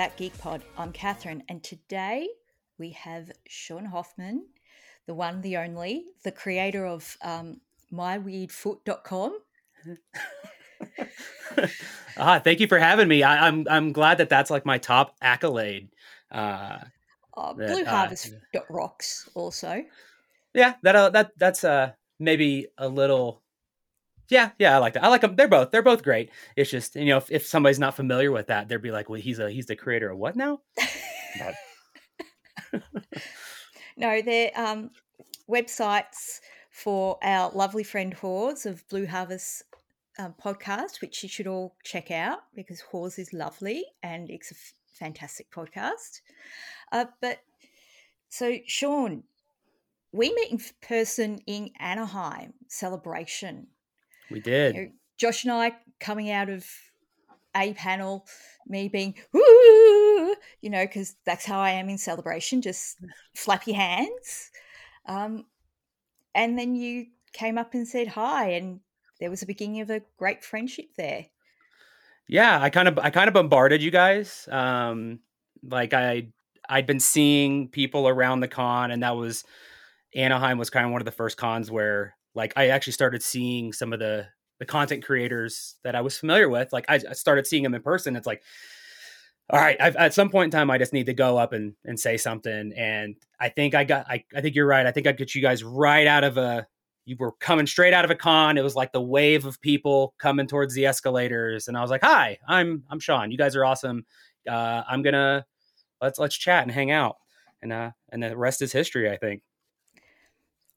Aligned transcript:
That 0.00 0.16
Geek 0.16 0.38
Pod. 0.38 0.62
I'm 0.78 0.92
Catherine, 0.92 1.42
and 1.50 1.62
today 1.62 2.26
we 2.78 2.92
have 2.92 3.30
Shawn 3.46 3.84
Hoffman, 3.84 4.46
the 5.06 5.12
one, 5.12 5.42
the 5.42 5.58
only, 5.58 6.06
the 6.24 6.32
creator 6.32 6.86
of 6.86 7.18
um, 7.20 7.60
myweirdfoot.com. 7.92 9.38
ah, 12.16 12.38
thank 12.44 12.60
you 12.60 12.66
for 12.66 12.78
having 12.78 13.08
me. 13.08 13.22
I, 13.22 13.46
am 13.46 13.54
I'm, 13.54 13.66
I'm 13.68 13.92
glad 13.92 14.16
that 14.16 14.30
that's 14.30 14.50
like 14.50 14.64
my 14.64 14.78
top 14.78 15.16
accolade. 15.20 15.90
Uh, 16.32 16.78
uh, 17.36 17.52
Blue 17.52 17.84
Harvest 17.84 18.32
uh, 18.56 18.60
rocks 18.70 19.28
also. 19.34 19.84
Yeah, 20.54 20.76
that 20.82 20.96
uh, 20.96 21.10
that 21.10 21.32
that's 21.36 21.62
uh 21.62 21.92
maybe 22.18 22.68
a 22.78 22.88
little. 22.88 23.39
Yeah, 24.30 24.50
yeah, 24.58 24.76
I 24.76 24.78
like 24.78 24.94
that. 24.94 25.04
I 25.04 25.08
like 25.08 25.20
them. 25.22 25.36
They're 25.36 25.48
both 25.48 25.70
they're 25.72 25.82
both 25.82 26.02
great. 26.02 26.30
It's 26.56 26.70
just 26.70 26.94
you 26.94 27.06
know 27.06 27.18
if, 27.18 27.30
if 27.30 27.46
somebody's 27.46 27.78
not 27.78 27.96
familiar 27.96 28.30
with 28.30 28.46
that, 28.46 28.68
they'd 28.68 28.80
be 28.80 28.92
like, 28.92 29.08
well, 29.08 29.20
he's 29.20 29.38
a 29.38 29.50
he's 29.50 29.66
the 29.66 29.76
creator 29.76 30.10
of 30.10 30.18
what 30.18 30.36
now? 30.36 30.60
no, 33.96 34.22
they're 34.22 34.52
um, 34.54 34.90
websites 35.48 36.40
for 36.70 37.18
our 37.22 37.50
lovely 37.52 37.82
friend 37.82 38.14
Hawes 38.14 38.66
of 38.66 38.86
Blue 38.88 39.06
Harvest 39.06 39.64
um, 40.18 40.34
podcast, 40.42 41.00
which 41.00 41.22
you 41.22 41.28
should 41.28 41.46
all 41.46 41.74
check 41.84 42.10
out 42.10 42.40
because 42.54 42.80
Hawes 42.80 43.18
is 43.18 43.32
lovely 43.32 43.84
and 44.02 44.30
it's 44.30 44.50
a 44.52 44.54
f- 44.54 44.74
fantastic 44.86 45.50
podcast. 45.50 46.20
Uh, 46.92 47.06
but 47.20 47.38
so, 48.28 48.56
Shawn, 48.66 49.24
we 50.12 50.32
met 50.32 50.50
in 50.50 50.60
person 50.80 51.40
in 51.46 51.70
Anaheim 51.78 52.54
celebration. 52.68 53.68
We 54.30 54.40
did. 54.40 54.74
You 54.74 54.82
know, 54.82 54.90
Josh 55.18 55.44
and 55.44 55.52
I 55.52 55.76
coming 55.98 56.30
out 56.30 56.48
of 56.48 56.66
a 57.54 57.74
panel, 57.74 58.26
me 58.66 58.88
being, 58.88 59.14
Woo! 59.32 60.34
you 60.60 60.70
know, 60.70 60.84
because 60.84 61.16
that's 61.24 61.44
how 61.44 61.58
I 61.58 61.70
am 61.70 61.88
in 61.88 61.98
celebration, 61.98 62.62
just 62.62 62.98
flap 63.34 63.66
your 63.66 63.76
hands. 63.76 64.50
Um, 65.06 65.46
and 66.34 66.58
then 66.58 66.76
you 66.76 67.06
came 67.32 67.58
up 67.58 67.74
and 67.74 67.86
said 67.86 68.08
hi, 68.08 68.50
and 68.50 68.80
there 69.18 69.30
was 69.30 69.42
a 69.42 69.46
beginning 69.46 69.80
of 69.80 69.90
a 69.90 70.02
great 70.16 70.44
friendship 70.44 70.86
there. 70.96 71.26
Yeah, 72.28 72.60
I 72.62 72.70
kind 72.70 72.86
of 72.86 72.98
I 72.98 73.10
kind 73.10 73.26
of 73.26 73.34
bombarded 73.34 73.82
you 73.82 73.90
guys. 73.90 74.48
Um, 74.50 75.18
like 75.64 75.92
I 75.92 76.28
I'd 76.68 76.86
been 76.86 77.00
seeing 77.00 77.68
people 77.68 78.06
around 78.06 78.40
the 78.40 78.48
con, 78.48 78.92
and 78.92 79.02
that 79.02 79.16
was 79.16 79.44
Anaheim 80.14 80.58
was 80.58 80.70
kind 80.70 80.86
of 80.86 80.92
one 80.92 81.00
of 81.00 81.06
the 81.06 81.10
first 81.10 81.36
cons 81.36 81.70
where 81.70 82.14
like 82.34 82.52
I 82.56 82.68
actually 82.68 82.92
started 82.92 83.22
seeing 83.22 83.72
some 83.72 83.92
of 83.92 83.98
the 83.98 84.26
the 84.58 84.66
content 84.66 85.02
creators 85.04 85.76
that 85.84 85.96
I 85.96 86.02
was 86.02 86.18
familiar 86.18 86.48
with. 86.48 86.70
Like 86.72 86.84
I, 86.86 87.00
I 87.08 87.14
started 87.14 87.46
seeing 87.46 87.62
them 87.62 87.74
in 87.74 87.80
person. 87.80 88.14
It's 88.14 88.26
like, 88.26 88.42
all 89.48 89.58
right, 89.58 89.76
I've, 89.80 89.96
at 89.96 90.12
some 90.12 90.28
point 90.28 90.52
in 90.52 90.58
time, 90.58 90.70
I 90.70 90.76
just 90.76 90.92
need 90.92 91.06
to 91.06 91.14
go 91.14 91.38
up 91.38 91.54
and, 91.54 91.72
and 91.84 91.98
say 91.98 92.18
something. 92.18 92.72
And 92.76 93.16
I 93.40 93.48
think 93.48 93.74
I 93.74 93.84
got, 93.84 94.04
I, 94.06 94.22
I 94.36 94.42
think 94.42 94.54
you're 94.54 94.66
right. 94.66 94.84
I 94.84 94.92
think 94.92 95.06
I 95.06 95.12
get 95.12 95.34
you 95.34 95.40
guys 95.40 95.64
right 95.64 96.06
out 96.06 96.24
of 96.24 96.36
a, 96.36 96.66
you 97.06 97.16
were 97.18 97.32
coming 97.32 97.66
straight 97.66 97.94
out 97.94 98.04
of 98.04 98.10
a 98.10 98.14
con. 98.14 98.58
It 98.58 98.62
was 98.62 98.76
like 98.76 98.92
the 98.92 99.00
wave 99.00 99.46
of 99.46 99.60
people 99.62 100.12
coming 100.18 100.46
towards 100.46 100.74
the 100.74 100.84
escalators. 100.84 101.66
And 101.66 101.76
I 101.76 101.80
was 101.80 101.90
like, 101.90 102.02
hi, 102.02 102.36
I'm, 102.46 102.84
I'm 102.90 103.00
Shawn. 103.00 103.30
You 103.30 103.38
guys 103.38 103.56
are 103.56 103.64
awesome. 103.64 104.04
Uh, 104.46 104.82
I'm 104.86 105.00
gonna, 105.00 105.46
let's, 106.02 106.18
let's 106.18 106.36
chat 106.36 106.64
and 106.64 106.70
hang 106.70 106.90
out. 106.90 107.16
And, 107.62 107.72
uh, 107.72 107.92
and 108.10 108.22
the 108.22 108.36
rest 108.36 108.60
is 108.60 108.72
history, 108.72 109.10
I 109.10 109.16
think. 109.16 109.40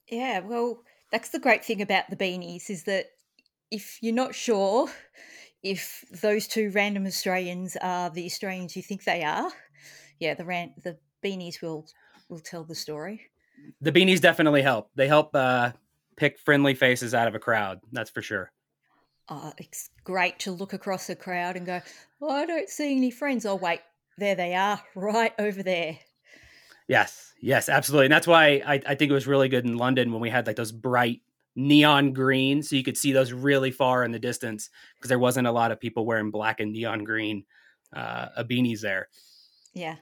Yeah. 0.09 0.39
Well, 0.39 0.83
that's 1.13 1.29
the 1.29 1.39
great 1.39 1.63
thing 1.63 1.79
about 1.79 2.09
the 2.09 2.15
beanies 2.15 2.71
is 2.71 2.85
that 2.85 3.05
if 3.69 3.99
you're 4.01 4.15
not 4.15 4.33
sure 4.33 4.89
if 5.61 6.03
those 6.23 6.47
two 6.47 6.71
random 6.71 7.05
Australians 7.05 7.77
are 7.81 8.09
the 8.09 8.25
Australians 8.25 8.75
you 8.75 8.81
think 8.81 9.03
they 9.03 9.23
are, 9.23 9.51
yeah, 10.19 10.33
the 10.33 10.43
ran- 10.43 10.73
the 10.83 10.97
beanies 11.23 11.61
will 11.61 11.85
will 12.29 12.39
tell 12.39 12.63
the 12.63 12.73
story. 12.73 13.29
The 13.79 13.91
beanies 13.91 14.21
definitely 14.21 14.63
help. 14.63 14.89
They 14.95 15.07
help 15.07 15.35
uh, 15.35 15.73
pick 16.17 16.39
friendly 16.39 16.73
faces 16.73 17.13
out 17.13 17.27
of 17.27 17.35
a 17.35 17.39
crowd. 17.39 17.79
That's 17.91 18.09
for 18.09 18.23
sure. 18.23 18.51
Uh, 19.29 19.51
it's 19.59 19.91
great 20.03 20.39
to 20.39 20.51
look 20.51 20.73
across 20.73 21.11
a 21.11 21.15
crowd 21.15 21.55
and 21.55 21.65
go, 21.65 21.79
oh, 22.21 22.29
I 22.31 22.47
don't 22.47 22.69
see 22.69 22.97
any 22.97 23.11
friends. 23.11 23.45
Oh, 23.45 23.55
wait, 23.55 23.81
there 24.17 24.35
they 24.35 24.55
are, 24.55 24.81
right 24.95 25.33
over 25.37 25.61
there. 25.61 25.99
Yes, 26.87 27.33
yes, 27.41 27.69
absolutely. 27.69 28.07
And 28.07 28.13
that's 28.13 28.27
why 28.27 28.61
I, 28.65 28.81
I 28.85 28.95
think 28.95 29.09
it 29.09 29.13
was 29.13 29.27
really 29.27 29.49
good 29.49 29.65
in 29.65 29.77
London 29.77 30.11
when 30.11 30.21
we 30.21 30.29
had 30.29 30.47
like 30.47 30.55
those 30.55 30.71
bright 30.71 31.21
neon 31.55 32.13
green 32.13 32.63
so 32.63 32.75
you 32.75 32.83
could 32.83 32.97
see 32.97 33.11
those 33.11 33.31
really 33.31 33.71
far 33.71 34.03
in 34.03 34.11
the 34.11 34.19
distance 34.19 34.69
because 34.95 35.09
there 35.09 35.19
wasn't 35.19 35.45
a 35.45 35.51
lot 35.51 35.71
of 35.71 35.79
people 35.79 36.05
wearing 36.05 36.31
black 36.31 36.59
and 36.59 36.73
neon 36.73 37.03
green 37.03 37.45
uh 37.93 38.43
beanies 38.43 38.81
there. 38.81 39.07
Yeah. 39.73 39.97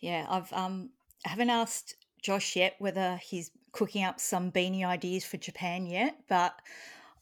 Yeah 0.00 0.26
i've 0.28 0.52
um 0.52 0.90
I 1.26 1.30
haven't 1.30 1.50
asked 1.50 1.96
josh 2.22 2.56
yet 2.56 2.76
whether 2.78 3.16
he's 3.16 3.50
cooking 3.72 4.04
up 4.04 4.18
some 4.20 4.50
beanie 4.50 4.86
ideas 4.86 5.24
for 5.24 5.36
japan 5.36 5.84
yet 5.86 6.16
but 6.28 6.54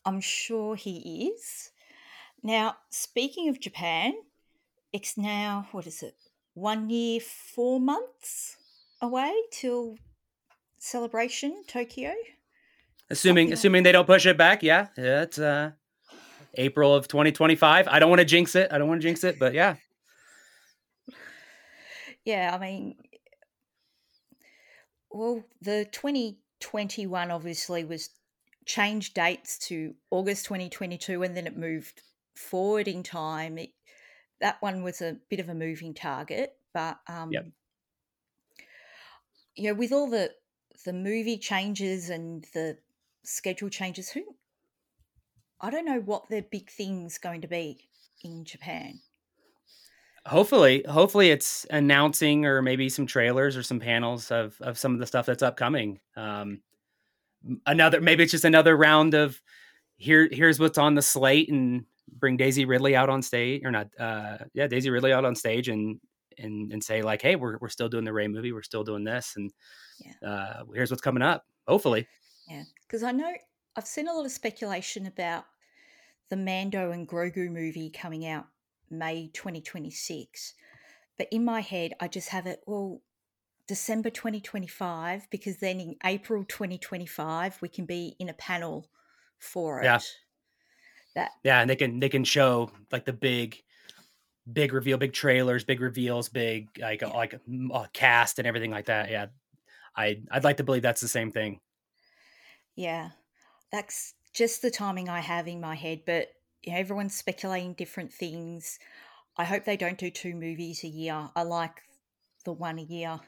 i'm 0.04 0.20
sure 0.20 0.76
he 0.76 1.32
is. 1.34 1.70
Now 2.42 2.76
speaking 2.90 3.48
of 3.48 3.58
japan 3.58 4.14
it's 4.92 5.16
now 5.18 5.68
what 5.72 5.86
is 5.88 6.02
it 6.02 6.14
one 6.56 6.90
year 6.90 7.20
four 7.20 7.78
months 7.78 8.56
away 9.00 9.32
till 9.52 9.96
celebration 10.78 11.62
tokyo 11.68 12.12
Assuming 13.08 13.52
assuming 13.52 13.84
they 13.84 13.92
don't 13.92 14.06
push 14.06 14.26
it 14.26 14.36
back, 14.36 14.62
yeah, 14.64 14.88
yeah 14.96 15.22
it's 15.22 15.38
uh, 15.38 15.70
April 16.54 16.94
of 16.94 17.06
2025. 17.06 17.86
I 17.88 17.98
don't 18.00 18.10
want 18.10 18.18
to 18.18 18.24
jinx 18.24 18.56
it. 18.56 18.72
I 18.72 18.78
don't 18.78 18.88
want 18.88 19.00
to 19.00 19.06
jinx 19.06 19.22
it, 19.22 19.38
but 19.38 19.54
yeah. 19.54 19.76
Yeah, 22.24 22.50
I 22.52 22.58
mean, 22.58 22.96
well, 25.12 25.44
the 25.62 25.86
2021 25.92 27.30
obviously 27.30 27.84
was 27.84 28.10
changed 28.64 29.14
dates 29.14 29.58
to 29.68 29.94
August 30.10 30.46
2022, 30.46 31.22
and 31.22 31.36
then 31.36 31.46
it 31.46 31.56
moved 31.56 32.02
forward 32.34 32.88
in 32.88 33.04
time. 33.04 33.58
It, 33.58 33.70
that 34.40 34.60
one 34.60 34.82
was 34.82 35.00
a 35.00 35.16
bit 35.30 35.40
of 35.40 35.48
a 35.48 35.54
moving 35.54 35.94
target, 35.94 36.54
but 36.74 36.98
um, 37.08 37.32
yep. 37.32 37.46
you 39.54 39.68
know, 39.68 39.74
with 39.74 39.92
all 39.92 40.08
the 40.08 40.32
the 40.84 40.92
movie 40.92 41.38
changes 41.38 42.10
and 42.10 42.44
the 42.54 42.78
schedule 43.24 43.68
changes. 43.68 44.10
Who 44.10 44.22
I 45.60 45.70
don't 45.70 45.86
know 45.86 46.00
what 46.00 46.28
their 46.28 46.42
big 46.42 46.70
thing's 46.70 47.18
going 47.18 47.40
to 47.42 47.48
be 47.48 47.88
in 48.22 48.44
Japan. 48.44 49.00
Hopefully, 50.26 50.84
hopefully 50.88 51.30
it's 51.30 51.66
announcing 51.70 52.46
or 52.46 52.60
maybe 52.60 52.88
some 52.88 53.06
trailers 53.06 53.56
or 53.56 53.62
some 53.62 53.80
panels 53.80 54.30
of 54.30 54.60
of 54.60 54.78
some 54.78 54.92
of 54.92 55.00
the 55.00 55.06
stuff 55.06 55.26
that's 55.26 55.42
upcoming. 55.42 56.00
Um, 56.16 56.60
another 57.64 58.00
maybe 58.00 58.24
it's 58.24 58.32
just 58.32 58.44
another 58.44 58.76
round 58.76 59.14
of 59.14 59.40
here 59.96 60.28
here's 60.30 60.58
what's 60.58 60.78
on 60.78 60.94
the 60.94 61.02
slate 61.02 61.48
and 61.48 61.84
bring 62.12 62.36
Daisy 62.36 62.64
Ridley 62.64 62.94
out 62.96 63.08
on 63.08 63.22
stage 63.22 63.62
or 63.64 63.70
not 63.70 63.88
uh 63.98 64.38
yeah 64.54 64.66
Daisy 64.66 64.90
Ridley 64.90 65.12
out 65.12 65.24
on 65.24 65.34
stage 65.34 65.68
and 65.68 66.00
and 66.38 66.72
and 66.72 66.82
say 66.82 67.02
like 67.02 67.22
hey 67.22 67.36
we're 67.36 67.58
we're 67.60 67.68
still 67.68 67.88
doing 67.88 68.04
the 68.04 68.12
Rey 68.12 68.28
movie 68.28 68.52
we're 68.52 68.62
still 68.62 68.84
doing 68.84 69.04
this 69.04 69.34
and 69.36 69.50
yeah. 69.98 70.28
uh 70.28 70.64
here's 70.74 70.90
what's 70.90 71.02
coming 71.02 71.22
up 71.22 71.44
hopefully 71.66 72.06
yeah, 72.48 72.64
because 72.86 73.02
I 73.02 73.12
know 73.12 73.32
I've 73.76 73.86
seen 73.86 74.08
a 74.08 74.12
lot 74.12 74.24
of 74.24 74.32
speculation 74.32 75.06
about 75.06 75.44
the 76.30 76.36
Mando 76.36 76.90
and 76.92 77.08
Grogu 77.08 77.50
movie 77.50 77.90
coming 77.90 78.26
out 78.26 78.46
May 78.90 79.30
2026. 79.32 80.54
But 81.18 81.28
in 81.30 81.44
my 81.44 81.60
head, 81.60 81.92
I 82.00 82.08
just 82.08 82.28
have 82.28 82.46
it, 82.46 82.60
well, 82.66 83.00
December 83.66 84.10
2025, 84.10 85.28
because 85.30 85.56
then 85.58 85.80
in 85.80 85.96
April 86.04 86.44
2025, 86.44 87.58
we 87.60 87.68
can 87.68 87.84
be 87.84 88.14
in 88.20 88.28
a 88.28 88.34
panel 88.34 88.88
for 89.38 89.80
it. 89.80 89.84
Yeah. 89.84 89.98
That, 91.16 91.32
yeah, 91.42 91.60
and 91.60 91.68
they 91.68 91.76
can 91.76 91.98
they 91.98 92.10
can 92.10 92.24
show 92.24 92.70
like 92.92 93.06
the 93.06 93.12
big 93.12 93.62
big 94.50 94.72
reveal, 94.72 94.98
big 94.98 95.14
trailers, 95.14 95.64
big 95.64 95.80
reveals, 95.80 96.28
big 96.28 96.68
like 96.78 97.00
yeah. 97.00 97.08
like 97.08 97.40
uh, 97.72 97.86
cast 97.92 98.38
and 98.38 98.46
everything 98.46 98.70
like 98.70 98.84
that. 98.84 99.10
Yeah, 99.10 99.26
I 99.96 100.20
I'd 100.30 100.44
like 100.44 100.58
to 100.58 100.64
believe 100.64 100.82
that's 100.82 101.00
the 101.00 101.08
same 101.08 101.32
thing. 101.32 101.60
Yeah, 102.76 103.10
that's 103.72 104.12
just 104.34 104.60
the 104.60 104.70
timing 104.70 105.08
I 105.08 105.20
have 105.20 105.48
in 105.48 105.58
my 105.58 105.74
head. 105.74 106.02
But 106.04 106.28
you 106.62 106.72
know, 106.72 106.78
everyone's 106.78 107.14
speculating 107.14 107.72
different 107.72 108.12
things. 108.12 108.78
I 109.38 109.44
hope 109.44 109.64
they 109.64 109.78
don't 109.78 109.98
do 109.98 110.10
two 110.10 110.34
movies 110.34 110.84
a 110.84 110.88
year. 110.88 111.30
I 111.34 111.42
like 111.42 111.82
the 112.44 112.52
one 112.52 112.78
a 112.78 112.82
year. 112.82 113.20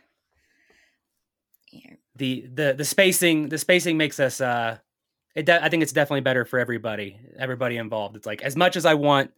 Yeah. 1.72 1.94
The 2.16 2.48
the 2.52 2.74
the 2.76 2.84
spacing 2.84 3.48
the 3.48 3.58
spacing 3.58 3.96
makes 3.96 4.20
us 4.20 4.42
uh 4.42 4.78
it 5.38 5.46
de- 5.46 5.64
I 5.64 5.68
think 5.68 5.82
it's 5.82 5.92
definitely 5.92 6.22
better 6.22 6.44
for 6.44 6.58
everybody 6.58 7.18
everybody 7.38 7.76
involved. 7.76 8.16
It's 8.16 8.26
like 8.26 8.42
as 8.42 8.56
much 8.56 8.76
as 8.76 8.84
I 8.84 8.94
want 8.94 9.30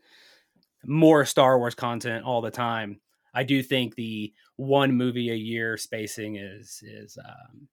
more 0.85 1.25
Star 1.25 1.59
Wars 1.59 1.75
content 1.75 2.25
all 2.25 2.41
the 2.41 2.51
time, 2.51 3.01
I 3.35 3.43
do 3.45 3.63
think 3.63 3.95
the 3.95 4.33
one 4.57 4.95
movie 4.95 5.31
a 5.31 5.35
year 5.35 5.77
spacing 5.77 6.37
is 6.37 6.83
is 6.83 7.19
um 7.19 7.69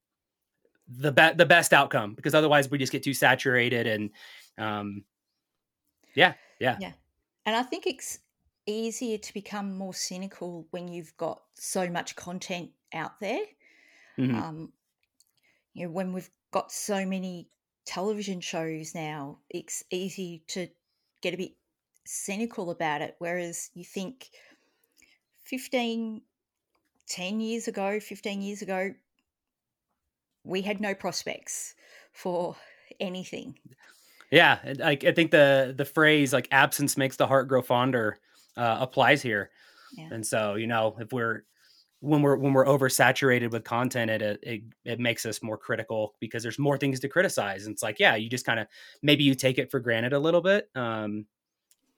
the 0.88 1.12
be- 1.12 1.34
the 1.36 1.46
best 1.46 1.72
outcome 1.72 2.14
because 2.14 2.34
otherwise 2.34 2.70
we 2.70 2.78
just 2.78 2.92
get 2.92 3.02
too 3.02 3.14
saturated 3.14 3.86
and 3.86 4.10
um 4.56 5.04
yeah 6.14 6.32
yeah 6.60 6.78
yeah 6.80 6.92
and 7.44 7.54
i 7.54 7.62
think 7.62 7.86
it's 7.86 8.20
easier 8.68 9.18
to 9.18 9.34
become 9.34 9.76
more 9.76 9.94
cynical 9.94 10.66
when 10.70 10.88
you've 10.88 11.16
got 11.16 11.42
so 11.54 11.88
much 11.88 12.14
content 12.16 12.70
out 12.92 13.18
there. 13.20 13.40
Mhm. 14.18 14.34
Um, 14.34 14.72
you 15.72 15.86
know, 15.86 15.92
when 15.92 16.12
we've 16.12 16.30
got 16.50 16.70
so 16.70 17.04
many 17.06 17.48
television 17.88 18.40
shows 18.40 18.94
now, 18.94 19.38
it's 19.48 19.82
easy 19.90 20.42
to 20.48 20.68
get 21.22 21.32
a 21.32 21.38
bit 21.38 21.52
cynical 22.04 22.70
about 22.70 23.00
it. 23.00 23.16
Whereas 23.18 23.70
you 23.74 23.82
think 23.82 24.28
15, 25.44 26.20
10 27.08 27.40
years 27.40 27.66
ago, 27.66 27.98
15 27.98 28.42
years 28.42 28.60
ago, 28.60 28.92
we 30.44 30.60
had 30.60 30.82
no 30.82 30.94
prospects 30.94 31.74
for 32.12 32.56
anything. 33.00 33.58
Yeah, 34.30 34.58
I, 34.84 34.90
I 34.90 35.12
think 35.12 35.30
the 35.30 35.74
the 35.74 35.86
phrase 35.86 36.34
like 36.34 36.48
absence 36.50 36.98
makes 36.98 37.16
the 37.16 37.26
heart 37.26 37.48
grow 37.48 37.62
fonder 37.62 38.18
uh, 38.58 38.76
applies 38.80 39.22
here. 39.22 39.50
Yeah. 39.96 40.08
And 40.12 40.26
so, 40.26 40.56
you 40.56 40.66
know, 40.66 40.94
if 41.00 41.10
we're 41.14 41.44
when 42.00 42.22
we're 42.22 42.36
when 42.36 42.52
we're 42.52 42.64
oversaturated 42.64 43.50
with 43.50 43.64
content, 43.64 44.10
it 44.10 44.40
it 44.42 44.62
it 44.84 45.00
makes 45.00 45.26
us 45.26 45.42
more 45.42 45.58
critical 45.58 46.14
because 46.20 46.42
there's 46.42 46.58
more 46.58 46.78
things 46.78 47.00
to 47.00 47.08
criticize. 47.08 47.66
And 47.66 47.72
it's 47.74 47.82
like, 47.82 47.98
yeah, 47.98 48.14
you 48.16 48.28
just 48.28 48.46
kind 48.46 48.60
of 48.60 48.66
maybe 49.02 49.24
you 49.24 49.34
take 49.34 49.58
it 49.58 49.70
for 49.70 49.80
granted 49.80 50.12
a 50.12 50.18
little 50.18 50.40
bit. 50.40 50.68
Um, 50.74 51.26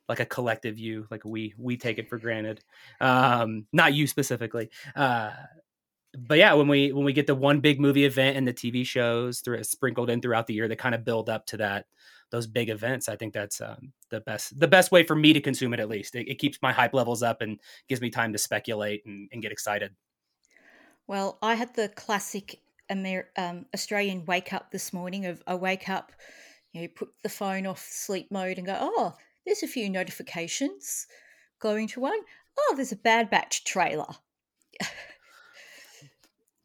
like 0.09 0.21
a 0.21 0.27
collective 0.27 0.79
you, 0.79 1.07
like 1.11 1.25
we 1.25 1.55
we 1.57 1.77
take 1.77 1.99
it 1.99 2.09
for 2.09 2.19
granted. 2.19 2.63
Um, 3.01 3.67
not 3.73 3.95
you 3.95 4.07
specifically. 4.07 4.71
Uh, 4.97 5.31
but 6.19 6.39
yeah, 6.39 6.55
when 6.55 6.67
we 6.67 6.93
when 6.93 7.05
we 7.05 7.13
get 7.13 7.27
the 7.27 7.35
one 7.35 7.61
big 7.61 7.81
movie 7.81 8.05
event 8.05 8.37
and 8.37 8.47
the 8.47 8.53
TV 8.53 8.85
shows 8.85 9.41
through 9.41 9.63
sprinkled 9.65 10.11
in 10.11 10.21
throughout 10.21 10.47
the 10.47 10.55
year, 10.55 10.67
they 10.67 10.77
kind 10.77 10.95
of 10.95 11.05
build 11.05 11.29
up 11.29 11.47
to 11.47 11.59
that 11.59 11.87
those 12.31 12.47
big 12.47 12.71
events. 12.71 13.09
I 13.09 13.17
think 13.17 13.33
that's 13.33 13.61
um, 13.61 13.93
the 14.11 14.21
best 14.21 14.59
the 14.59 14.69
best 14.69 14.93
way 14.93 15.03
for 15.03 15.15
me 15.15 15.33
to 15.33 15.41
consume 15.41 15.75
it. 15.75 15.81
At 15.81 15.89
least 15.89 16.15
it, 16.15 16.29
it 16.29 16.39
keeps 16.39 16.59
my 16.63 16.73
hype 16.73 16.95
levels 16.95 17.23
up 17.23 17.41
and 17.41 17.59
gives 17.89 18.01
me 18.01 18.11
time 18.11 18.33
to 18.33 18.39
speculate 18.39 19.03
and, 19.07 19.29
and 19.33 19.43
get 19.43 19.53
excited. 19.53 19.95
Well, 21.07 21.39
I 21.43 21.55
had 21.55 21.75
the 21.75 21.89
classic 21.89 22.61
Amer- 22.91 23.31
um, 23.37 23.67
Australian 23.75 24.25
wake 24.27 24.53
up 24.53 24.71
this 24.71 24.93
morning 24.93 25.27
of 25.27 25.43
I 25.47 25.55
wake 25.55 25.89
up, 25.89 26.13
you 26.73 26.83
know, 26.83 26.89
put 26.95 27.09
the 27.23 27.29
phone 27.29 27.67
off 27.67 27.87
sleep 27.91 28.29
mode 28.31 28.59
and 28.59 28.67
go, 28.67 28.77
oh, 28.79 29.15
there's 29.45 29.63
a 29.63 29.69
few 29.69 29.91
notifications. 29.91 31.07
Going 31.61 31.89
to 31.89 32.01
one, 32.01 32.21
oh, 32.59 32.75
there's 32.77 32.93
a 32.93 32.97
Bad 32.97 33.29
Batch 33.29 33.65
trailer. 33.65 34.07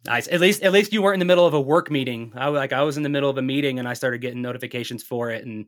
Nice. 0.06 0.28
At 0.28 0.40
least, 0.40 0.62
at 0.62 0.72
least 0.72 0.94
you 0.94 1.02
weren't 1.02 1.16
in 1.16 1.20
the 1.20 1.26
middle 1.26 1.48
of 1.48 1.54
a 1.56 1.62
work 1.62 1.90
meeting. 1.90 2.32
I 2.36 2.48
like 2.50 2.74
I 2.74 2.84
was 2.84 2.98
in 2.98 3.04
the 3.04 3.10
middle 3.10 3.30
of 3.30 3.38
a 3.38 3.42
meeting 3.42 3.80
and 3.80 3.88
I 3.88 3.94
started 3.94 4.20
getting 4.20 4.42
notifications 4.42 5.02
for 5.02 5.32
it, 5.32 5.46
and 5.46 5.66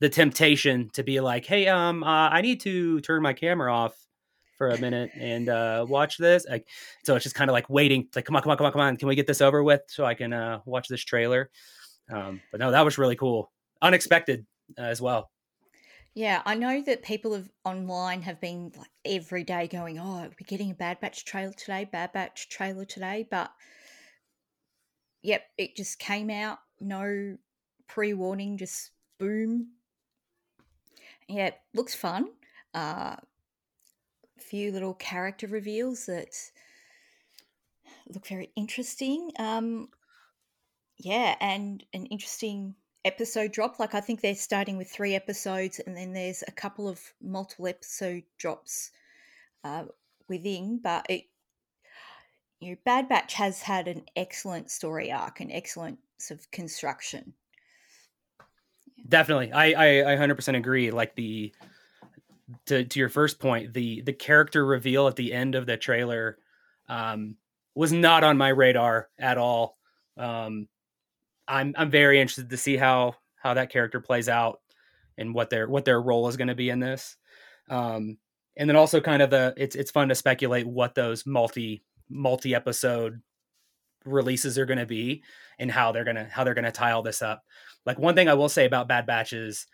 the 0.00 0.10
temptation 0.10 0.90
to 0.92 1.02
be 1.02 1.20
like, 1.20 1.46
"Hey, 1.46 1.68
um, 1.68 2.04
uh, 2.04 2.28
I 2.28 2.42
need 2.42 2.60
to 2.60 3.00
turn 3.00 3.22
my 3.22 3.32
camera 3.32 3.72
off 3.72 3.94
for 4.58 4.68
a 4.68 4.78
minute 4.78 5.10
and 5.14 5.48
uh, 5.48 5.86
watch 5.88 6.18
this." 6.18 6.44
Like, 6.48 6.68
so 7.02 7.16
it's 7.16 7.22
just 7.22 7.34
kind 7.34 7.48
of 7.48 7.54
like 7.54 7.70
waiting. 7.70 8.02
It's 8.02 8.16
like, 8.16 8.26
come 8.26 8.36
on, 8.36 8.42
come 8.42 8.50
on, 8.50 8.58
come 8.58 8.66
on, 8.66 8.72
come 8.72 8.80
on. 8.82 8.96
Can 8.98 9.08
we 9.08 9.14
get 9.14 9.26
this 9.26 9.40
over 9.40 9.62
with 9.62 9.80
so 9.86 10.04
I 10.04 10.12
can 10.14 10.34
uh, 10.34 10.60
watch 10.66 10.88
this 10.88 11.02
trailer? 11.02 11.50
Um, 12.10 12.42
but 12.50 12.60
no, 12.60 12.70
that 12.70 12.84
was 12.84 12.98
really 12.98 13.16
cool, 13.16 13.50
unexpected 13.80 14.44
uh, 14.78 14.82
as 14.82 15.00
well. 15.00 15.30
Yeah, 16.18 16.42
I 16.44 16.56
know 16.56 16.82
that 16.82 17.04
people 17.04 17.32
have 17.34 17.48
online 17.64 18.22
have 18.22 18.40
been 18.40 18.72
like 18.76 18.90
every 19.04 19.44
day 19.44 19.68
going, 19.68 20.00
"Oh, 20.00 20.22
we're 20.22 20.46
getting 20.48 20.72
a 20.72 20.74
Bad 20.74 20.98
Batch 20.98 21.24
trailer 21.24 21.52
today, 21.52 21.84
Bad 21.84 22.10
Batch 22.12 22.48
trailer 22.48 22.84
today," 22.84 23.24
but 23.30 23.52
yep, 25.22 25.48
it 25.56 25.76
just 25.76 26.00
came 26.00 26.28
out, 26.28 26.58
no 26.80 27.38
pre 27.86 28.14
warning, 28.14 28.58
just 28.58 28.90
boom. 29.18 29.74
Yeah, 31.28 31.52
looks 31.72 31.94
fun. 31.94 32.30
Uh, 32.74 33.14
few 34.40 34.72
little 34.72 34.94
character 34.94 35.46
reveals 35.46 36.06
that 36.06 36.34
look 38.08 38.26
very 38.26 38.50
interesting. 38.56 39.30
Um, 39.38 39.90
yeah, 40.96 41.36
and 41.40 41.84
an 41.92 42.06
interesting 42.06 42.74
episode 43.08 43.50
drop. 43.52 43.80
Like 43.80 43.94
I 43.94 44.00
think 44.00 44.20
they're 44.20 44.34
starting 44.34 44.76
with 44.76 44.88
three 44.90 45.14
episodes, 45.14 45.80
and 45.80 45.96
then 45.96 46.12
there's 46.12 46.44
a 46.46 46.52
couple 46.52 46.88
of 46.88 47.00
multiple 47.20 47.66
episode 47.66 48.22
drops 48.38 48.92
uh, 49.64 49.84
within. 50.28 50.78
But 50.82 51.06
it 51.08 51.24
you 52.60 52.70
know, 52.70 52.76
Bad 52.84 53.08
Batch 53.08 53.34
has 53.34 53.62
had 53.62 53.88
an 53.88 54.02
excellent 54.14 54.70
story 54.70 55.10
arc, 55.10 55.40
an 55.40 55.50
excellent 55.50 55.98
sort 56.18 56.40
of 56.40 56.50
construction. 56.50 57.34
Definitely, 59.08 59.52
I 59.52 59.72
I, 59.72 60.12
I 60.12 60.16
100% 60.16 60.56
agree. 60.56 60.90
Like 60.90 61.14
the 61.14 61.52
to 62.66 62.84
to 62.84 62.98
your 62.98 63.08
first 63.08 63.38
point, 63.38 63.72
the 63.72 64.02
the 64.02 64.12
character 64.12 64.64
reveal 64.64 65.08
at 65.08 65.16
the 65.16 65.32
end 65.32 65.54
of 65.54 65.66
the 65.66 65.76
trailer 65.76 66.38
um, 66.88 67.36
was 67.74 67.92
not 67.92 68.24
on 68.24 68.36
my 68.36 68.48
radar 68.48 69.08
at 69.18 69.38
all. 69.38 69.76
Um, 70.16 70.68
I'm 71.48 71.74
I'm 71.76 71.90
very 71.90 72.20
interested 72.20 72.50
to 72.50 72.56
see 72.56 72.76
how 72.76 73.14
how 73.36 73.54
that 73.54 73.70
character 73.70 74.00
plays 74.00 74.28
out 74.28 74.60
and 75.16 75.34
what 75.34 75.50
their 75.50 75.68
what 75.68 75.84
their 75.84 76.00
role 76.00 76.28
is 76.28 76.36
going 76.36 76.48
to 76.48 76.54
be 76.54 76.70
in 76.70 76.80
this. 76.80 77.16
Um, 77.70 78.18
and 78.56 78.68
then 78.68 78.76
also 78.76 79.00
kind 79.00 79.22
of 79.22 79.30
the 79.30 79.54
it's 79.56 79.74
it's 79.74 79.90
fun 79.90 80.08
to 80.08 80.14
speculate 80.14 80.66
what 80.66 80.94
those 80.94 81.26
multi 81.26 81.82
multi 82.10 82.54
episode 82.54 83.20
releases 84.04 84.58
are 84.58 84.66
going 84.66 84.78
to 84.78 84.86
be 84.86 85.22
and 85.58 85.70
how 85.70 85.92
they're 85.92 86.04
going 86.04 86.16
to 86.16 86.24
how 86.24 86.44
they're 86.44 86.54
going 86.54 86.64
to 86.64 86.72
tie 86.72 86.92
all 86.92 87.02
this 87.02 87.22
up. 87.22 87.44
Like 87.86 87.98
one 87.98 88.14
thing 88.14 88.28
I 88.28 88.34
will 88.34 88.48
say 88.48 88.66
about 88.66 88.88
Bad 88.88 89.06
Batch 89.06 89.32
is 89.32 89.66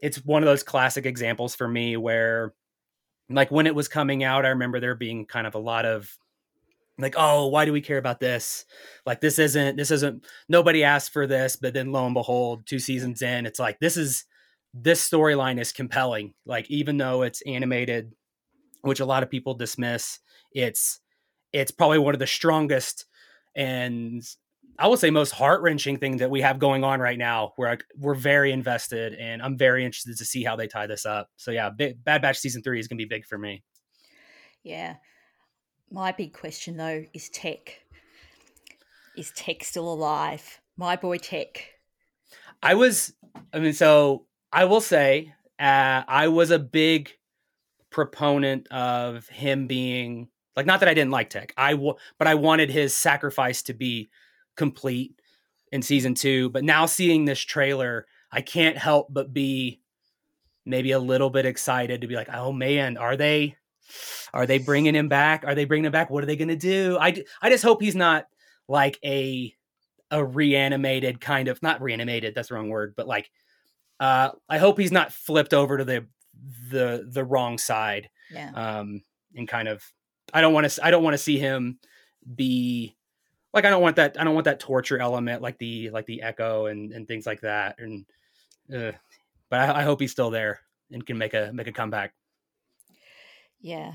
it's 0.00 0.24
one 0.24 0.42
of 0.42 0.46
those 0.46 0.62
classic 0.62 1.06
examples 1.06 1.54
for 1.54 1.66
me 1.66 1.96
where 1.96 2.52
like 3.30 3.50
when 3.50 3.66
it 3.66 3.74
was 3.74 3.88
coming 3.88 4.22
out 4.22 4.44
I 4.44 4.50
remember 4.50 4.78
there 4.78 4.94
being 4.94 5.26
kind 5.26 5.46
of 5.46 5.54
a 5.54 5.60
lot 5.60 5.86
of 5.86 6.10
like 6.98 7.14
oh 7.16 7.46
why 7.48 7.64
do 7.64 7.72
we 7.72 7.80
care 7.80 7.98
about 7.98 8.20
this 8.20 8.64
like 9.04 9.20
this 9.20 9.38
isn't 9.38 9.76
this 9.76 9.90
isn't 9.90 10.24
nobody 10.48 10.82
asked 10.82 11.12
for 11.12 11.26
this 11.26 11.56
but 11.56 11.74
then 11.74 11.92
lo 11.92 12.06
and 12.06 12.14
behold 12.14 12.66
two 12.66 12.78
seasons 12.78 13.22
in 13.22 13.46
it's 13.46 13.58
like 13.58 13.78
this 13.80 13.96
is 13.96 14.24
this 14.72 15.06
storyline 15.08 15.60
is 15.60 15.72
compelling 15.72 16.32
like 16.44 16.70
even 16.70 16.96
though 16.96 17.22
it's 17.22 17.42
animated 17.42 18.12
which 18.82 19.00
a 19.00 19.06
lot 19.06 19.22
of 19.22 19.30
people 19.30 19.54
dismiss 19.54 20.18
it's 20.52 21.00
it's 21.52 21.70
probably 21.70 21.98
one 21.98 22.14
of 22.14 22.20
the 22.20 22.26
strongest 22.26 23.06
and 23.54 24.22
I 24.78 24.88
will 24.88 24.96
say 24.96 25.10
most 25.10 25.30
heart 25.30 25.62
wrenching 25.62 25.96
thing 25.96 26.18
that 26.18 26.30
we 26.30 26.42
have 26.42 26.58
going 26.58 26.84
on 26.84 27.00
right 27.00 27.18
now. 27.18 27.52
Where 27.56 27.78
we're 27.98 28.14
very 28.14 28.52
invested, 28.52 29.14
and 29.14 29.40
I'm 29.40 29.56
very 29.56 29.84
interested 29.84 30.18
to 30.18 30.24
see 30.24 30.44
how 30.44 30.56
they 30.56 30.66
tie 30.66 30.86
this 30.86 31.06
up. 31.06 31.30
So 31.36 31.50
yeah, 31.50 31.70
big, 31.70 32.04
Bad 32.04 32.20
Batch 32.20 32.38
season 32.38 32.62
three 32.62 32.78
is 32.78 32.88
going 32.88 32.98
to 32.98 33.04
be 33.04 33.08
big 33.08 33.24
for 33.24 33.38
me. 33.38 33.62
Yeah, 34.62 34.96
my 35.90 36.12
big 36.12 36.32
question 36.32 36.76
though 36.76 37.04
is 37.14 37.28
Tech. 37.28 37.80
Is 39.16 39.32
Tech 39.32 39.64
still 39.64 39.92
alive? 39.92 40.60
My 40.76 40.96
boy 40.96 41.18
Tech. 41.18 41.64
I 42.62 42.74
was, 42.74 43.14
I 43.52 43.58
mean, 43.58 43.72
so 43.72 44.26
I 44.52 44.64
will 44.64 44.80
say, 44.80 45.34
uh, 45.58 46.02
I 46.06 46.28
was 46.28 46.50
a 46.50 46.58
big 46.58 47.10
proponent 47.90 48.68
of 48.68 49.28
him 49.28 49.66
being 49.66 50.28
like, 50.54 50.66
not 50.66 50.80
that 50.80 50.88
I 50.88 50.94
didn't 50.94 51.10
like 51.10 51.30
Tech, 51.30 51.52
I 51.56 51.72
w- 51.72 51.94
but 52.18 52.28
I 52.28 52.34
wanted 52.34 52.70
his 52.70 52.94
sacrifice 52.94 53.62
to 53.64 53.74
be 53.74 54.08
complete 54.56 55.20
in 55.72 55.82
season 55.82 56.14
two. 56.14 56.50
But 56.50 56.64
now 56.64 56.86
seeing 56.86 57.24
this 57.24 57.40
trailer, 57.40 58.06
I 58.32 58.40
can't 58.40 58.76
help 58.76 59.08
but 59.10 59.32
be 59.32 59.80
maybe 60.64 60.92
a 60.92 60.98
little 60.98 61.30
bit 61.30 61.46
excited 61.46 62.00
to 62.00 62.06
be 62.06 62.16
like, 62.16 62.28
oh 62.32 62.52
man, 62.52 62.96
are 62.96 63.16
they 63.16 63.56
are 64.32 64.46
they 64.46 64.58
bringing 64.58 64.94
him 64.94 65.08
back? 65.08 65.44
Are 65.46 65.54
they 65.54 65.64
bringing 65.64 65.84
him 65.86 65.92
back? 65.92 66.10
What 66.10 66.22
are 66.22 66.26
they 66.26 66.36
going 66.36 66.48
to 66.48 66.56
do? 66.56 66.98
I 67.00 67.22
I 67.40 67.50
just 67.50 67.64
hope 67.64 67.82
he's 67.82 67.96
not 67.96 68.26
like 68.68 68.98
a 69.04 69.54
a 70.10 70.24
reanimated 70.24 71.20
kind 71.20 71.48
of 71.48 71.62
not 71.62 71.82
reanimated. 71.82 72.34
That's 72.34 72.48
the 72.48 72.54
wrong 72.54 72.68
word, 72.68 72.94
but 72.96 73.06
like 73.06 73.30
uh, 74.00 74.30
I 74.48 74.58
hope 74.58 74.78
he's 74.78 74.92
not 74.92 75.12
flipped 75.12 75.54
over 75.54 75.78
to 75.78 75.84
the 75.84 76.06
the 76.70 77.08
the 77.10 77.24
wrong 77.24 77.58
side. 77.58 78.10
Yeah. 78.30 78.50
Um, 78.50 79.02
and 79.34 79.48
kind 79.48 79.68
of 79.68 79.82
I 80.32 80.40
don't 80.40 80.52
want 80.54 80.68
to 80.68 80.84
I 80.84 80.90
don't 80.90 81.02
want 81.02 81.14
to 81.14 81.18
see 81.18 81.38
him 81.38 81.78
be 82.34 82.96
like 83.54 83.64
I 83.64 83.70
don't 83.70 83.82
want 83.82 83.96
that 83.96 84.20
I 84.20 84.24
don't 84.24 84.34
want 84.34 84.44
that 84.44 84.60
torture 84.60 84.98
element 84.98 85.42
like 85.42 85.58
the 85.58 85.90
like 85.90 86.06
the 86.06 86.22
echo 86.22 86.66
and 86.66 86.92
and 86.92 87.06
things 87.06 87.26
like 87.26 87.40
that 87.42 87.78
and 87.78 88.04
uh, 88.74 88.92
but 89.48 89.60
I, 89.60 89.80
I 89.80 89.82
hope 89.82 90.00
he's 90.00 90.10
still 90.10 90.30
there 90.30 90.60
and 90.90 91.04
can 91.04 91.18
make 91.18 91.34
a 91.34 91.50
make 91.52 91.68
a 91.68 91.72
comeback. 91.72 92.14
Yeah, 93.66 93.94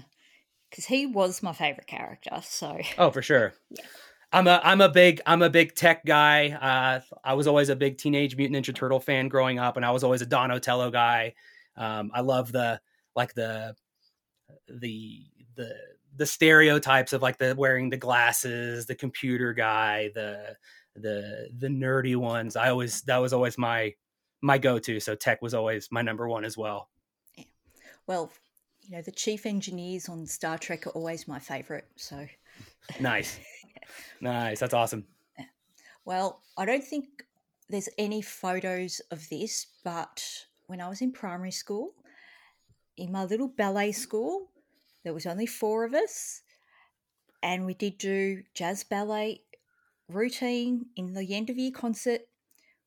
because 0.70 0.84
he 0.84 1.06
was 1.06 1.42
my 1.42 1.54
favorite 1.54 1.88
character. 1.88 2.42
So 2.44 2.78
Oh, 2.98 3.10
for 3.10 3.22
sure. 3.22 3.54
Yeah. 3.70 3.86
I'm 4.34 4.48
a 4.48 4.62
I'm 4.64 4.80
a 4.80 4.88
big 4.88 5.20
I'm 5.26 5.42
a 5.42 5.50
big 5.50 5.76
tech 5.76 6.06
guy. 6.06 6.52
Uh, 6.52 7.02
I 7.22 7.34
was 7.34 7.48
always 7.48 7.68
a 7.68 7.76
big 7.76 7.98
Teenage 7.98 8.38
Mutant 8.38 8.66
Ninja 8.66 8.74
Turtle 8.74 9.02
fan 9.02 9.28
growing 9.28 9.60
up, 9.60 9.76
and 9.76 9.86
I 9.86 9.92
was 9.92 10.06
always 10.06 10.22
a 10.22 10.26
Don 10.26 10.50
Donatello 10.50 10.90
guy. 10.90 11.34
Um, 11.76 12.12
I 12.14 12.22
love 12.22 12.52
the 12.54 12.80
like 13.14 13.34
the 13.34 13.76
the 14.70 15.22
the 15.58 15.76
the 16.16 16.26
stereotypes 16.26 17.12
of 17.12 17.22
like 17.22 17.38
the 17.38 17.56
wearing 17.58 17.90
the 17.90 17.98
glasses, 17.98 18.86
the 18.86 18.96
computer 18.96 19.52
guy, 19.52 20.12
the 20.16 20.56
the 20.96 21.50
the 21.58 21.68
nerdy 21.68 22.16
ones. 22.16 22.56
I 22.56 22.70
always 22.70 23.02
that 23.04 23.18
was 23.18 23.34
always 23.34 23.58
my 23.58 23.94
my 24.42 24.58
go 24.58 24.80
to. 24.80 25.00
So 25.02 25.14
tech 25.14 25.42
was 25.42 25.54
always 25.54 25.90
my 25.92 26.02
number 26.02 26.28
one 26.30 26.46
as 26.46 26.58
well. 26.58 26.90
well, 28.08 28.32
you 28.84 28.96
know, 28.96 29.02
the 29.02 29.12
chief 29.12 29.46
engineers 29.46 30.10
on 30.10 30.26
Star 30.26 30.58
Trek 30.58 30.88
are 30.88 30.92
always 30.92 31.28
my 31.28 31.40
favorite. 31.40 31.86
So 31.96 32.28
nice, 33.00 33.40
nice. 34.22 34.60
That's 34.60 34.74
awesome. 34.74 35.06
Well, 36.04 36.42
I 36.58 36.66
don't 36.66 36.84
think 36.84 37.06
there's 37.70 37.90
any 37.98 38.22
photos 38.22 39.02
of 39.12 39.30
this, 39.30 39.68
but 39.84 40.24
when 40.68 40.82
I 40.82 40.90
was 40.90 41.02
in 41.02 41.12
primary 41.12 41.52
school, 41.52 41.94
in 42.98 43.12
my 43.12 43.24
little 43.24 43.48
ballet 43.48 43.92
school, 43.92 44.50
there 45.04 45.14
was 45.14 45.26
only 45.26 45.46
four 45.46 45.86
of 45.86 45.94
us, 45.94 46.42
and 47.44 47.66
we 47.66 47.74
did 47.74 47.98
do 47.98 48.44
jazz 48.54 48.84
ballet 48.84 49.42
routine 50.10 50.88
in 50.96 51.14
the 51.14 51.36
end 51.36 51.50
of 51.50 51.58
year 51.58 51.72
concert 51.72 52.22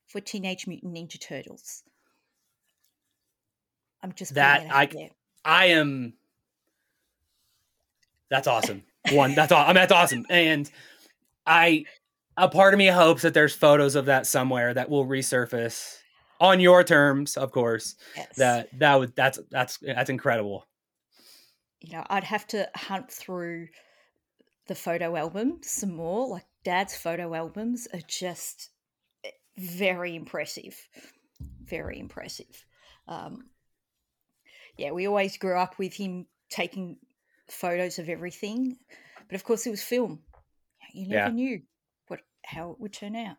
for 0.07 0.19
Teenage 0.19 0.67
Mutant 0.67 0.93
Ninja 0.93 1.19
Turtles. 1.19 1.83
I'm 4.03 4.13
just 4.13 4.35
that 4.35 4.67
I 4.71 4.85
there. 4.85 5.09
I 5.45 5.67
am. 5.67 6.13
That's 8.29 8.47
awesome. 8.47 8.83
One, 9.11 9.35
that's 9.35 9.51
all. 9.51 9.63
I 9.63 9.67
mean, 9.67 9.75
that's 9.75 9.91
awesome, 9.91 10.25
and 10.29 10.69
I 11.45 11.85
a 12.37 12.49
part 12.49 12.73
of 12.73 12.77
me 12.77 12.87
hopes 12.87 13.21
that 13.21 13.33
there's 13.33 13.55
photos 13.55 13.95
of 13.95 14.05
that 14.05 14.27
somewhere 14.27 14.73
that 14.73 14.89
will 14.89 15.05
resurface 15.05 15.97
on 16.39 16.59
your 16.59 16.83
terms, 16.83 17.37
of 17.37 17.51
course. 17.51 17.95
Yes. 18.15 18.35
That 18.37 18.79
that 18.79 18.99
would 18.99 19.15
that's 19.15 19.39
that's 19.51 19.77
that's 19.77 20.09
incredible. 20.09 20.67
You 21.81 21.93
know, 21.93 22.05
I'd 22.09 22.23
have 22.23 22.47
to 22.47 22.67
hunt 22.75 23.11
through 23.11 23.67
the 24.67 24.75
photo 24.75 25.15
album 25.15 25.59
some 25.61 25.95
more. 25.95 26.27
Like 26.27 26.45
Dad's 26.63 26.95
photo 26.95 27.33
albums 27.33 27.87
are 27.93 28.01
just 28.07 28.69
eh, 29.23 29.29
very 29.57 30.15
impressive, 30.15 30.75
very 31.63 31.99
impressive. 31.99 32.65
Um, 33.07 33.49
yeah, 34.77 34.91
we 34.91 35.07
always 35.07 35.37
grew 35.37 35.57
up 35.57 35.77
with 35.77 35.93
him 35.93 36.25
taking 36.49 36.97
photos 37.49 37.99
of 37.99 38.09
everything, 38.09 38.77
but 39.27 39.35
of 39.35 39.43
course 39.43 39.65
it 39.65 39.71
was 39.71 39.81
film. 39.81 40.19
You 40.93 41.07
never 41.07 41.29
yeah. 41.29 41.33
knew 41.33 41.61
what 42.07 42.21
how 42.45 42.71
it 42.71 42.79
would 42.79 42.93
turn 42.93 43.15
out. 43.15 43.37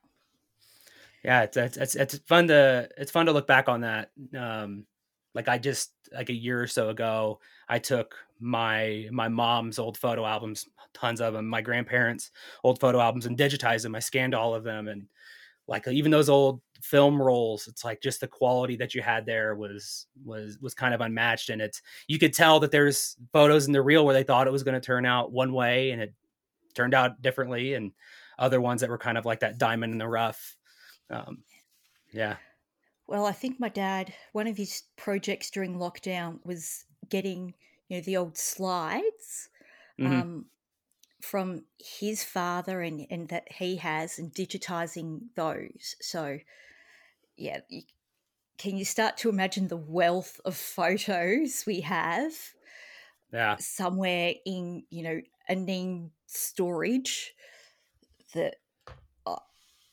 Yeah, 1.25 1.43
it's, 1.43 1.57
it's 1.57 1.77
it's 1.77 1.95
it's 1.95 2.19
fun 2.27 2.49
to 2.49 2.89
it's 2.97 3.11
fun 3.11 3.27
to 3.27 3.33
look 3.33 3.47
back 3.47 3.69
on 3.69 3.81
that. 3.81 4.11
Um, 4.39 4.87
like 5.35 5.49
I 5.49 5.59
just 5.59 5.93
like 6.13 6.31
a 6.31 6.35
year 6.35 6.63
or 6.63 6.67
so 6.67 6.89
ago, 6.89 7.41
I 7.69 7.79
took 7.79 8.15
my 8.41 9.09
my 9.11 9.29
mom's 9.29 9.79
old 9.79 9.99
photo 9.99 10.25
albums, 10.25 10.67
tons 10.95 11.21
of 11.21 11.35
them, 11.35 11.49
my 11.49 11.63
grandparents' 11.63 12.31
old 12.63 12.81
photo 12.81 13.01
albums, 13.01 13.27
and 13.27 13.37
digitized 13.37 13.83
them. 13.83 13.95
I 13.95 14.01
scanned 14.01 14.35
all 14.35 14.55
of 14.55 14.65
them, 14.65 14.89
and 14.89 15.09
like 15.69 15.87
even 15.89 16.11
those 16.11 16.29
old 16.29 16.61
film 16.81 17.21
rolls 17.21 17.67
it's 17.67 17.85
like 17.85 18.01
just 18.01 18.21
the 18.21 18.29
quality 18.29 18.77
that 18.77 18.95
you 18.95 19.03
had 19.03 19.27
there 19.27 19.55
was 19.55 20.07
was 20.25 20.59
was 20.61 20.75
kind 20.75 20.95
of 20.95 21.01
unmatched 21.01 21.51
and 21.51 21.61
it's 21.61 21.83
you 22.07 22.19
could 22.19 22.33
tell 22.33 22.61
that 22.61 22.71
there's 22.71 23.17
photos 23.33 23.67
in 23.67 23.73
the 23.73 23.83
reel 23.83 24.05
where 24.05 24.15
they 24.15 24.23
thought 24.23 24.47
it 24.47 24.53
was 24.53 24.63
going 24.63 24.75
to 24.75 24.81
turn 24.81 25.07
out 25.07 25.33
one 25.33 25.53
way 25.53 25.91
and 25.91 26.01
it 26.01 26.15
turned 26.75 26.95
out 26.95 27.21
differently 27.23 27.75
and 27.75 27.93
other 28.39 28.61
ones 28.61 28.81
that 28.81 28.91
were 28.91 28.99
kind 28.99 29.17
of 29.17 29.25
like 29.25 29.41
that 29.41 29.59
diamond 29.59 29.93
in 29.93 29.99
the 29.99 30.07
rough 30.07 30.57
um, 31.11 31.39
yeah 32.13 32.37
well 33.07 33.25
i 33.25 33.33
think 33.33 33.59
my 33.59 33.69
dad 33.69 34.13
one 34.33 34.47
of 34.47 34.57
his 34.57 34.83
projects 34.97 35.51
during 35.51 35.77
lockdown 35.77 36.39
was 36.45 36.85
getting 37.09 37.55
you 37.89 37.97
know 37.97 38.03
the 38.03 38.17
old 38.17 38.37
slides 38.37 39.49
mm-hmm. 39.99 40.13
um, 40.13 40.45
from 41.21 41.65
his 41.79 42.23
father 42.23 42.81
and, 42.83 43.07
and 43.11 43.29
that 43.29 43.51
he 43.53 43.77
has 43.77 44.19
and 44.19 44.33
digitizing 44.33 45.21
those. 45.35 45.97
So, 46.01 46.39
yeah, 47.37 47.61
you, 47.69 47.83
can 48.59 48.77
you 48.77 48.85
start 48.85 49.17
to 49.19 49.29
imagine 49.29 49.69
the 49.69 49.77
wealth 49.77 50.41
of 50.45 50.57
photos 50.57 51.65
we 51.67 51.81
have? 51.81 52.33
Yeah. 53.33 53.57
Somewhere 53.59 54.35
in, 54.45 54.85
you 54.91 55.03
know, 55.03 55.21
a 55.49 55.55
name 55.55 56.13
storage 56.27 57.35
that 58.35 58.57
uh, 59.27 59.37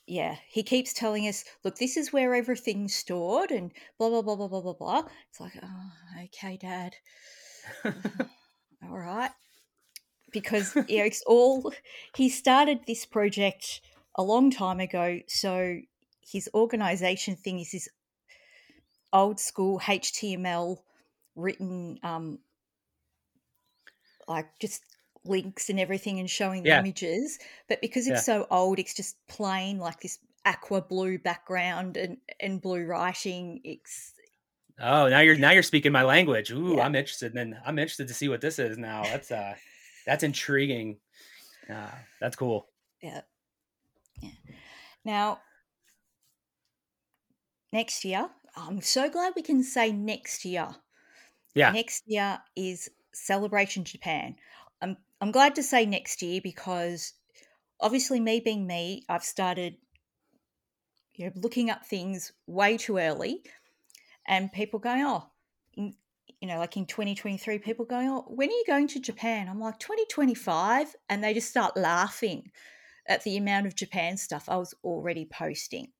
yeah, 0.07 0.37
he 0.47 0.63
keeps 0.63 0.93
telling 0.93 1.27
us, 1.27 1.43
look, 1.63 1.77
this 1.77 1.97
is 1.97 2.13
where 2.13 2.35
everything's 2.35 2.95
stored 2.95 3.51
and 3.51 3.71
blah, 3.97 4.09
blah, 4.09 4.21
blah, 4.21 4.35
blah, 4.35 4.47
blah, 4.47 4.61
blah, 4.61 4.73
blah. 4.73 5.03
It's 5.29 5.39
like, 5.39 5.53
oh, 5.61 6.23
okay, 6.25 6.57
dad. 6.57 6.95
all 7.85 8.97
right 8.97 9.31
because 10.33 10.75
you 10.75 10.97
know, 10.97 11.05
it's 11.05 11.23
all 11.25 11.71
he 12.15 12.29
started 12.29 12.79
this 12.85 13.05
project 13.05 13.81
a 14.15 14.23
long 14.23 14.51
time 14.51 14.79
ago. 14.79 15.19
So 15.27 15.79
his 16.21 16.49
organization 16.53 17.35
thing 17.35 17.59
is 17.59 17.71
this 17.71 17.87
old 19.11 19.39
school 19.39 19.79
HTML 19.79 20.77
written, 21.35 21.99
um, 22.03 22.39
like 24.27 24.47
just 24.59 24.83
links 25.25 25.69
and 25.69 25.79
everything 25.79 26.19
and 26.19 26.29
showing 26.29 26.63
the 26.63 26.69
yeah. 26.69 26.79
images. 26.79 27.39
But 27.69 27.81
because 27.81 28.07
it's 28.07 28.27
yeah. 28.27 28.39
so 28.39 28.47
old, 28.51 28.79
it's 28.79 28.93
just 28.93 29.15
plain 29.27 29.77
like 29.77 30.01
this 30.01 30.19
aqua 30.45 30.81
blue 30.81 31.17
background 31.17 31.95
and, 31.95 32.17
and 32.39 32.61
blue 32.61 32.85
writing. 32.85 33.61
It's 33.63 34.13
Oh, 34.79 35.07
now 35.07 35.19
you're 35.19 35.37
now 35.37 35.51
you're 35.51 35.63
speaking 35.63 35.91
my 35.91 36.03
language. 36.03 36.51
Ooh, 36.51 36.75
yeah. 36.75 36.85
I'm 36.85 36.95
interested. 36.95 37.35
And 37.35 37.55
I'm 37.65 37.77
interested 37.77 38.07
to 38.07 38.13
see 38.13 38.27
what 38.27 38.41
this 38.41 38.57
is 38.59 38.77
now. 38.77 39.03
That's 39.03 39.31
uh 39.31 39.53
that's 40.05 40.23
intriguing. 40.23 40.97
Uh, 41.69 41.91
that's 42.19 42.35
cool. 42.35 42.67
Yeah. 43.01 43.21
Yeah. 44.21 44.29
Now, 45.05 45.39
next 47.71 48.05
year, 48.05 48.29
I'm 48.55 48.81
so 48.81 49.09
glad 49.09 49.33
we 49.35 49.41
can 49.41 49.63
say 49.63 49.91
next 49.91 50.45
year. 50.45 50.69
Yeah. 51.55 51.71
Next 51.71 52.03
year 52.07 52.39
is 52.55 52.89
Celebration 53.13 53.83
Japan. 53.83 54.35
I'm 54.81 54.97
I'm 55.21 55.31
glad 55.31 55.55
to 55.55 55.63
say 55.63 55.85
next 55.85 56.21
year 56.21 56.41
because 56.43 57.13
obviously 57.79 58.19
me 58.19 58.39
being 58.39 58.67
me, 58.67 59.03
I've 59.07 59.23
started 59.23 59.77
you 61.15 61.25
know 61.25 61.31
looking 61.35 61.69
up 61.69 61.85
things 61.85 62.31
way 62.47 62.77
too 62.77 62.97
early 62.97 63.43
and 64.27 64.51
people 64.51 64.79
going, 64.79 65.03
oh, 65.03 65.29
you 66.43 66.49
know, 66.49 66.57
like 66.57 66.75
in 66.75 66.85
2023, 66.85 67.59
people 67.59 67.85
going, 67.85 68.09
Oh, 68.09 68.25
when 68.27 68.49
are 68.49 68.51
you 68.51 68.65
going 68.67 68.89
to 68.89 68.99
Japan? 68.99 69.47
I'm 69.47 69.61
like, 69.61 69.79
2025. 69.79 70.93
And 71.07 71.23
they 71.23 71.33
just 71.33 71.49
start 71.49 71.77
laughing 71.77 72.51
at 73.07 73.23
the 73.23 73.37
amount 73.37 73.65
of 73.65 73.77
Japan 73.77 74.17
stuff 74.17 74.49
I 74.49 74.57
was 74.57 74.73
already 74.83 75.25
posting. 75.25 75.93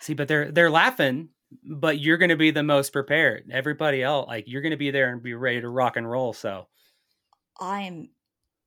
See, 0.00 0.14
but 0.14 0.26
they're 0.26 0.50
they're 0.50 0.68
laughing, 0.68 1.28
but 1.64 2.00
you're 2.00 2.18
gonna 2.18 2.34
be 2.34 2.50
the 2.50 2.64
most 2.64 2.92
prepared. 2.92 3.48
Everybody 3.52 4.02
else, 4.02 4.26
like 4.26 4.46
you're 4.48 4.62
gonna 4.62 4.76
be 4.76 4.90
there 4.90 5.12
and 5.12 5.22
be 5.22 5.34
ready 5.34 5.60
to 5.60 5.68
rock 5.68 5.96
and 5.96 6.10
roll. 6.10 6.32
So 6.32 6.66
I 7.60 7.82
am 7.82 8.08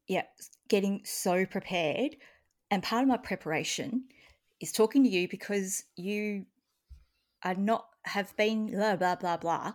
yeah, 0.07 0.23
getting 0.69 1.01
so 1.03 1.45
prepared. 1.45 2.15
And 2.71 2.81
part 2.81 3.01
of 3.01 3.09
my 3.09 3.17
preparation 3.17 4.05
is 4.61 4.71
talking 4.71 5.03
to 5.03 5.09
you 5.09 5.27
because 5.27 5.83
you 5.97 6.45
are 7.43 7.55
not 7.55 7.85
have 8.05 8.33
been 8.37 8.71
blah 8.71 8.95
blah 8.95 9.15
blah 9.15 9.35
blah 9.35 9.73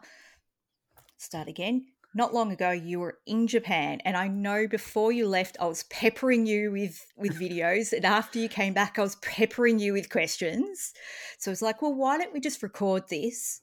start 1.19 1.49
again. 1.49 1.87
Not 2.15 2.33
long 2.33 2.51
ago, 2.51 2.71
you 2.71 3.01
were 3.01 3.19
in 3.27 3.47
Japan, 3.47 4.01
and 4.05 4.17
I 4.17 4.29
know 4.29 4.67
before 4.67 5.13
you 5.13 5.29
left, 5.29 5.59
I 5.61 5.67
was 5.67 5.83
peppering 5.85 6.47
you 6.47 6.73
with 6.73 7.07
with 7.17 7.39
videos, 7.41 7.93
and 7.93 8.05
after 8.05 8.39
you 8.39 8.49
came 8.49 8.73
back, 8.73 8.99
I 8.99 9.03
was 9.03 9.17
peppering 9.17 9.79
you 9.79 9.93
with 9.93 10.09
questions. 10.09 10.95
So 11.39 11.51
it's 11.51 11.63
like, 11.63 11.83
well, 11.83 11.95
why 11.95 12.17
don't 12.17 12.33
we 12.33 12.41
just 12.41 12.63
record 12.63 13.09
this 13.09 13.61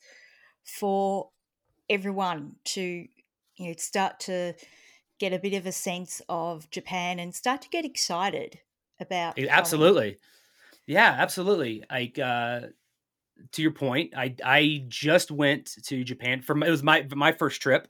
for 0.64 1.30
everyone 1.90 2.56
to 2.66 2.82
you 3.58 3.68
know 3.68 3.74
start 3.78 4.20
to 4.20 4.54
get 5.20 5.34
a 5.34 5.40
bit 5.40 5.54
of 5.54 5.66
a 5.66 5.72
sense 5.72 6.22
of 6.28 6.70
Japan 6.70 7.20
and 7.20 7.34
start 7.34 7.62
to 7.62 7.70
get 7.70 7.86
excited 7.86 8.60
about 9.00 9.38
absolutely 9.50 10.18
yeah 10.88 11.16
absolutely 11.20 11.84
like 11.92 12.18
uh 12.18 12.62
to 13.54 13.62
your 13.62 13.72
point, 13.72 14.13
I 14.15 14.36
I 14.44 14.86
just 14.88 15.32
went 15.32 15.72
to 15.86 16.04
Japan 16.04 16.42
for 16.42 16.58
it 16.63 16.70
was 16.70 16.84
my 16.84 17.06
my 17.13 17.32
first 17.32 17.62
trip. 17.62 17.88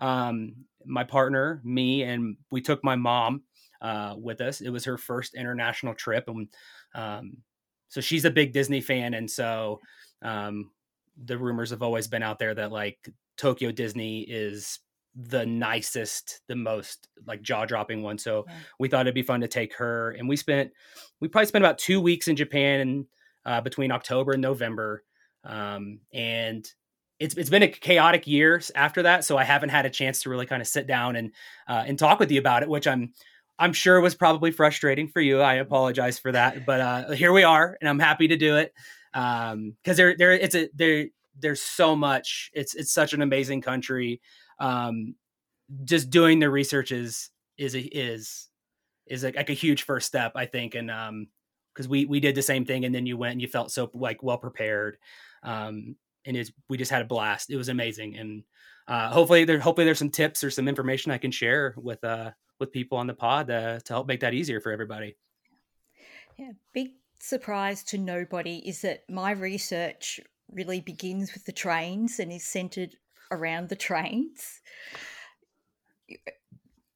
Um, 0.00 0.54
my 0.84 1.04
partner, 1.04 1.60
me, 1.64 2.02
and 2.02 2.36
we 2.50 2.60
took 2.60 2.84
my 2.84 2.96
mom 2.96 3.42
uh, 3.82 4.14
with 4.16 4.40
us. 4.40 4.60
It 4.60 4.70
was 4.70 4.84
her 4.84 4.98
first 4.98 5.34
international 5.34 5.94
trip, 5.94 6.24
and 6.28 6.48
um, 6.94 7.38
so 7.88 8.00
she's 8.00 8.24
a 8.24 8.30
big 8.30 8.52
Disney 8.52 8.80
fan, 8.80 9.14
and 9.14 9.30
so 9.30 9.80
um, 10.22 10.70
the 11.24 11.38
rumors 11.38 11.70
have 11.70 11.82
always 11.82 12.08
been 12.08 12.22
out 12.22 12.38
there 12.38 12.54
that 12.54 12.72
like 12.72 13.08
Tokyo 13.36 13.72
Disney 13.72 14.20
is 14.20 14.80
the 15.14 15.46
nicest, 15.46 16.42
the 16.46 16.56
most 16.56 17.08
like 17.26 17.42
jaw 17.42 17.64
dropping 17.64 18.02
one. 18.02 18.18
So 18.18 18.44
yeah. 18.46 18.54
we 18.78 18.88
thought 18.88 19.02
it'd 19.02 19.14
be 19.14 19.22
fun 19.22 19.40
to 19.40 19.48
take 19.48 19.74
her, 19.76 20.12
and 20.12 20.28
we 20.28 20.36
spent 20.36 20.72
we 21.20 21.28
probably 21.28 21.46
spent 21.46 21.64
about 21.64 21.78
two 21.78 22.00
weeks 22.00 22.28
in 22.28 22.36
Japan 22.36 22.80
and 22.80 23.06
uh, 23.46 23.60
between 23.62 23.92
October 23.92 24.32
and 24.32 24.42
November. 24.42 25.04
Um, 25.44 26.00
and 26.12 26.68
it's 27.18 27.34
it's 27.36 27.48
been 27.48 27.62
a 27.62 27.68
chaotic 27.68 28.26
year 28.26 28.60
after 28.74 29.04
that, 29.04 29.24
so 29.24 29.38
I 29.38 29.44
haven't 29.44 29.70
had 29.70 29.86
a 29.86 29.90
chance 29.90 30.22
to 30.22 30.30
really 30.30 30.44
kind 30.44 30.60
of 30.60 30.68
sit 30.68 30.86
down 30.86 31.16
and 31.16 31.32
uh, 31.66 31.84
and 31.86 31.98
talk 31.98 32.18
with 32.18 32.30
you 32.30 32.40
about 32.40 32.62
it, 32.62 32.68
which 32.68 32.86
I'm 32.86 33.12
I'm 33.58 33.72
sure 33.72 34.00
was 34.00 34.14
probably 34.14 34.50
frustrating 34.50 35.08
for 35.08 35.20
you. 35.20 35.40
I 35.40 35.54
apologize 35.54 36.18
for 36.18 36.32
that, 36.32 36.66
but 36.66 36.80
uh, 36.80 37.10
here 37.12 37.32
we 37.32 37.44
are, 37.44 37.78
and 37.80 37.88
I'm 37.88 38.00
happy 38.00 38.28
to 38.28 38.36
do 38.36 38.56
it 38.56 38.74
because 39.12 39.52
um, 39.52 39.74
there 39.84 40.14
there 40.18 40.32
it's 40.32 40.54
a 40.54 40.68
there 40.74 41.06
there's 41.38 41.62
so 41.62 41.96
much. 41.96 42.50
It's 42.52 42.74
it's 42.74 42.92
such 42.92 43.14
an 43.14 43.22
amazing 43.22 43.62
country. 43.62 44.20
Um, 44.58 45.14
just 45.84 46.10
doing 46.10 46.40
the 46.40 46.50
research 46.50 46.92
is 46.92 47.30
is 47.56 47.74
is 47.74 48.48
is 49.06 49.24
like, 49.24 49.48
a 49.48 49.52
huge 49.52 49.84
first 49.84 50.06
step, 50.06 50.32
I 50.34 50.46
think, 50.46 50.74
and 50.74 50.90
um, 50.90 51.28
because 51.76 51.88
we 51.88 52.06
we 52.06 52.20
did 52.20 52.34
the 52.34 52.42
same 52.42 52.64
thing, 52.64 52.84
and 52.84 52.94
then 52.94 53.04
you 53.04 53.18
went 53.18 53.32
and 53.32 53.42
you 53.42 53.48
felt 53.48 53.70
so 53.70 53.90
like 53.92 54.22
well 54.22 54.38
prepared, 54.38 54.96
um, 55.42 55.96
and 56.24 56.36
it's 56.36 56.50
we 56.68 56.78
just 56.78 56.90
had 56.90 57.02
a 57.02 57.06
blast. 57.06 57.50
It 57.50 57.56
was 57.56 57.68
amazing, 57.68 58.16
and 58.16 58.44
uh, 58.88 59.10
hopefully 59.10 59.44
there 59.44 59.60
hopefully 59.60 59.84
there's 59.84 59.98
some 59.98 60.10
tips 60.10 60.42
or 60.42 60.50
some 60.50 60.68
information 60.68 61.12
I 61.12 61.18
can 61.18 61.30
share 61.30 61.74
with 61.76 62.02
uh 62.02 62.30
with 62.58 62.72
people 62.72 62.96
on 62.96 63.06
the 63.06 63.14
pod 63.14 63.50
uh, 63.50 63.80
to 63.80 63.92
help 63.92 64.06
make 64.06 64.20
that 64.20 64.32
easier 64.32 64.60
for 64.60 64.72
everybody. 64.72 65.16
Yeah, 66.38 66.52
big 66.72 66.92
surprise 67.20 67.82
to 67.84 67.98
nobody 67.98 68.58
is 68.66 68.82
that 68.82 69.08
my 69.10 69.32
research 69.32 70.20
really 70.50 70.80
begins 70.80 71.34
with 71.34 71.44
the 71.44 71.52
trains 71.52 72.18
and 72.18 72.32
is 72.32 72.44
centered 72.44 72.96
around 73.30 73.68
the 73.68 73.76
trains. 73.76 74.60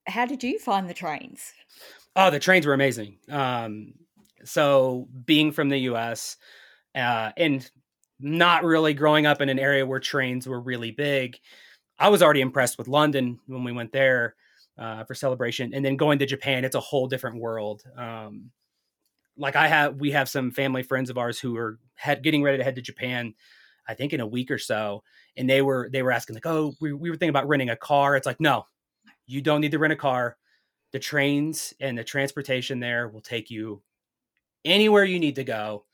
How 0.07 0.25
did 0.25 0.43
you 0.43 0.59
find 0.59 0.89
the 0.89 0.95
trains? 0.95 1.53
Oh, 2.17 2.31
the 2.31 2.39
trains 2.39 2.67
were 2.67 2.75
amazing. 2.75 3.19
Um, 3.29 3.95
so 4.45 5.09
being 5.25 5.53
from 5.53 5.69
the 5.69 5.79
U.S. 5.79 6.37
Uh, 6.95 7.31
and 7.37 7.69
not 8.19 8.65
really 8.65 8.95
growing 8.95 9.27
up 9.27 9.41
in 9.41 9.49
an 9.49 9.59
area 9.59 9.87
where 9.87 10.01
trains 10.01 10.47
were 10.47 10.61
really 10.61 10.91
big, 10.91 11.39
I 11.99 12.09
was 12.09 12.23
already 12.23 12.41
impressed 12.41 12.79
with 12.79 12.89
London 12.89 13.39
when 13.47 13.65
we 13.65 13.73
went 13.73 13.93
there 13.93 14.35
uh, 14.79 15.05
for 15.05 15.15
celebration, 15.15 15.75
and 15.75 15.85
then 15.85 15.97
going 15.97 16.19
to 16.21 16.27
Japan, 16.27 16.65
it's 16.65 16.75
a 16.75 16.81
whole 16.81 17.07
different 17.07 17.41
world. 17.41 17.83
Um, 17.97 18.51
like 19.37 19.57
I 19.57 19.69
have, 19.69 19.97
we 19.97 20.11
have 20.13 20.29
some 20.29 20.51
family 20.51 20.83
friends 20.83 21.11
of 21.11 21.19
ours 21.19 21.39
who 21.39 21.57
are 21.57 21.79
getting 22.23 22.43
ready 22.43 22.59
to 22.59 22.65
head 22.65 22.77
to 22.77 22.83
Japan. 22.83 23.35
I 23.89 23.95
think 23.95 24.13
in 24.13 24.21
a 24.21 24.27
week 24.27 24.51
or 24.51 24.59
so, 24.59 25.03
and 25.37 25.51
they 25.51 25.63
were 25.63 25.89
they 25.93 26.03
were 26.03 26.13
asking 26.13 26.35
like, 26.35 26.47
oh, 26.47 26.75
we, 26.81 26.93
we 26.93 27.11
were 27.11 27.17
thinking 27.17 27.31
about 27.31 27.49
renting 27.49 27.71
a 27.71 27.77
car. 27.77 28.15
It's 28.15 28.27
like, 28.27 28.41
no, 28.41 28.65
you 29.27 29.41
don't 29.43 29.61
need 29.61 29.73
to 29.73 29.79
rent 29.79 29.93
a 29.93 29.97
car. 29.97 30.37
The 30.93 30.99
trains 30.99 31.75
and 31.81 31.99
the 31.99 32.05
transportation 32.05 32.79
there 32.79 33.09
will 33.09 33.21
take 33.21 33.51
you 33.51 33.83
anywhere 34.65 35.05
you 35.05 35.19
need 35.19 35.37
to 35.37 35.45
go. 35.45 35.85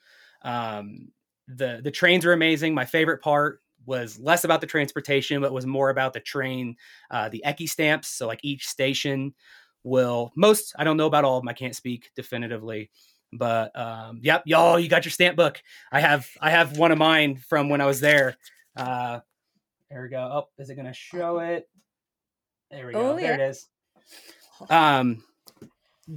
Um, 0.43 1.09
the 1.49 1.81
the 1.83 1.91
trains 1.91 2.25
are 2.25 2.33
amazing. 2.33 2.75
My 2.75 2.85
favorite 2.85 3.23
part 3.23 3.61
was 3.85 4.19
less 4.19 4.45
about 4.45 4.61
the 4.61 4.67
transportation, 4.67 5.41
but 5.41 5.53
was 5.53 5.67
more 5.67 5.91
about 5.91 6.13
the 6.13 6.21
train, 6.21 6.77
uh, 7.11 7.29
the 7.29 7.43
Eki 7.47 7.69
stamps. 7.69 8.09
So 8.09 8.27
like 8.27 8.41
each 8.43 8.67
station 8.67 9.35
will 9.85 10.33
most 10.37 10.75
I 10.79 10.85
don't 10.85 10.97
know 10.97 11.07
about 11.07 11.25
all 11.25 11.39
of 11.39 11.43
them. 11.43 11.49
I 11.49 11.53
can't 11.53 11.77
speak 11.77 12.11
definitively, 12.17 12.91
but 13.33 13.79
um, 13.79 14.21
yep, 14.23 14.43
y'all, 14.47 14.79
you 14.79 14.89
got 14.89 15.05
your 15.05 15.13
stamp 15.13 15.37
book. 15.37 15.63
I 15.93 16.01
have 16.01 16.29
I 16.41 16.51
have 16.51 16.77
one 16.79 16.93
of 16.93 16.99
mine 16.99 17.37
from 17.37 17.69
when 17.69 17.81
I 17.81 17.87
was 17.87 18.01
there. 18.01 18.37
Uh, 18.77 19.21
there 19.91 20.03
we 20.03 20.09
go. 20.09 20.19
Oh, 20.19 20.49
is 20.59 20.69
it 20.69 20.75
going 20.75 20.87
to 20.87 20.93
show 20.93 21.39
it? 21.39 21.69
There 22.71 22.87
we 22.87 22.93
go. 22.93 23.13
Oh, 23.13 23.17
there 23.17 23.39
yeah. 23.39 23.45
it 23.47 23.51
is. 23.51 23.69
Um, 24.69 25.23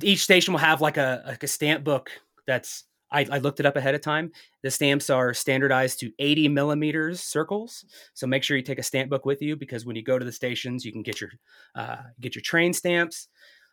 each 0.02 0.24
station 0.24 0.54
will 0.54 0.60
have 0.60 0.82
like 0.82 0.98
a 0.98 1.24
like 1.28 1.44
a 1.44 1.48
stamp 1.48 1.84
book 1.84 2.12
that's 2.50 2.86
I, 3.12 3.26
I, 3.32 3.38
looked 3.38 3.60
it 3.60 3.66
up 3.66 3.76
ahead 3.76 3.96
of 3.96 4.02
time. 4.02 4.32
The 4.62 4.72
stamps 4.72 5.10
are 5.10 5.34
standardized 5.34 6.00
to 6.00 6.12
80 6.20 6.48
millimeters 6.50 7.22
circles, 7.22 7.86
so 8.14 8.28
make 8.28 8.44
sure 8.44 8.58
you 8.58 8.64
take 8.64 8.80
a 8.80 8.84
stamp 8.84 9.10
book 9.10 9.26
with 9.26 9.42
you 9.42 9.56
because 9.56 9.86
when 9.86 9.96
you 9.96 10.04
go 10.04 10.20
to 10.20 10.26
the 10.26 10.32
stations, 10.32 10.86
you 10.86 10.92
can 10.92 11.04
get 11.04 11.22
your 11.22 11.32
uh, 11.76 11.98
get 12.20 12.36
your 12.36 12.42
train 12.42 12.74
stamps. 12.74 13.28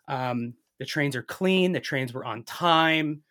Um, 0.08 0.54
the 0.78 0.84
trains 0.84 1.16
are 1.16 1.22
clean. 1.22 1.72
The 1.72 1.80
trains 1.80 2.12
were 2.12 2.24
on 2.24 2.44
time. 2.44 3.22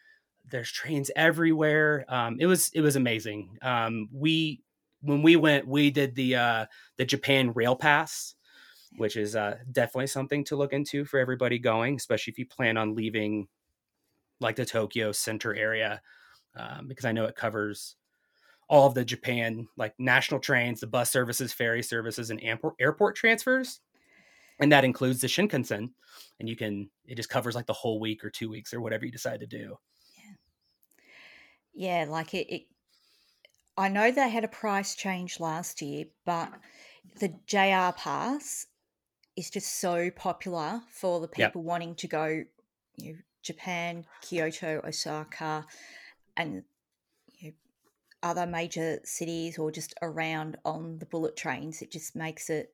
There's 0.52 0.72
trains 0.72 1.10
everywhere. 1.16 2.06
Um, 2.10 2.38
it 2.40 2.48
was 2.48 2.70
it 2.74 2.82
was 2.82 2.96
amazing. 2.96 3.58
Um, 3.62 4.10
we 4.12 4.62
when 5.02 5.22
we 5.22 5.36
went, 5.36 5.68
we 5.68 5.92
did 5.92 6.16
the 6.16 6.36
uh, 6.36 6.66
the 6.98 7.06
Japan 7.06 7.52
Rail 7.54 7.76
Pass, 7.76 8.36
which 8.98 9.16
is 9.16 9.36
uh, 9.36 9.58
definitely 9.72 10.08
something 10.08 10.44
to 10.46 10.56
look 10.56 10.74
into 10.74 11.06
for 11.06 11.20
everybody 11.20 11.60
going, 11.60 11.96
especially 11.96 12.32
if 12.32 12.40
you 12.40 12.46
plan 12.46 12.78
on 12.78 12.96
leaving 12.96 13.48
like 14.46 14.56
the 14.56 14.66
Tokyo 14.66 15.12
center 15.12 15.56
area, 15.56 16.02
um, 16.56 16.88
because 16.88 17.04
I 17.04 17.12
know 17.12 17.26
it 17.26 17.36
covers 17.36 17.96
all 18.70 18.88
of 18.88 18.94
the 18.94 19.04
Japan 19.04 19.68
like 19.76 19.94
national 19.98 20.40
trains, 20.40 20.80
the 20.80 20.88
bus 20.88 21.12
services, 21.12 21.52
ferry 21.52 21.82
services, 21.82 22.30
and 22.30 22.40
airport 22.42 22.76
airport 22.80 23.16
transfers, 23.16 23.82
and 24.60 24.72
that 24.72 24.86
includes 24.86 25.20
the 25.20 25.28
Shinkansen. 25.28 25.90
And 26.40 26.48
you 26.48 26.56
can 26.56 26.92
it 27.06 27.16
just 27.16 27.30
covers 27.30 27.56
like 27.56 27.66
the 27.66 27.74
whole 27.74 28.00
week 28.00 28.24
or 28.24 28.30
two 28.30 28.48
weeks 28.48 28.74
or 28.74 28.82
whatever 28.82 29.06
you 29.06 29.12
decide 29.12 29.40
to 29.40 29.48
do. 29.48 29.78
Yeah, 31.74 32.04
yeah, 32.04 32.06
like 32.10 32.34
it. 32.36 32.48
it 32.54 32.62
I 33.78 33.90
know 33.90 34.10
they 34.10 34.30
had 34.30 34.46
a 34.46 34.48
price 34.48 34.96
change 34.96 35.40
last 35.42 35.82
year, 35.82 36.06
but 36.24 36.50
the 37.20 37.30
JR 37.46 37.98
Pass 37.98 38.68
is 39.36 39.50
just 39.50 39.82
so 39.82 40.10
popular 40.12 40.82
for 40.90 41.20
the 41.20 41.28
people 41.28 41.62
yep. 41.62 41.66
wanting 41.66 41.96
to 41.96 42.08
go 42.08 42.44
you 42.98 43.14
know, 43.14 43.20
Japan, 43.46 44.06
Kyoto, 44.22 44.82
Osaka, 44.84 45.66
and 46.36 46.64
you 47.38 47.50
know, 47.50 47.56
other 48.24 48.48
major 48.48 49.00
cities 49.04 49.58
or 49.60 49.72
just 49.72 49.94
around 50.02 50.58
on 50.66 50.98
the 50.98 51.06
bullet 51.06 51.38
trains. 51.38 51.82
It 51.82 51.92
just 51.92 52.16
makes 52.16 52.50
it 52.50 52.74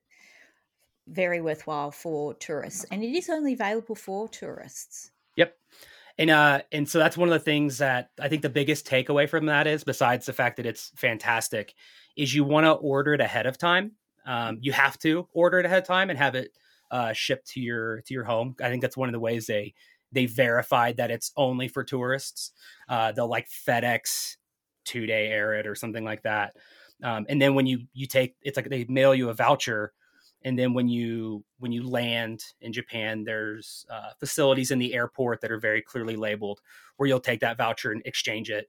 very 1.06 1.40
worthwhile 1.40 1.90
for 1.90 2.34
tourists, 2.34 2.86
and 2.90 3.04
it 3.04 3.14
is 3.14 3.28
only 3.28 3.52
available 3.52 3.94
for 3.94 4.28
tourists. 4.28 5.10
Yep. 5.36 5.56
And 6.18 6.30
uh 6.30 6.62
and 6.72 6.88
so 6.88 6.98
that's 6.98 7.16
one 7.16 7.28
of 7.28 7.32
the 7.32 7.38
things 7.38 7.78
that 7.78 8.10
I 8.20 8.28
think 8.28 8.42
the 8.42 8.48
biggest 8.48 8.86
takeaway 8.86 9.28
from 9.28 9.46
that 9.46 9.66
is 9.66 9.84
besides 9.84 10.26
the 10.26 10.32
fact 10.32 10.56
that 10.56 10.66
it's 10.66 10.92
fantastic 10.96 11.74
is 12.16 12.34
you 12.34 12.44
want 12.44 12.64
to 12.64 12.72
order 12.72 13.14
it 13.14 13.20
ahead 13.20 13.46
of 13.46 13.56
time. 13.58 13.92
Um, 14.26 14.58
you 14.60 14.72
have 14.72 14.98
to 15.00 15.26
order 15.32 15.58
it 15.58 15.66
ahead 15.66 15.78
of 15.78 15.86
time 15.86 16.10
and 16.10 16.18
have 16.18 16.34
it 16.34 16.52
uh, 16.90 17.12
shipped 17.14 17.48
to 17.48 17.60
your 17.60 18.02
to 18.02 18.14
your 18.14 18.24
home. 18.24 18.54
I 18.62 18.68
think 18.68 18.82
that's 18.82 18.96
one 18.96 19.08
of 19.08 19.14
the 19.14 19.20
ways 19.20 19.46
they 19.46 19.74
they 20.12 20.26
verified 20.26 20.98
that 20.98 21.10
it's 21.10 21.32
only 21.36 21.68
for 21.68 21.84
tourists. 21.84 22.52
Uh, 22.88 23.12
they'll 23.12 23.28
like 23.28 23.48
FedEx 23.48 24.36
two 24.84 25.06
day 25.06 25.28
air 25.28 25.54
it 25.54 25.66
or 25.66 25.74
something 25.74 26.04
like 26.04 26.22
that. 26.22 26.56
Um, 27.02 27.26
and 27.28 27.40
then 27.40 27.54
when 27.54 27.66
you 27.66 27.80
you 27.92 28.06
take 28.06 28.36
it's 28.42 28.56
like 28.56 28.68
they 28.68 28.84
mail 28.88 29.14
you 29.14 29.28
a 29.28 29.34
voucher 29.34 29.92
and 30.44 30.58
then 30.58 30.74
when 30.74 30.88
you 30.88 31.44
when 31.58 31.72
you 31.72 31.88
land 31.88 32.42
in 32.60 32.72
japan 32.72 33.24
there's 33.24 33.84
uh, 33.90 34.10
facilities 34.18 34.70
in 34.70 34.78
the 34.78 34.94
airport 34.94 35.40
that 35.40 35.50
are 35.50 35.58
very 35.58 35.82
clearly 35.82 36.16
labeled 36.16 36.60
where 36.96 37.08
you'll 37.08 37.20
take 37.20 37.40
that 37.40 37.56
voucher 37.56 37.92
and 37.92 38.02
exchange 38.04 38.50
it 38.50 38.68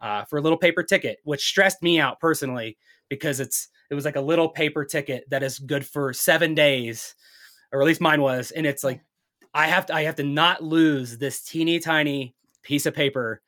uh, 0.00 0.24
for 0.24 0.38
a 0.38 0.42
little 0.42 0.58
paper 0.58 0.82
ticket 0.82 1.18
which 1.24 1.46
stressed 1.46 1.82
me 1.82 1.98
out 1.98 2.20
personally 2.20 2.76
because 3.08 3.40
it's 3.40 3.68
it 3.90 3.94
was 3.94 4.04
like 4.04 4.16
a 4.16 4.20
little 4.20 4.48
paper 4.48 4.84
ticket 4.84 5.28
that 5.30 5.42
is 5.42 5.58
good 5.58 5.84
for 5.84 6.12
seven 6.12 6.54
days 6.54 7.14
or 7.72 7.80
at 7.80 7.86
least 7.86 8.00
mine 8.00 8.20
was 8.20 8.50
and 8.50 8.66
it's 8.66 8.84
like 8.84 9.02
I 9.54 9.66
have 9.66 9.86
to 9.86 9.94
I 9.94 10.02
have 10.02 10.16
to 10.16 10.22
not 10.22 10.62
lose 10.62 11.18
this 11.18 11.42
teeny 11.42 11.78
tiny 11.78 12.34
piece 12.62 12.86
of 12.86 12.94
paper, 12.94 13.40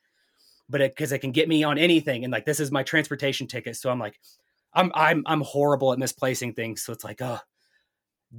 but 0.69 0.81
because 0.81 1.13
it, 1.13 1.17
it, 1.17 1.19
can 1.21 1.33
get 1.33 1.49
me 1.49 1.63
on 1.65 1.79
anything, 1.79 2.25
and 2.25 2.33
like 2.33 2.45
this 2.45 2.61
is 2.61 2.71
my 2.71 2.83
transportation 2.83 3.47
ticket, 3.47 3.77
so 3.77 3.91
I'm 3.91 3.99
like, 3.99 4.19
I'm 4.75 4.91
I'm 4.95 5.23
I'm 5.27 5.41
horrible 5.43 5.93
at 5.93 5.99
misplacing 5.99 6.55
things, 6.55 6.83
so 6.83 6.93
it's 6.93 7.05
like, 7.05 7.23
oh, 7.23 7.39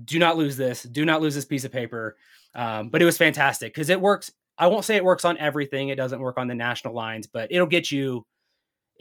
do 0.05 0.19
not 0.19 0.37
lose 0.37 0.57
this, 0.57 0.83
do 0.83 1.05
not 1.05 1.21
lose 1.21 1.35
this 1.35 1.45
piece 1.45 1.63
of 1.63 1.71
paper. 1.71 2.17
Um, 2.55 2.89
but 2.89 3.01
it 3.01 3.05
was 3.05 3.17
fantastic 3.17 3.73
because 3.73 3.89
it 3.89 3.99
works. 3.99 4.31
I 4.57 4.67
won't 4.67 4.85
say 4.85 4.95
it 4.95 5.03
works 5.03 5.25
on 5.25 5.37
everything. 5.37 5.89
It 5.89 5.95
doesn't 5.95 6.19
work 6.19 6.37
on 6.37 6.47
the 6.47 6.55
national 6.55 6.93
lines, 6.93 7.27
but 7.27 7.51
it'll 7.51 7.67
get 7.67 7.91
you. 7.91 8.25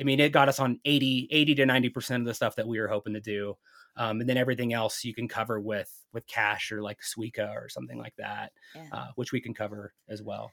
I 0.00 0.04
mean, 0.04 0.20
it 0.20 0.32
got 0.32 0.48
us 0.48 0.58
on 0.58 0.80
80, 0.86 1.28
80 1.30 1.54
to 1.56 1.66
90% 1.66 2.16
of 2.16 2.24
the 2.24 2.32
stuff 2.32 2.56
that 2.56 2.66
we 2.66 2.80
were 2.80 2.88
hoping 2.88 3.12
to 3.12 3.20
do 3.20 3.56
um, 3.96 4.20
and 4.20 4.28
then 4.28 4.36
everything 4.36 4.72
else 4.72 5.04
you 5.04 5.14
can 5.14 5.28
cover 5.28 5.60
with 5.60 5.90
with 6.12 6.26
cash 6.26 6.72
or 6.72 6.82
like 6.82 7.00
Suica 7.00 7.54
or 7.54 7.68
something 7.68 7.98
like 7.98 8.14
that, 8.16 8.52
yeah. 8.74 8.86
uh, 8.92 9.06
which 9.16 9.32
we 9.32 9.40
can 9.40 9.54
cover 9.54 9.94
as 10.08 10.22
well. 10.22 10.50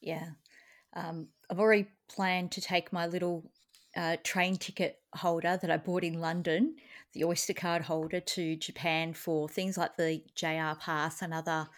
Yeah, 0.00 0.28
um, 0.94 1.28
I've 1.50 1.60
already 1.60 1.88
planned 2.08 2.52
to 2.52 2.60
take 2.60 2.92
my 2.92 3.06
little 3.06 3.50
uh, 3.96 4.16
train 4.22 4.56
ticket 4.56 5.00
holder 5.14 5.58
that 5.60 5.70
I 5.70 5.76
bought 5.76 6.04
in 6.04 6.20
London, 6.20 6.76
the 7.14 7.24
Oyster 7.24 7.54
card 7.54 7.82
holder, 7.82 8.20
to 8.20 8.56
Japan 8.56 9.14
for 9.14 9.48
things 9.48 9.76
like 9.76 9.96
the 9.96 10.22
JR 10.34 10.78
Pass 10.78 11.22
and 11.22 11.34
other 11.34 11.68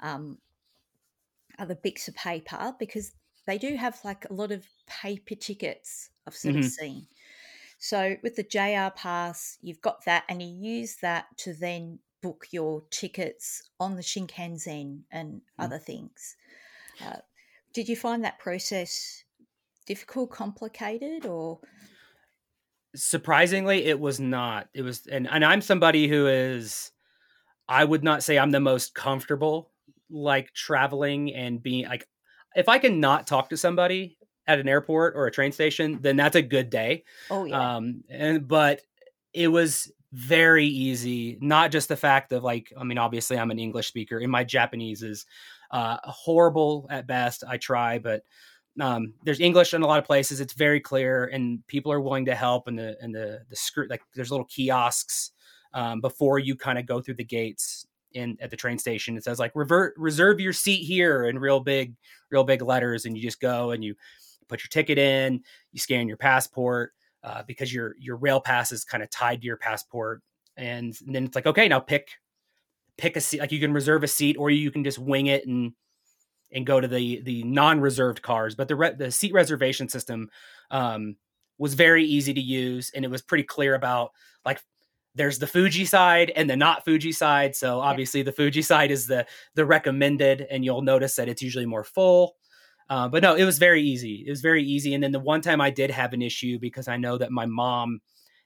um, 0.00 0.38
other 1.58 1.74
bits 1.74 2.08
of 2.08 2.14
paper 2.14 2.74
because 2.78 3.12
they 3.46 3.58
do 3.58 3.76
have 3.76 3.98
like 4.04 4.26
a 4.28 4.32
lot 4.32 4.52
of 4.52 4.64
paper 4.86 5.34
tickets 5.34 6.10
I've 6.26 6.36
sort 6.36 6.54
mm-hmm. 6.54 6.64
of 6.64 6.70
seen. 6.70 7.06
So 7.78 8.16
with 8.22 8.34
the 8.36 8.42
JR 8.42 8.92
Pass, 8.96 9.58
you've 9.62 9.80
got 9.80 10.04
that, 10.04 10.24
and 10.28 10.42
you 10.42 10.48
use 10.48 10.96
that 10.96 11.26
to 11.38 11.54
then 11.54 12.00
book 12.20 12.46
your 12.50 12.82
tickets 12.90 13.70
on 13.78 13.94
the 13.94 14.02
Shinkansen 14.02 15.02
and 15.12 15.34
mm. 15.34 15.40
other 15.58 15.78
things. 15.78 16.36
Uh, 17.04 17.18
did 17.72 17.88
you 17.88 17.96
find 17.96 18.24
that 18.24 18.40
process 18.40 19.22
difficult, 19.86 20.30
complicated, 20.30 21.24
or? 21.24 21.60
Surprisingly, 22.96 23.84
it 23.84 24.00
was 24.00 24.18
not. 24.18 24.68
It 24.74 24.82
was, 24.82 25.06
and, 25.06 25.28
and 25.30 25.44
I'm 25.44 25.60
somebody 25.60 26.08
who 26.08 26.26
is, 26.26 26.90
I 27.68 27.84
would 27.84 28.02
not 28.02 28.24
say 28.24 28.38
I'm 28.38 28.50
the 28.50 28.60
most 28.60 28.94
comfortable 28.94 29.70
like 30.10 30.52
traveling 30.52 31.32
and 31.32 31.62
being 31.62 31.86
like, 31.86 32.08
if 32.56 32.68
I 32.68 32.78
can 32.78 32.98
not 32.98 33.28
talk 33.28 33.50
to 33.50 33.56
somebody 33.56 34.17
at 34.48 34.58
an 34.58 34.68
airport 34.68 35.14
or 35.14 35.26
a 35.26 35.30
train 35.30 35.52
station, 35.52 35.98
then 36.00 36.16
that's 36.16 36.34
a 36.34 36.42
good 36.42 36.70
day. 36.70 37.04
Oh 37.30 37.44
yeah. 37.44 37.76
Um, 37.76 38.02
and 38.08 38.48
but 38.48 38.80
it 39.34 39.48
was 39.48 39.92
very 40.12 40.66
easy. 40.66 41.38
Not 41.40 41.70
just 41.70 41.88
the 41.88 41.96
fact 41.96 42.32
of 42.32 42.42
like, 42.42 42.72
I 42.76 42.82
mean, 42.82 42.98
obviously 42.98 43.38
I'm 43.38 43.50
an 43.50 43.58
English 43.58 43.86
speaker, 43.86 44.18
and 44.18 44.32
my 44.32 44.42
Japanese 44.42 45.02
is 45.02 45.26
uh, 45.70 45.98
horrible 46.02 46.86
at 46.90 47.06
best. 47.06 47.44
I 47.46 47.58
try, 47.58 47.98
but 47.98 48.22
um, 48.80 49.12
there's 49.22 49.40
English 49.40 49.74
in 49.74 49.82
a 49.82 49.86
lot 49.86 49.98
of 49.98 50.06
places. 50.06 50.40
It's 50.40 50.54
very 50.54 50.80
clear, 50.80 51.26
and 51.26 51.64
people 51.66 51.92
are 51.92 52.00
willing 52.00 52.24
to 52.24 52.34
help. 52.34 52.68
And 52.68 52.78
the 52.78 52.96
and 53.02 53.14
the 53.14 53.42
the 53.50 53.56
screw 53.56 53.86
like 53.88 54.02
there's 54.14 54.30
little 54.30 54.46
kiosks 54.46 55.32
um, 55.74 56.00
before 56.00 56.38
you 56.38 56.56
kind 56.56 56.78
of 56.78 56.86
go 56.86 57.02
through 57.02 57.16
the 57.16 57.24
gates 57.24 57.86
in 58.14 58.38
at 58.40 58.50
the 58.50 58.56
train 58.56 58.78
station. 58.78 59.16
It 59.18 59.24
says 59.24 59.38
like 59.38 59.52
revert 59.54 59.94
reserve 59.98 60.40
your 60.40 60.54
seat 60.54 60.84
here 60.84 61.24
in 61.24 61.38
real 61.38 61.60
big 61.60 61.94
real 62.30 62.44
big 62.44 62.62
letters, 62.62 63.04
and 63.04 63.14
you 63.14 63.22
just 63.22 63.40
go 63.40 63.72
and 63.72 63.84
you 63.84 63.94
put 64.48 64.60
your 64.60 64.68
ticket 64.70 64.98
in, 64.98 65.42
you 65.72 65.80
scan 65.80 66.08
your 66.08 66.16
passport 66.16 66.92
uh, 67.22 67.42
because 67.46 67.72
your 67.72 67.94
your 67.98 68.16
rail 68.16 68.40
pass 68.40 68.72
is 68.72 68.84
kind 68.84 69.02
of 69.02 69.10
tied 69.10 69.40
to 69.40 69.46
your 69.46 69.56
passport, 69.56 70.22
and, 70.56 70.94
and 71.06 71.14
then 71.14 71.24
it's 71.24 71.34
like 71.34 71.46
okay, 71.46 71.68
now 71.68 71.80
pick 71.80 72.08
pick 72.96 73.16
a 73.16 73.20
seat. 73.20 73.40
Like 73.40 73.52
you 73.52 73.60
can 73.60 73.72
reserve 73.72 74.04
a 74.04 74.08
seat, 74.08 74.36
or 74.38 74.50
you 74.50 74.70
can 74.70 74.84
just 74.84 74.98
wing 74.98 75.26
it 75.26 75.46
and 75.46 75.72
and 76.52 76.66
go 76.66 76.80
to 76.80 76.88
the 76.88 77.20
the 77.22 77.42
non-reserved 77.44 78.22
cars. 78.22 78.54
But 78.54 78.68
the 78.68 78.76
re- 78.76 78.94
the 78.94 79.10
seat 79.10 79.32
reservation 79.32 79.88
system 79.88 80.30
um, 80.70 81.16
was 81.58 81.74
very 81.74 82.04
easy 82.04 82.34
to 82.34 82.40
use, 82.40 82.90
and 82.94 83.04
it 83.04 83.10
was 83.10 83.22
pretty 83.22 83.44
clear 83.44 83.74
about 83.74 84.12
like 84.44 84.60
there's 85.14 85.38
the 85.38 85.46
Fuji 85.46 85.84
side 85.84 86.30
and 86.36 86.48
the 86.48 86.56
not 86.56 86.84
Fuji 86.84 87.12
side. 87.12 87.56
So 87.56 87.80
obviously, 87.80 88.20
yeah. 88.20 88.24
the 88.24 88.32
Fuji 88.32 88.62
side 88.62 88.90
is 88.90 89.06
the 89.06 89.26
the 89.54 89.66
recommended, 89.66 90.46
and 90.50 90.64
you'll 90.64 90.82
notice 90.82 91.16
that 91.16 91.28
it's 91.28 91.42
usually 91.42 91.66
more 91.66 91.84
full. 91.84 92.36
Uh, 92.90 93.08
but 93.08 93.22
no, 93.22 93.34
it 93.34 93.44
was 93.44 93.58
very 93.58 93.82
easy. 93.82 94.24
It 94.26 94.30
was 94.30 94.40
very 94.40 94.64
easy. 94.64 94.94
And 94.94 95.02
then 95.02 95.12
the 95.12 95.20
one 95.20 95.40
time 95.40 95.60
I 95.60 95.70
did 95.70 95.90
have 95.90 96.12
an 96.12 96.22
issue 96.22 96.58
because 96.58 96.88
I 96.88 96.96
know 96.96 97.18
that 97.18 97.30
my 97.30 97.46
mom 97.46 98.00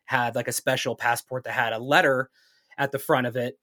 had 0.04 0.34
like 0.34 0.48
a 0.48 0.52
special 0.52 0.96
passport 0.96 1.44
that 1.44 1.52
had 1.52 1.72
a 1.72 1.78
letter 1.78 2.28
at 2.76 2.90
the 2.92 2.98
front 2.98 3.26
of 3.26 3.36
it 3.36 3.58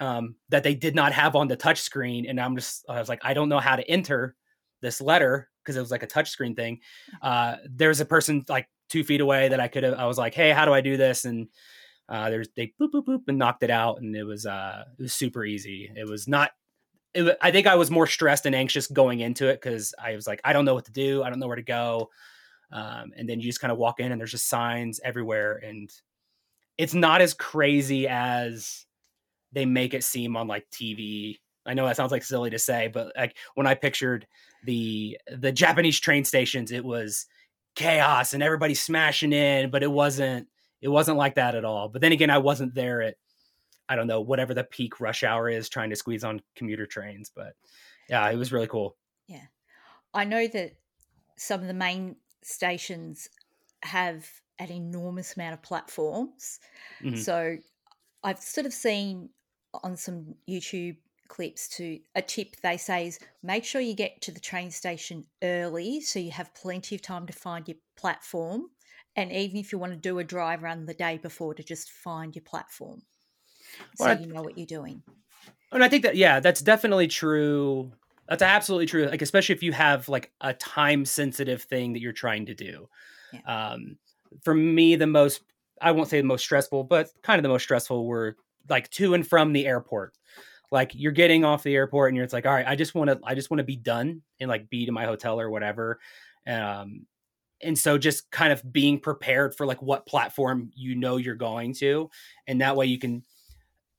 um, 0.00 0.34
that 0.48 0.64
they 0.64 0.74
did 0.74 0.94
not 0.94 1.12
have 1.12 1.36
on 1.36 1.48
the 1.48 1.56
touchscreen. 1.56 2.28
And 2.28 2.40
I'm 2.40 2.56
just, 2.56 2.84
I 2.88 2.98
was 2.98 3.08
like, 3.08 3.24
I 3.24 3.34
don't 3.34 3.48
know 3.48 3.60
how 3.60 3.76
to 3.76 3.88
enter 3.88 4.34
this 4.80 5.00
letter 5.00 5.48
because 5.62 5.76
it 5.76 5.80
was 5.80 5.90
like 5.90 6.02
a 6.02 6.08
touchscreen 6.08 6.56
thing. 6.56 6.80
Uh, 7.22 7.56
was 7.78 8.00
a 8.00 8.04
person 8.04 8.44
like 8.48 8.68
two 8.90 9.04
feet 9.04 9.20
away 9.20 9.48
that 9.48 9.60
I 9.60 9.68
could 9.68 9.84
have, 9.84 9.94
I 9.94 10.06
was 10.06 10.18
like, 10.18 10.34
Hey, 10.34 10.50
how 10.50 10.64
do 10.64 10.74
I 10.74 10.80
do 10.80 10.96
this? 10.96 11.24
And 11.24 11.48
uh, 12.08 12.28
there's, 12.28 12.48
they 12.56 12.72
boop, 12.80 12.90
boop, 12.92 13.06
boop 13.06 13.22
and 13.28 13.38
knocked 13.38 13.62
it 13.62 13.70
out. 13.70 14.00
And 14.00 14.14
it 14.14 14.24
was, 14.24 14.46
uh, 14.46 14.84
it 14.98 15.02
was 15.02 15.14
super 15.14 15.44
easy. 15.44 15.90
It 15.94 16.08
was 16.08 16.26
not, 16.26 16.50
it, 17.14 17.38
I 17.40 17.50
think 17.50 17.66
I 17.66 17.76
was 17.76 17.90
more 17.90 18.06
stressed 18.06 18.46
and 18.46 18.54
anxious 18.54 18.86
going 18.86 19.20
into 19.20 19.48
it 19.48 19.60
because 19.60 19.94
I 20.02 20.14
was 20.14 20.26
like, 20.26 20.40
I 20.44 20.52
don't 20.52 20.64
know 20.64 20.74
what 20.74 20.86
to 20.86 20.92
do. 20.92 21.22
I 21.22 21.30
don't 21.30 21.38
know 21.38 21.46
where 21.46 21.56
to 21.56 21.62
go. 21.62 22.10
Um, 22.72 23.12
and 23.16 23.28
then 23.28 23.40
you 23.40 23.46
just 23.46 23.60
kind 23.60 23.72
of 23.72 23.78
walk 23.78 24.00
in 24.00 24.10
and 24.10 24.20
there's 24.20 24.32
just 24.32 24.48
signs 24.48 25.00
everywhere. 25.04 25.60
And 25.64 25.90
it's 26.76 26.94
not 26.94 27.20
as 27.20 27.34
crazy 27.34 28.08
as 28.08 28.84
they 29.52 29.64
make 29.64 29.94
it 29.94 30.02
seem 30.04 30.36
on 30.36 30.48
like 30.48 30.66
TV. 30.70 31.38
I 31.64 31.74
know 31.74 31.86
that 31.86 31.96
sounds 31.96 32.12
like 32.12 32.24
silly 32.24 32.50
to 32.50 32.58
say, 32.58 32.88
but 32.88 33.12
like 33.16 33.36
when 33.54 33.66
I 33.66 33.74
pictured 33.74 34.26
the 34.64 35.18
the 35.30 35.52
Japanese 35.52 36.00
train 36.00 36.24
stations, 36.24 36.72
it 36.72 36.84
was 36.84 37.26
chaos 37.74 38.34
and 38.34 38.42
everybody 38.42 38.74
smashing 38.74 39.32
in, 39.32 39.70
but 39.70 39.82
it 39.82 39.90
wasn't 39.90 40.48
it 40.82 40.88
wasn't 40.88 41.16
like 41.16 41.36
that 41.36 41.54
at 41.54 41.64
all. 41.64 41.88
But 41.88 42.02
then 42.02 42.12
again, 42.12 42.30
I 42.30 42.38
wasn't 42.38 42.74
there 42.74 43.00
at 43.02 43.16
I 43.88 43.96
don't 43.96 44.06
know 44.06 44.20
whatever 44.20 44.54
the 44.54 44.64
peak 44.64 45.00
rush 45.00 45.22
hour 45.22 45.48
is 45.48 45.68
trying 45.68 45.90
to 45.90 45.96
squeeze 45.96 46.24
on 46.24 46.40
commuter 46.56 46.86
trains, 46.86 47.30
but 47.34 47.54
yeah, 48.08 48.28
it 48.30 48.36
was 48.36 48.52
really 48.52 48.66
cool. 48.66 48.96
Yeah. 49.26 49.46
I 50.12 50.24
know 50.24 50.46
that 50.46 50.76
some 51.36 51.60
of 51.60 51.66
the 51.66 51.74
main 51.74 52.16
stations 52.42 53.28
have 53.82 54.28
an 54.58 54.70
enormous 54.70 55.36
amount 55.36 55.54
of 55.54 55.62
platforms. 55.62 56.60
Mm-hmm. 57.02 57.16
So 57.16 57.56
I've 58.22 58.38
sort 58.38 58.66
of 58.66 58.72
seen 58.72 59.30
on 59.82 59.96
some 59.96 60.34
YouTube 60.48 60.96
clips 61.28 61.68
to 61.68 61.98
a 62.14 62.22
tip 62.22 62.56
they 62.62 62.76
say 62.76 63.06
is 63.06 63.18
make 63.42 63.64
sure 63.64 63.80
you 63.80 63.94
get 63.94 64.20
to 64.20 64.30
the 64.30 64.40
train 64.40 64.70
station 64.70 65.24
early 65.42 66.00
so 66.00 66.18
you 66.18 66.30
have 66.30 66.54
plenty 66.54 66.94
of 66.94 67.02
time 67.02 67.26
to 67.26 67.32
find 67.32 67.66
your 67.66 67.76
platform 67.96 68.66
and 69.16 69.32
even 69.32 69.56
if 69.56 69.72
you 69.72 69.78
want 69.78 69.90
to 69.90 69.98
do 69.98 70.18
a 70.18 70.24
drive 70.24 70.62
run 70.62 70.84
the 70.84 70.92
day 70.94 71.16
before 71.16 71.54
to 71.54 71.64
just 71.64 71.90
find 71.90 72.36
your 72.36 72.44
platform 72.44 73.00
so 73.96 74.04
well, 74.06 74.20
you 74.20 74.26
know 74.26 74.42
what 74.42 74.56
you're 74.56 74.66
doing. 74.66 75.02
And 75.72 75.82
i 75.82 75.88
think 75.88 76.04
that 76.04 76.16
yeah 76.16 76.40
that's 76.40 76.60
definitely 76.60 77.08
true. 77.08 77.92
That's 78.28 78.42
absolutely 78.42 78.86
true 78.86 79.06
like 79.06 79.22
especially 79.22 79.54
if 79.54 79.62
you 79.62 79.72
have 79.72 80.08
like 80.08 80.32
a 80.40 80.54
time 80.54 81.04
sensitive 81.04 81.62
thing 81.62 81.92
that 81.92 82.00
you're 82.00 82.12
trying 82.12 82.46
to 82.46 82.54
do. 82.54 82.88
Yeah. 83.32 83.72
um 83.72 83.96
for 84.42 84.54
me 84.54 84.96
the 84.96 85.06
most 85.06 85.42
i 85.82 85.90
won't 85.90 86.08
say 86.08 86.20
the 86.20 86.26
most 86.26 86.44
stressful 86.44 86.84
but 86.84 87.10
kind 87.22 87.38
of 87.38 87.42
the 87.42 87.48
most 87.48 87.64
stressful 87.64 88.06
were 88.06 88.36
like 88.68 88.88
to 88.90 89.14
and 89.14 89.26
from 89.26 89.52
the 89.52 89.66
airport. 89.66 90.14
Like 90.70 90.92
you're 90.94 91.12
getting 91.12 91.44
off 91.44 91.62
the 91.62 91.74
airport 91.74 92.10
and 92.10 92.16
you're 92.16 92.24
it's 92.24 92.32
like 92.32 92.46
all 92.46 92.54
right 92.54 92.66
i 92.66 92.76
just 92.76 92.94
want 92.94 93.10
to 93.10 93.20
i 93.24 93.34
just 93.34 93.50
want 93.50 93.58
to 93.58 93.64
be 93.64 93.76
done 93.76 94.22
and 94.40 94.48
like 94.48 94.70
be 94.70 94.86
to 94.86 94.92
my 94.92 95.04
hotel 95.04 95.40
or 95.40 95.50
whatever. 95.50 95.98
Um 96.46 97.06
and 97.62 97.78
so 97.78 97.96
just 97.98 98.30
kind 98.30 98.52
of 98.52 98.72
being 98.72 98.98
prepared 99.00 99.54
for 99.54 99.66
like 99.66 99.80
what 99.82 100.06
platform 100.06 100.70
you 100.74 100.94
know 100.94 101.16
you're 101.16 101.34
going 101.34 101.72
to 101.74 102.10
and 102.46 102.60
that 102.60 102.76
way 102.76 102.86
you 102.86 102.98
can 102.98 103.22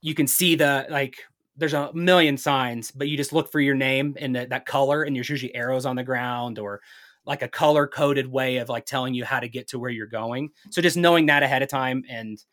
you 0.01 0.13
can 0.13 0.27
see 0.27 0.55
the 0.55 0.85
like 0.89 1.17
there's 1.57 1.73
a 1.73 1.91
million 1.93 2.37
signs 2.37 2.91
but 2.91 3.07
you 3.07 3.17
just 3.17 3.33
look 3.33 3.51
for 3.51 3.59
your 3.59 3.75
name 3.75 4.15
and 4.19 4.35
that, 4.35 4.49
that 4.49 4.65
color 4.65 5.03
and 5.03 5.15
there's 5.15 5.29
usually 5.29 5.55
arrows 5.55 5.85
on 5.85 5.95
the 5.95 6.03
ground 6.03 6.59
or 6.59 6.81
like 7.25 7.41
a 7.41 7.47
color 7.47 7.87
coded 7.87 8.27
way 8.27 8.57
of 8.57 8.69
like 8.69 8.85
telling 8.85 9.13
you 9.13 9.25
how 9.25 9.39
to 9.39 9.47
get 9.49 9.67
to 9.67 9.79
where 9.79 9.89
you're 9.89 10.05
going 10.05 10.49
so 10.69 10.81
just 10.81 10.97
knowing 10.97 11.25
that 11.25 11.43
ahead 11.43 11.63
of 11.63 11.69
time 11.69 12.03
and 12.09 12.43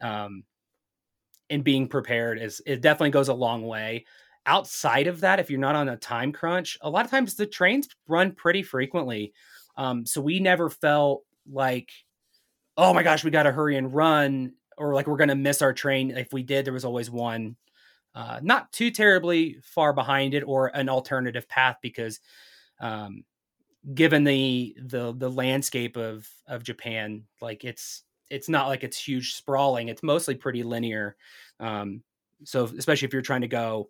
um 0.00 0.42
and 1.52 1.62
being 1.62 1.86
prepared 1.86 2.40
is 2.40 2.62
it 2.66 2.80
definitely 2.80 3.10
goes 3.10 3.28
a 3.28 3.34
long 3.34 3.62
way. 3.66 4.06
Outside 4.46 5.06
of 5.06 5.20
that, 5.20 5.38
if 5.38 5.50
you're 5.50 5.60
not 5.60 5.76
on 5.76 5.90
a 5.90 5.96
time 5.96 6.32
crunch, 6.32 6.78
a 6.80 6.90
lot 6.90 7.04
of 7.04 7.10
times 7.10 7.34
the 7.34 7.46
trains 7.46 7.88
run 8.08 8.32
pretty 8.32 8.62
frequently. 8.62 9.32
Um, 9.76 10.06
so 10.06 10.20
we 10.20 10.40
never 10.40 10.70
felt 10.70 11.22
like, 11.50 11.90
oh 12.76 12.94
my 12.94 13.02
gosh, 13.02 13.22
we 13.22 13.30
got 13.30 13.44
to 13.44 13.52
hurry 13.52 13.76
and 13.76 13.94
run, 13.94 14.54
or 14.82 14.94
like 14.94 15.06
we're 15.06 15.16
going 15.16 15.28
to 15.28 15.34
miss 15.34 15.62
our 15.62 15.72
train. 15.72 16.10
If 16.10 16.32
we 16.32 16.42
did, 16.42 16.64
there 16.64 16.72
was 16.72 16.84
always 16.84 17.10
one 17.10 17.56
uh, 18.14 18.40
not 18.42 18.72
too 18.72 18.90
terribly 18.90 19.58
far 19.62 19.92
behind 19.92 20.34
it 20.34 20.42
or 20.42 20.66
an 20.68 20.88
alternative 20.88 21.48
path 21.48 21.78
because 21.80 22.20
um, 22.80 23.24
given 23.94 24.24
the 24.24 24.76
the 24.82 25.12
the 25.16 25.30
landscape 25.30 25.96
of 25.96 26.28
of 26.46 26.62
Japan, 26.62 27.24
like 27.40 27.64
it's 27.64 28.02
it's 28.28 28.48
not 28.48 28.68
like 28.68 28.84
it's 28.84 28.98
huge 28.98 29.34
sprawling. 29.34 29.88
It's 29.88 30.02
mostly 30.02 30.34
pretty 30.34 30.62
linear. 30.62 31.16
Um, 31.60 32.02
so 32.44 32.64
especially 32.64 33.06
if 33.06 33.12
you're 33.12 33.22
trying 33.22 33.42
to 33.42 33.48
go 33.48 33.88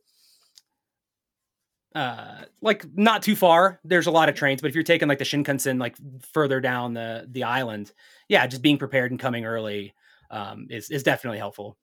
uh 1.95 2.45
like 2.63 2.87
not 2.95 3.23
too 3.23 3.37
far 3.37 3.79
there's 3.85 4.07
a 4.07 4.11
lot 4.11 4.31
of 4.31 4.35
trains 4.35 4.63
but 4.63 4.69
if 4.69 4.75
you're 4.75 4.83
taking 4.83 5.09
like 5.09 5.19
the 5.19 5.25
shinkansen 5.25 5.79
like 5.79 5.95
further 6.33 6.59
down 6.59 6.95
the 6.95 7.27
the 7.33 7.45
island 7.45 7.93
yeah 8.29 8.47
just 8.47 8.63
being 8.63 8.79
prepared 8.79 9.11
and 9.11 9.21
coming 9.21 9.45
early 9.45 9.93
um 10.33 10.67
is 10.71 10.91
is 10.91 11.03
definitely 11.03 11.39
helpful 11.39 11.77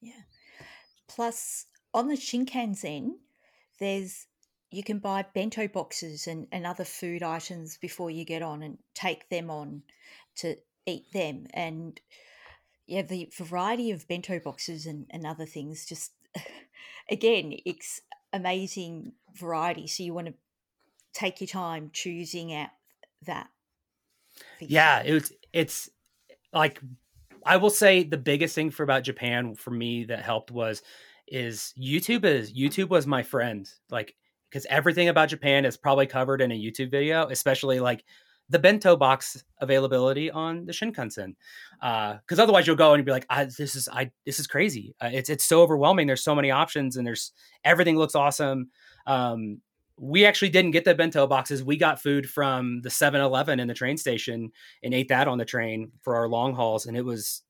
yeah 0.00 0.22
plus 1.08 1.66
on 1.92 2.06
the 2.08 2.14
shinkansen 2.14 3.14
there's 3.80 4.26
you 4.70 4.84
can 4.84 4.98
buy 4.98 5.24
bento 5.34 5.66
boxes 5.66 6.26
and, 6.26 6.46
and 6.52 6.64
other 6.64 6.84
food 6.84 7.22
items 7.22 7.76
before 7.76 8.10
you 8.10 8.24
get 8.24 8.42
on 8.42 8.62
and 8.62 8.78
take 8.94 9.28
them 9.28 9.50
on 9.50 9.82
to 10.36 10.56
eat 10.86 11.12
them. 11.12 11.46
And 11.52 12.00
yeah, 12.86 13.02
the 13.02 13.28
variety 13.36 13.90
of 13.90 14.06
bento 14.06 14.38
boxes 14.38 14.86
and, 14.86 15.06
and 15.10 15.26
other 15.26 15.46
things 15.46 15.84
just 15.84 16.12
again, 17.10 17.54
it's 17.66 18.00
amazing 18.32 19.12
variety. 19.34 19.88
So 19.88 20.04
you 20.04 20.14
want 20.14 20.28
to 20.28 20.34
take 21.12 21.40
your 21.40 21.48
time 21.48 21.90
choosing 21.92 22.54
out 22.54 22.70
that. 23.26 23.48
Yeah, 24.60 25.00
it's 25.00 25.32
it's 25.52 25.90
like 26.52 26.80
I 27.44 27.56
will 27.56 27.70
say 27.70 28.02
the 28.02 28.18
biggest 28.18 28.54
thing 28.54 28.70
for 28.70 28.82
about 28.82 29.04
Japan 29.04 29.54
for 29.54 29.70
me 29.70 30.04
that 30.04 30.22
helped 30.22 30.50
was 30.50 30.82
is 31.28 31.72
YouTube 31.80 32.24
is 32.24 32.52
YouTube 32.52 32.88
was 32.88 33.06
my 33.06 33.22
friend. 33.22 33.68
Like 33.90 34.14
because 34.50 34.66
everything 34.68 35.08
about 35.08 35.28
Japan 35.28 35.64
is 35.64 35.76
probably 35.76 36.06
covered 36.06 36.40
in 36.40 36.50
a 36.50 36.60
YouTube 36.60 36.90
video, 36.90 37.28
especially 37.28 37.80
like 37.80 38.04
the 38.48 38.58
bento 38.58 38.96
box 38.96 39.44
availability 39.60 40.30
on 40.30 40.66
the 40.66 40.72
Shinkansen. 40.72 41.36
Because 41.80 42.38
uh, 42.38 42.42
otherwise, 42.42 42.66
you'll 42.66 42.76
go 42.76 42.92
and 42.92 42.98
you'll 42.98 43.06
be 43.06 43.12
like, 43.12 43.28
"This 43.56 43.76
is 43.76 43.88
I 43.88 44.10
this 44.26 44.40
is 44.40 44.46
crazy. 44.46 44.94
Uh, 45.00 45.10
it's 45.12 45.30
it's 45.30 45.44
so 45.44 45.62
overwhelming. 45.62 46.06
There's 46.06 46.24
so 46.24 46.34
many 46.34 46.50
options, 46.50 46.96
and 46.96 47.06
there's 47.06 47.32
everything 47.64 47.96
looks 47.96 48.14
awesome." 48.14 48.70
Um, 49.06 49.60
we 50.02 50.24
actually 50.24 50.48
didn't 50.48 50.70
get 50.70 50.84
the 50.84 50.94
bento 50.94 51.26
boxes. 51.26 51.62
We 51.62 51.76
got 51.76 52.00
food 52.00 52.28
from 52.28 52.80
the 52.80 52.88
7-Eleven 52.88 53.60
in 53.60 53.68
the 53.68 53.74
train 53.74 53.98
station 53.98 54.50
and 54.82 54.94
ate 54.94 55.08
that 55.08 55.28
on 55.28 55.36
the 55.36 55.44
train 55.44 55.92
for 56.00 56.16
our 56.16 56.26
long 56.26 56.54
hauls, 56.54 56.86
and 56.86 56.96
it 56.96 57.04
was 57.04 57.42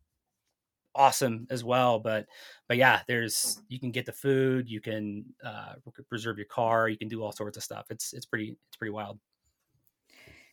awesome 0.96 1.46
as 1.48 1.62
well. 1.62 2.00
But 2.00 2.26
but 2.66 2.76
yeah, 2.76 3.02
there's 3.06 3.62
you 3.68 3.78
can 3.78 3.92
get 3.92 4.04
the 4.04 4.12
food, 4.12 4.68
you 4.68 4.80
can 4.80 5.26
uh, 5.44 5.74
preserve 6.08 6.38
your 6.38 6.46
car, 6.46 6.88
you 6.88 6.98
can 6.98 7.06
do 7.06 7.22
all 7.22 7.30
sorts 7.30 7.56
of 7.56 7.62
stuff. 7.62 7.86
It's 7.88 8.12
it's 8.12 8.26
pretty 8.26 8.56
it's 8.68 8.76
pretty 8.76 8.92
wild. 8.92 9.20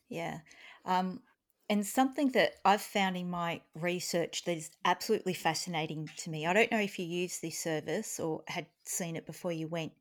Yeah. 0.07 0.41
Um, 0.85 1.21
and 1.67 1.85
something 1.85 2.31
that 2.31 2.53
I've 2.63 2.81
found 2.81 3.17
in 3.17 3.29
my 3.29 3.61
research 3.73 4.45
that 4.45 4.55
is 4.55 4.69
absolutely 4.85 5.33
fascinating 5.33 6.09
to 6.17 6.29
me. 6.29 6.45
I 6.45 6.53
don't 6.53 6.71
know 6.71 6.79
if 6.79 6.97
you 6.97 7.05
use 7.05 7.39
this 7.39 7.59
service 7.59 8.19
or 8.19 8.43
had 8.47 8.67
seen 8.85 9.17
it 9.17 9.25
before 9.25 9.51
you 9.51 9.67
went, 9.67 9.93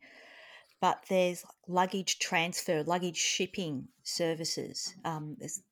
but 0.81 1.05
there's 1.09 1.45
luggage 1.69 2.19
transfer, 2.19 2.83
luggage 2.85 3.17
shipping 3.17 3.89
services. 4.03 4.95
Um, 5.05 5.37
there's 5.39 5.63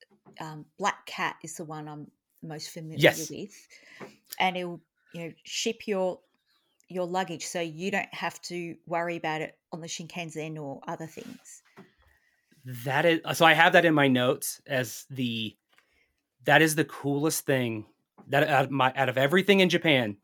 um, 0.41 0.65
Black 0.79 1.07
Cat 1.07 1.37
is 1.43 1.57
the 1.57 1.65
one 1.65 1.89
I'm 1.89 2.11
most 2.43 2.71
familiar 2.71 3.01
Yes. 3.01 3.31
with, 3.31 3.69
and 4.39 4.57
it'll 4.57 4.81
you 5.13 5.25
know 5.25 5.33
ship 5.45 5.87
your 5.87 6.21
your 6.89 7.07
luggage 7.07 7.47
so 7.47 7.61
you 7.61 7.91
don't 7.91 8.13
have 8.13 8.41
to 8.43 8.77
worry 8.87 9.17
about 9.17 9.41
it 9.41 9.57
on 9.73 9.81
the 9.81 9.87
Shinkansen 9.87 10.59
or 10.61 10.81
other 10.87 11.07
things. 11.07 11.63
That 12.85 13.05
is 13.05 13.21
so 13.35 13.45
I 13.45 13.53
have 13.53 13.75
that 13.75 13.85
in 13.85 13.95
my 13.95 14.09
notes 14.09 14.61
as 14.67 15.05
the 15.11 15.55
that 16.45 16.63
is 16.63 16.75
the 16.75 16.85
coolest 16.85 17.47
thing 17.47 17.87
that 18.29 18.49
out 18.49 18.65
of 18.67 18.71
my 18.71 18.93
out 18.97 19.09
of 19.09 19.19
everything 19.19 19.61
in 19.61 19.69
Japan. 19.69 20.17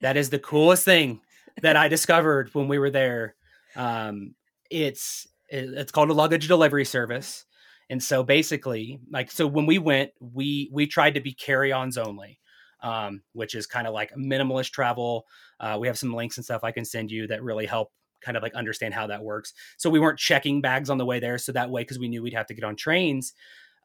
That 0.00 0.16
is 0.16 0.30
the 0.30 0.38
coolest 0.38 0.84
thing 0.84 1.20
that 1.62 1.76
I 1.76 1.88
discovered 1.88 2.54
when 2.54 2.68
we 2.68 2.78
were 2.78 2.90
there. 2.90 3.34
Um, 3.76 4.34
it's 4.70 5.26
it's 5.48 5.92
called 5.92 6.10
a 6.10 6.14
luggage 6.14 6.46
delivery 6.46 6.84
service, 6.84 7.44
and 7.88 8.02
so 8.02 8.22
basically, 8.22 9.00
like 9.10 9.30
so 9.30 9.46
when 9.46 9.66
we 9.66 9.78
went, 9.78 10.12
we 10.20 10.70
we 10.72 10.86
tried 10.86 11.14
to 11.14 11.20
be 11.20 11.32
carry-ons 11.32 11.98
only, 11.98 12.38
um, 12.82 13.22
which 13.32 13.54
is 13.54 13.66
kind 13.66 13.86
of 13.86 13.94
like 13.94 14.12
minimalist 14.14 14.70
travel. 14.70 15.26
Uh, 15.58 15.76
we 15.80 15.86
have 15.86 15.98
some 15.98 16.14
links 16.14 16.36
and 16.36 16.44
stuff 16.44 16.64
I 16.64 16.72
can 16.72 16.84
send 16.84 17.10
you 17.10 17.26
that 17.28 17.42
really 17.42 17.66
help 17.66 17.92
kind 18.20 18.36
of 18.36 18.42
like 18.42 18.54
understand 18.54 18.94
how 18.94 19.06
that 19.06 19.22
works. 19.22 19.54
So 19.78 19.90
we 19.90 19.98
weren't 19.98 20.18
checking 20.18 20.60
bags 20.60 20.90
on 20.90 20.98
the 20.98 21.06
way 21.06 21.20
there, 21.20 21.38
so 21.38 21.52
that 21.52 21.70
way 21.70 21.82
because 21.82 21.98
we 21.98 22.08
knew 22.08 22.22
we'd 22.22 22.34
have 22.34 22.46
to 22.46 22.54
get 22.54 22.64
on 22.64 22.76
trains. 22.76 23.32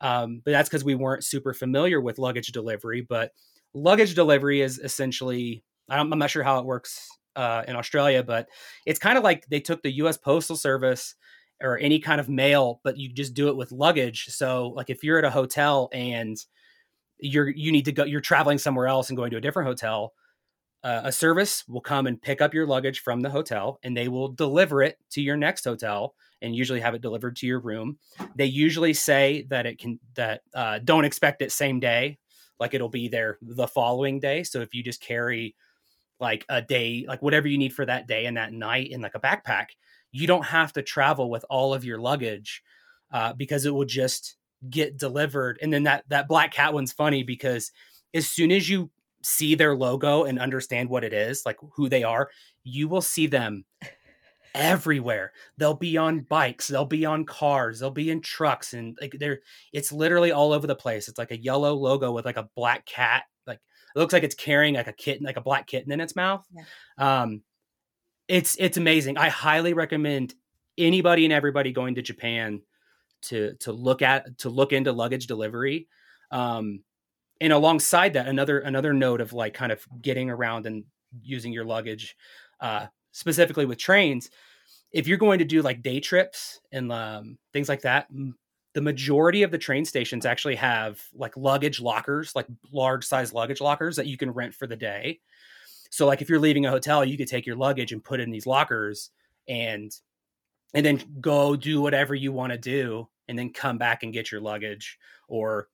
Um, 0.01 0.41
but 0.43 0.51
that's 0.51 0.69
because 0.69 0.83
we 0.83 0.95
weren't 0.95 1.23
super 1.23 1.53
familiar 1.53 2.01
with 2.01 2.19
luggage 2.19 2.47
delivery. 2.47 3.01
But 3.01 3.31
luggage 3.73 4.13
delivery 4.13 4.61
is 4.61 4.77
essentially 4.77 5.63
I'm, 5.89 6.11
I'm 6.11 6.19
not 6.19 6.29
sure 6.29 6.43
how 6.43 6.59
it 6.59 6.65
works 6.65 7.09
uh, 7.35 7.63
in 7.67 7.75
Australia, 7.75 8.23
but 8.23 8.47
it's 8.85 8.99
kind 8.99 9.17
of 9.17 9.23
like 9.23 9.45
they 9.47 9.59
took 9.59 9.81
the 9.81 9.91
U.S. 9.97 10.17
Postal 10.17 10.55
Service 10.55 11.15
or 11.61 11.77
any 11.77 11.99
kind 11.99 12.19
of 12.19 12.29
mail, 12.29 12.81
but 12.83 12.97
you 12.97 13.09
just 13.09 13.33
do 13.33 13.47
it 13.47 13.55
with 13.55 13.71
luggage. 13.71 14.25
So 14.25 14.69
like 14.75 14.89
if 14.89 15.03
you're 15.03 15.19
at 15.19 15.25
a 15.25 15.29
hotel 15.29 15.89
and 15.93 16.37
you're 17.17 17.49
you 17.49 17.71
need 17.71 17.85
to 17.85 17.91
go, 17.91 18.03
you're 18.03 18.21
traveling 18.21 18.57
somewhere 18.57 18.87
else 18.87 19.09
and 19.09 19.17
going 19.17 19.31
to 19.31 19.37
a 19.37 19.41
different 19.41 19.67
hotel. 19.67 20.13
Uh, 20.83 21.01
a 21.05 21.11
service 21.11 21.63
will 21.67 21.81
come 21.81 22.05
and 22.05 22.21
pick 22.21 22.41
up 22.41 22.53
your 22.53 22.67
luggage 22.67 22.99
from 22.99 23.21
the 23.21 23.29
hotel 23.29 23.79
and 23.81 23.97
they 23.97 24.07
will 24.07 24.27
deliver 24.27 24.83
it 24.83 24.97
to 25.09 25.19
your 25.19 25.35
next 25.35 25.63
hotel 25.63 26.13
and 26.43 26.55
usually 26.55 26.79
have 26.79 26.93
it 26.93 27.01
delivered 27.01 27.35
to 27.35 27.47
your 27.47 27.59
room 27.59 27.97
they 28.35 28.45
usually 28.45 28.93
say 28.93 29.47
that 29.49 29.65
it 29.65 29.79
can 29.79 29.99
that 30.13 30.41
uh, 30.53 30.77
don't 30.83 31.05
expect 31.05 31.41
it 31.41 31.51
same 31.51 31.79
day 31.79 32.19
like 32.59 32.75
it'll 32.75 32.87
be 32.87 33.07
there 33.07 33.39
the 33.41 33.67
following 33.67 34.19
day 34.19 34.43
so 34.43 34.61
if 34.61 34.75
you 34.75 34.83
just 34.83 35.01
carry 35.01 35.55
like 36.19 36.45
a 36.49 36.61
day 36.61 37.05
like 37.07 37.21
whatever 37.21 37.47
you 37.47 37.57
need 37.57 37.73
for 37.73 37.85
that 37.85 38.07
day 38.07 38.25
and 38.25 38.37
that 38.37 38.53
night 38.53 38.89
in 38.89 39.01
like 39.01 39.15
a 39.15 39.19
backpack 39.19 39.67
you 40.15 40.27
don't 40.27 40.45
have 40.45 40.71
to 40.71 40.81
travel 40.81 41.29
with 41.29 41.43
all 41.49 41.73
of 41.73 41.83
your 41.83 41.99
luggage 41.99 42.63
uh, 43.11 43.33
because 43.33 43.65
it 43.65 43.73
will 43.73 43.85
just 43.85 44.37
get 44.69 44.97
delivered. 44.97 45.59
And 45.61 45.71
then 45.71 45.83
that 45.83 46.05
that 46.07 46.27
black 46.27 46.53
cat 46.53 46.73
one's 46.73 46.93
funny 46.93 47.23
because 47.23 47.71
as 48.13 48.29
soon 48.29 48.51
as 48.51 48.69
you 48.69 48.91
see 49.23 49.55
their 49.55 49.75
logo 49.75 50.23
and 50.23 50.39
understand 50.39 50.87
what 50.87 51.03
it 51.03 51.11
is 51.11 51.45
like 51.47 51.57
who 51.73 51.89
they 51.89 52.03
are 52.03 52.29
you 52.63 52.87
will 52.87 53.01
see 53.01 53.25
them 53.25 53.65
everywhere. 54.53 55.31
They'll 55.57 55.73
be 55.73 55.97
on 55.97 56.21
bikes 56.21 56.67
they'll 56.67 56.85
be 56.85 57.05
on 57.05 57.25
cars 57.25 57.79
they'll 57.79 57.89
be 57.89 58.11
in 58.11 58.21
trucks 58.21 58.73
and 58.73 58.97
like 59.01 59.15
they're 59.19 59.39
it's 59.73 59.91
literally 59.91 60.31
all 60.31 60.53
over 60.53 60.67
the 60.67 60.75
place. 60.75 61.07
It's 61.07 61.17
like 61.17 61.31
a 61.31 61.41
yellow 61.41 61.73
logo 61.73 62.11
with 62.11 62.25
like 62.25 62.37
a 62.37 62.49
black 62.55 62.85
cat 62.85 63.23
it 63.95 63.99
looks 63.99 64.13
like 64.13 64.23
it's 64.23 64.35
carrying 64.35 64.75
like 64.75 64.87
a 64.87 64.93
kitten 64.93 65.25
like 65.25 65.37
a 65.37 65.41
black 65.41 65.67
kitten 65.67 65.91
in 65.91 66.01
its 66.01 66.15
mouth. 66.15 66.45
Um 66.97 67.41
it's 68.27 68.55
it's 68.59 68.77
amazing. 68.77 69.17
I 69.17 69.29
highly 69.29 69.73
recommend 69.73 70.33
anybody 70.77 71.25
and 71.25 71.33
everybody 71.33 71.71
going 71.71 71.95
to 71.95 72.01
japan 72.01 72.61
to 73.23 73.53
to 73.61 73.71
look 73.71 74.01
at 74.01 74.37
to 74.39 74.49
look 74.49 74.73
into 74.73 74.91
luggage 74.91 75.27
delivery. 75.27 75.87
Um 76.31 76.83
and 77.41 77.53
alongside 77.53 78.13
that 78.13 78.27
another 78.27 78.59
another 78.59 78.93
note 78.93 79.21
of 79.21 79.33
like 79.33 79.53
kind 79.53 79.71
of 79.71 79.85
getting 80.01 80.29
around 80.29 80.65
and 80.65 80.83
using 81.21 81.53
your 81.53 81.65
luggage 81.65 82.15
uh 82.59 82.87
specifically 83.11 83.65
with 83.65 83.77
trains 83.77 84.29
if 84.95 85.07
you're 85.07 85.17
going 85.17 85.39
to 85.39 85.45
do 85.45 85.61
like 85.61 85.81
day 85.81 85.99
trips 85.99 86.61
and 86.71 86.89
um, 86.89 87.37
things 87.51 87.67
like 87.67 87.81
that 87.81 88.07
the 88.75 88.81
majority 88.81 89.41
of 89.41 89.51
the 89.51 89.57
train 89.57 89.85
stations 89.85 90.25
actually 90.25 90.55
have 90.55 91.01
like 91.13 91.35
luggage 91.37 91.79
lockers 91.79 92.35
like 92.35 92.45
large 92.73 93.05
size 93.05 93.33
luggage 93.33 93.61
lockers 93.61 93.95
that 93.95 94.05
you 94.05 94.17
can 94.17 94.29
rent 94.29 94.53
for 94.53 94.67
the 94.67 94.75
day. 94.75 95.21
So 95.89 96.05
like 96.05 96.21
if 96.21 96.29
you're 96.29 96.39
leaving 96.39 96.65
a 96.65 96.71
hotel 96.71 97.05
you 97.05 97.17
could 97.17 97.29
take 97.29 97.45
your 97.45 97.55
luggage 97.55 97.93
and 97.93 98.03
put 98.03 98.19
it 98.19 98.23
in 98.23 98.31
these 98.31 98.45
lockers 98.45 99.11
and 99.47 99.95
and 100.73 100.85
then 100.85 101.01
go 101.21 101.55
do 101.55 101.81
whatever 101.81 102.13
you 102.13 102.33
want 102.33 102.51
to 102.51 102.59
do 102.59 103.07
and 103.29 103.39
then 103.39 103.53
come 103.53 103.77
back 103.77 104.03
and 104.03 104.11
get 104.11 104.29
your 104.29 104.41
luggage 104.41 104.99
or 105.29 105.69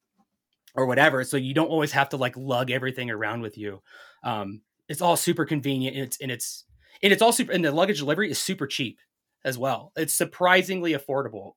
or 0.75 0.85
whatever. 0.85 1.23
So 1.23 1.35
you 1.35 1.53
don't 1.55 1.67
always 1.67 1.91
have 1.91 2.09
to 2.09 2.17
like 2.17 2.37
lug 2.37 2.69
everything 2.69 3.09
around 3.09 3.41
with 3.41 3.57
you. 3.57 3.81
Um 4.23 4.61
it's 4.87 5.01
all 5.01 5.17
super 5.17 5.45
convenient 5.45 5.95
and 5.95 6.05
it's 6.05 6.17
and 6.21 6.31
it's 6.31 6.65
and 7.01 7.11
it's 7.11 7.23
all 7.23 7.31
super 7.31 7.51
and 7.51 7.65
the 7.65 7.71
luggage 7.71 7.97
delivery 7.97 8.29
is 8.29 8.37
super 8.37 8.67
cheap 8.67 8.99
as 9.43 9.57
well. 9.57 9.91
It's 9.95 10.13
surprisingly 10.13 10.93
affordable 10.93 11.53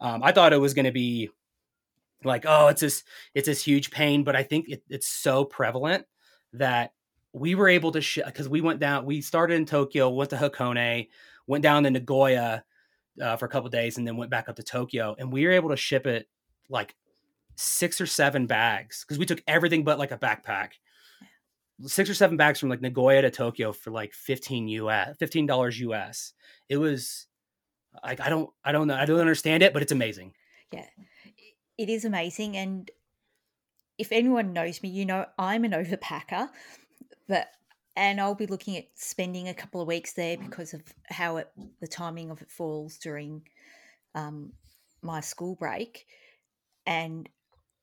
um 0.00 0.22
i 0.22 0.32
thought 0.32 0.52
it 0.52 0.60
was 0.60 0.74
going 0.74 0.84
to 0.84 0.92
be 0.92 1.30
like 2.24 2.44
oh 2.46 2.68
it's 2.68 2.80
this 2.80 3.04
it's 3.34 3.46
this 3.46 3.62
huge 3.62 3.90
pain 3.90 4.24
but 4.24 4.36
i 4.36 4.42
think 4.42 4.68
it, 4.68 4.82
it's 4.88 5.08
so 5.08 5.44
prevalent 5.44 6.04
that 6.52 6.92
we 7.32 7.54
were 7.54 7.68
able 7.68 7.92
to 7.92 8.00
ship 8.00 8.26
because 8.26 8.48
we 8.48 8.60
went 8.60 8.80
down 8.80 9.04
we 9.04 9.20
started 9.20 9.54
in 9.54 9.66
tokyo 9.66 10.08
went 10.08 10.30
to 10.30 10.36
hakone 10.36 11.08
went 11.46 11.62
down 11.62 11.82
to 11.82 11.90
nagoya 11.90 12.64
uh, 13.22 13.36
for 13.36 13.46
a 13.46 13.48
couple 13.48 13.68
days 13.70 13.96
and 13.98 14.06
then 14.06 14.16
went 14.16 14.30
back 14.30 14.48
up 14.48 14.56
to 14.56 14.62
tokyo 14.62 15.14
and 15.18 15.32
we 15.32 15.44
were 15.46 15.52
able 15.52 15.70
to 15.70 15.76
ship 15.76 16.06
it 16.06 16.28
like 16.68 16.94
six 17.56 18.00
or 18.00 18.06
seven 18.06 18.46
bags 18.46 19.04
because 19.04 19.18
we 19.18 19.26
took 19.26 19.42
everything 19.46 19.82
but 19.82 19.98
like 19.98 20.12
a 20.12 20.18
backpack. 20.18 20.72
Six 21.86 22.08
or 22.08 22.14
seven 22.14 22.36
bags 22.36 22.58
from 22.58 22.68
like 22.70 22.80
nagoya 22.80 23.22
to 23.22 23.30
tokyo 23.30 23.72
for 23.72 23.90
like 23.90 24.14
15 24.14 24.68
us 24.68 25.14
15 25.18 25.44
dollars 25.44 25.78
us 25.78 26.32
it 26.70 26.78
was 26.78 27.26
like 28.02 28.20
i 28.20 28.28
don't 28.28 28.50
i 28.64 28.72
don't 28.72 28.86
know 28.86 28.94
i 28.94 29.04
don't 29.04 29.20
understand 29.20 29.62
it 29.62 29.72
but 29.72 29.82
it's 29.82 29.92
amazing 29.92 30.32
Yeah, 30.72 30.86
it 31.78 31.88
is 31.88 32.04
amazing. 32.04 32.56
And 32.56 32.90
if 33.98 34.12
anyone 34.12 34.52
knows 34.52 34.82
me, 34.82 34.88
you 34.88 35.06
know 35.06 35.26
I'm 35.38 35.64
an 35.64 35.72
overpacker, 35.72 36.48
but 37.28 37.48
and 37.94 38.20
I'll 38.20 38.34
be 38.34 38.46
looking 38.46 38.76
at 38.76 38.88
spending 38.94 39.48
a 39.48 39.54
couple 39.54 39.80
of 39.80 39.88
weeks 39.88 40.12
there 40.12 40.36
because 40.36 40.74
of 40.74 40.82
how 41.08 41.38
it 41.38 41.50
the 41.80 41.88
timing 41.88 42.30
of 42.30 42.42
it 42.42 42.50
falls 42.50 42.98
during 42.98 43.42
um, 44.14 44.52
my 45.02 45.20
school 45.20 45.54
break. 45.54 46.06
And 46.84 47.28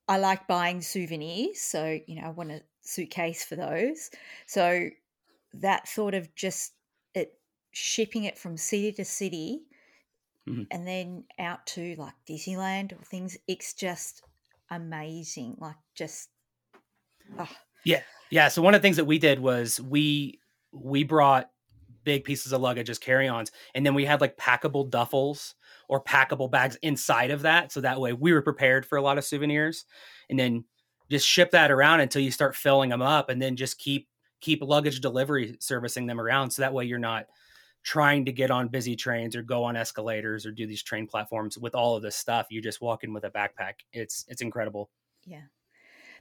I 0.07 0.17
like 0.17 0.47
buying 0.47 0.81
souvenirs, 0.81 1.61
so 1.61 1.99
you 2.05 2.21
know 2.21 2.27
I 2.27 2.29
want 2.29 2.51
a 2.51 2.61
suitcase 2.81 3.43
for 3.43 3.55
those. 3.55 4.11
So 4.45 4.89
that 5.53 5.87
thought 5.87 6.13
of 6.13 6.33
just 6.35 6.73
it 7.15 7.37
shipping 7.71 8.25
it 8.25 8.37
from 8.37 8.57
city 8.57 8.91
to 8.93 9.05
city 9.05 9.63
Mhm. 10.47 10.67
and 10.71 10.87
then 10.87 11.25
out 11.39 11.65
to 11.67 11.95
like 11.95 12.15
Disneyland 12.27 12.93
or 12.99 13.03
things, 13.03 13.37
it's 13.47 13.73
just 13.73 14.23
amazing. 14.69 15.55
Like 15.59 15.77
just 15.95 16.29
oh, 17.39 17.49
yeah 18.29 18.47
so 18.47 18.61
one 18.61 18.73
of 18.73 18.81
the 18.81 18.85
things 18.85 18.97
that 18.97 19.05
we 19.05 19.19
did 19.19 19.39
was 19.39 19.79
we 19.81 20.39
we 20.71 21.03
brought 21.03 21.49
big 22.03 22.23
pieces 22.23 22.51
of 22.51 22.61
luggage 22.61 22.89
as 22.89 22.99
carry-ons 22.99 23.51
and 23.75 23.85
then 23.85 23.93
we 23.93 24.05
had 24.05 24.19
like 24.21 24.35
packable 24.37 24.89
duffels 24.89 25.53
or 25.87 26.03
packable 26.03 26.49
bags 26.51 26.77
inside 26.81 27.31
of 27.31 27.41
that 27.43 27.71
so 27.71 27.79
that 27.81 27.99
way 27.99 28.11
we 28.13 28.33
were 28.33 28.41
prepared 28.41 28.85
for 28.85 28.97
a 28.97 29.01
lot 29.01 29.17
of 29.17 29.23
souvenirs 29.23 29.85
and 30.29 30.37
then 30.37 30.65
just 31.09 31.27
ship 31.27 31.51
that 31.51 31.71
around 31.71 31.99
until 31.99 32.21
you 32.21 32.31
start 32.31 32.55
filling 32.55 32.89
them 32.89 33.01
up 33.01 33.29
and 33.29 33.41
then 33.41 33.55
just 33.55 33.77
keep 33.77 34.09
keep 34.41 34.61
luggage 34.61 34.99
delivery 34.99 35.55
servicing 35.59 36.07
them 36.07 36.19
around 36.19 36.51
so 36.51 36.61
that 36.61 36.73
way 36.73 36.83
you're 36.83 36.99
not 36.99 37.27
trying 37.83 38.25
to 38.25 38.31
get 38.31 38.51
on 38.51 38.67
busy 38.69 38.95
trains 38.95 39.35
or 39.35 39.43
go 39.43 39.63
on 39.63 39.75
escalators 39.75 40.45
or 40.45 40.51
do 40.51 40.65
these 40.67 40.83
train 40.83 41.07
platforms 41.07 41.57
with 41.57 41.75
all 41.75 41.95
of 41.95 42.03
this 42.03 42.15
stuff 42.15 42.47
you 42.49 42.61
just 42.61 42.81
walk 42.81 43.03
in 43.03 43.13
with 43.13 43.25
a 43.25 43.31
backpack 43.31 43.75
it's 43.93 44.25
it's 44.29 44.41
incredible 44.41 44.89
yeah. 45.25 45.45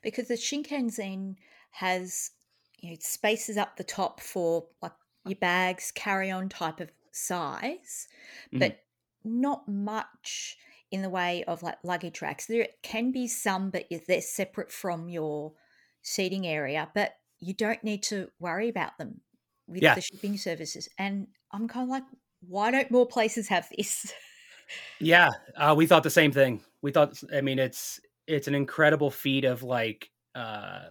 Because 0.02 0.28
the 0.28 0.34
Shinkansen 0.34 1.36
has 1.72 2.32
you 2.78 2.90
know 2.92 2.96
spaces 3.00 3.56
up 3.58 3.76
the 3.76 3.84
top 3.84 4.20
for 4.20 4.68
like 4.82 4.92
your 5.24 5.38
bags, 5.38 5.92
carry 5.92 6.30
on 6.30 6.48
type 6.48 6.80
of 6.80 6.92
size, 7.12 8.08
Mhm. 8.52 8.72
but 8.72 8.84
not 9.24 9.68
much 9.68 10.58
in 10.90 11.02
the 11.02 11.10
way 11.10 11.44
of 11.44 11.62
like 11.62 11.78
luggage 11.84 12.22
racks. 12.22 12.46
There 12.46 12.68
can 12.82 13.12
be 13.12 13.28
some, 13.28 13.70
but 13.70 13.86
they're 14.08 14.22
separate 14.22 14.72
from 14.72 15.08
your 15.08 15.54
seating 16.02 16.46
area, 16.46 16.90
but 16.94 17.16
you 17.40 17.54
don't 17.54 17.84
need 17.84 18.02
to 18.04 18.30
worry 18.40 18.68
about 18.68 18.98
them 18.98 19.22
with 19.66 19.84
Yeah. 19.84 19.94
the 19.94 20.02
shipping 20.02 20.36
services. 20.38 20.88
And 20.98 21.28
I'm 21.52 21.68
kind 21.68 21.84
of 21.84 21.90
like, 21.90 22.04
why 22.48 22.70
don't 22.70 22.90
more 22.90 23.06
places 23.06 23.48
have 23.48 23.68
this? 23.76 24.12
Yeah, 25.00 25.28
uh, 25.56 25.74
we 25.76 25.86
thought 25.86 26.02
the 26.02 26.08
same 26.10 26.32
thing. 26.32 26.62
we 26.82 26.92
thought 26.92 27.20
i 27.34 27.40
mean 27.42 27.58
it's 27.58 28.00
it's 28.26 28.48
an 28.48 28.54
incredible 28.54 29.10
feat 29.10 29.44
of 29.44 29.62
like 29.62 30.10
uh 30.34 30.84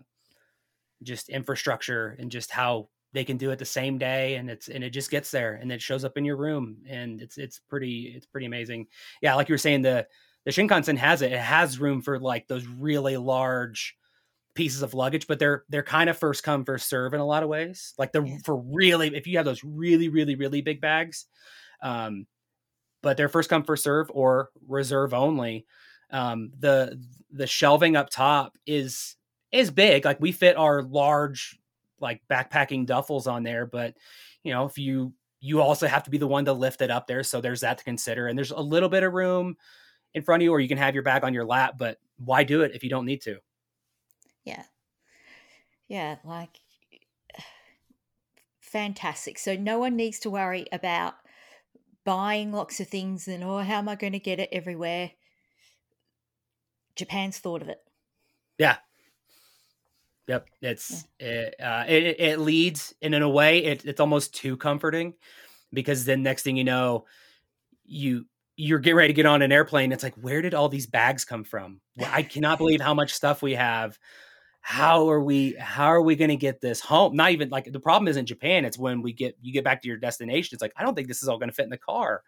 just 1.04 1.30
infrastructure 1.30 2.16
and 2.20 2.30
just 2.30 2.52
how 2.52 2.90
they 3.14 3.24
can 3.24 3.38
do 3.38 3.52
it 3.52 3.60
the 3.60 3.66
same 3.66 3.98
day 3.98 4.36
and 4.36 4.50
it's 4.50 4.68
and 4.68 4.84
it 4.84 4.92
just 4.92 5.10
gets 5.10 5.32
there 5.32 5.54
and 5.56 5.72
it 5.72 5.82
shows 5.82 6.06
up 6.06 6.18
in 6.18 6.26
your 6.26 6.38
room 6.38 6.78
and 6.88 7.22
it's 7.22 7.38
it's 7.38 7.60
pretty 7.60 8.14
it's 8.16 8.26
pretty 8.26 8.46
amazing 8.46 8.86
yeah 9.22 9.34
like 9.36 9.50
you 9.50 9.54
were 9.54 9.58
saying 9.58 9.82
the 9.82 10.08
the 10.46 10.52
shinkansen 10.52 10.98
has 10.98 11.22
it 11.22 11.32
it 11.32 11.40
has 11.40 11.80
room 11.80 12.02
for 12.02 12.20
like 12.20 12.48
those 12.48 12.66
really 12.68 13.18
large 13.18 13.98
pieces 14.54 14.82
of 14.82 14.94
luggage 14.94 15.28
but 15.28 15.40
they're 15.40 15.64
they're 15.70 15.84
kind 15.84 16.10
of 16.10 16.18
first 16.18 16.44
come 16.44 16.66
first 16.66 16.90
serve 16.90 17.14
in 17.14 17.20
a 17.22 17.26
lot 17.26 17.44
of 17.44 17.50
ways. 17.50 17.94
Like 17.98 18.12
the 18.12 18.24
Yeah. 18.24 18.38
for 18.44 18.58
really 18.58 19.16
if 19.16 19.28
you 19.28 19.38
have 19.38 19.46
those 19.46 19.64
really 19.64 20.10
really 20.10 20.36
really 20.36 20.62
big 20.62 20.82
bags 20.82 21.26
um 21.82 22.28
but 23.02 23.18
they're 23.18 23.30
first 23.30 23.50
come 23.50 23.64
first 23.64 23.84
serve 23.84 24.10
or 24.14 24.50
reserve 24.68 25.14
only 25.14 25.66
um 26.12 26.52
the 26.60 27.00
the 27.32 27.48
shelving 27.48 27.96
up 27.96 28.10
top 28.10 28.58
is 28.66 29.16
is 29.52 29.72
big. 29.72 30.06
Like 30.06 30.20
we 30.22 30.32
fit 30.32 30.58
our 30.58 30.82
large 30.84 31.60
like 32.00 32.22
backpacking 32.30 32.88
duffels 32.88 33.28
on 33.32 33.44
there 33.44 33.66
but 33.66 33.96
you 34.44 34.52
know 34.54 34.66
if 34.66 34.78
you 34.78 35.14
you 35.40 35.62
also 35.62 35.88
have 35.88 36.04
to 36.04 36.10
be 36.12 36.18
the 36.18 36.28
one 36.28 36.46
to 36.46 36.54
lift 36.54 36.82
it 36.82 36.92
up 36.92 37.08
there 37.08 37.24
so 37.24 37.42
there's 37.42 37.62
that 37.62 37.78
to 37.78 37.84
consider 37.84 38.28
and 38.28 38.38
there's 38.38 38.52
a 38.52 38.60
little 38.60 38.90
bit 38.90 39.04
of 39.04 39.14
room 39.14 39.56
in 40.14 40.22
front 40.24 40.42
of 40.42 40.46
you 40.46 40.52
or 40.52 40.60
you 40.60 40.68
can 40.68 40.78
have 40.78 40.94
your 40.96 41.04
bag 41.04 41.24
on 41.24 41.34
your 41.34 41.46
lap 41.46 41.76
but 41.78 41.98
why 42.18 42.44
do 42.44 42.62
it 42.62 42.72
if 42.76 42.84
you 42.84 42.90
don't 42.90 43.06
need 43.06 43.22
to 43.22 43.38
Yeah. 44.44 44.64
Yeah, 45.88 46.18
like 46.24 46.60
fantastic. 48.60 49.38
So 49.38 49.56
no 49.56 49.80
one 49.80 49.96
needs 49.96 50.20
to 50.20 50.30
worry 50.30 50.66
about 50.72 51.16
buying 52.04 52.52
lots 52.52 52.80
of 52.80 52.88
things 52.88 53.28
and 53.28 53.44
oh 53.44 53.60
how 53.60 53.78
am 53.78 53.90
I 53.90 53.96
going 53.96 54.14
to 54.14 54.20
get 54.20 54.40
it 54.40 54.50
everywhere? 54.52 55.12
Japan's 56.96 57.38
thought 57.38 57.62
of 57.62 57.70
it. 57.70 57.80
Yeah 58.58 58.78
Yep, 60.28 60.48
it's 60.62 61.06
it, 61.20 61.56
uh, 61.60 61.84
it 61.88 62.16
it 62.20 62.40
leads, 62.40 62.94
and 63.02 63.14
in 63.14 63.22
a 63.22 63.30
way, 63.30 63.66
it, 63.66 63.84
it's 63.84 64.00
almost 64.00 64.34
too 64.34 64.56
comforting 64.56 65.14
because 65.74 66.06
then 66.06 66.24
next 66.24 66.44
thing 66.44 66.56
you 66.56 66.64
know, 66.64 67.06
you 67.86 68.26
you're 68.56 68.80
getting 68.80 68.96
ready 68.96 69.10
to 69.10 69.14
get 69.14 69.26
on 69.26 69.42
an 69.42 69.52
airplane. 69.52 69.92
It's 69.92 70.04
like, 70.04 70.16
where 70.16 70.42
did 70.42 70.54
all 70.54 70.70
these 70.70 70.88
bags 70.88 71.26
come 71.26 71.44
from? 71.44 71.82
Well, 71.98 72.10
I 72.14 72.24
cannot 72.24 72.58
believe 72.60 72.80
how 72.80 72.94
much 72.94 73.14
stuff 73.14 73.42
we 73.42 73.56
have. 73.56 74.00
How 74.62 75.10
are 75.10 75.20
we? 75.22 75.54
How 75.60 75.88
are 75.88 76.02
we 76.02 76.16
going 76.16 76.30
to 76.30 76.36
get 76.36 76.62
this 76.62 76.80
home? 76.80 77.16
Not 77.16 77.32
even 77.32 77.50
like 77.50 77.72
the 77.72 77.80
problem 77.80 78.08
isn't 78.08 78.28
Japan. 78.28 78.64
It's 78.66 78.78
when 78.78 79.02
we 79.02 79.12
get 79.14 79.36
you 79.42 79.52
get 79.52 79.64
back 79.64 79.82
to 79.82 79.88
your 79.88 79.98
destination. 79.98 80.56
It's 80.56 80.62
like 80.62 80.74
I 80.78 80.84
don't 80.84 80.96
think 80.96 81.08
this 81.08 81.24
is 81.24 81.30
all 81.30 81.38
going 81.38 81.50
to 81.50 81.56
fit 81.56 81.64
in 81.66 81.70
the 81.72 81.78
car. 81.78 82.24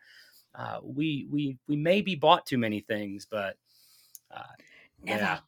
Uh, 0.56 0.80
we 0.84 1.28
we 1.32 1.58
we 1.68 1.76
maybe 1.76 2.16
bought 2.16 2.46
too 2.46 2.58
many 2.58 2.82
things, 2.82 3.26
but 3.30 3.58
uh, 4.32 4.44
Never. 5.04 5.40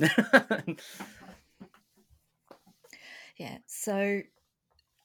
Yeah. 0.00 0.74
Yeah. 3.36 3.58
So 3.66 4.22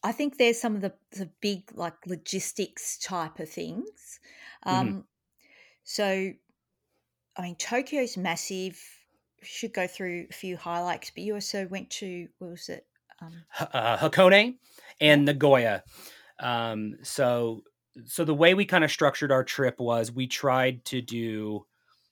I 0.04 0.12
think 0.12 0.38
there's 0.38 0.60
some 0.60 0.76
of 0.76 0.82
the, 0.82 0.94
the 1.12 1.30
big 1.42 1.72
like 1.74 2.06
logistics 2.08 2.98
type 3.00 3.40
of 3.40 3.50
things. 3.50 4.20
Mhm. 4.66 4.72
Um, 4.72 5.08
So, 5.84 6.34
I 7.38 7.42
mean, 7.42 7.56
Tokyo's 7.56 8.18
massive. 8.18 8.80
Should 9.42 9.74
go 9.74 9.88
through 9.88 10.28
a 10.30 10.34
few 10.34 10.58
highlights, 10.58 11.12
but 11.12 11.24
you 11.24 11.34
also 11.36 11.68
went 11.68 11.90
to 11.92 12.28
what 12.40 12.52
was 12.52 12.70
it? 12.70 12.86
Um, 13.22 13.34
uh, 13.60 13.98
Hakone 13.98 14.58
and 15.02 15.26
Nagoya. 15.26 15.84
Um, 16.40 16.96
so 17.04 17.64
so 18.06 18.24
the 18.24 18.34
way 18.34 18.54
we 18.54 18.66
kind 18.66 18.84
of 18.84 18.92
structured 18.92 19.32
our 19.32 19.44
trip 19.44 19.80
was 19.80 20.12
we 20.12 20.28
tried 20.28 20.86
to 20.86 21.02
do 21.02 21.66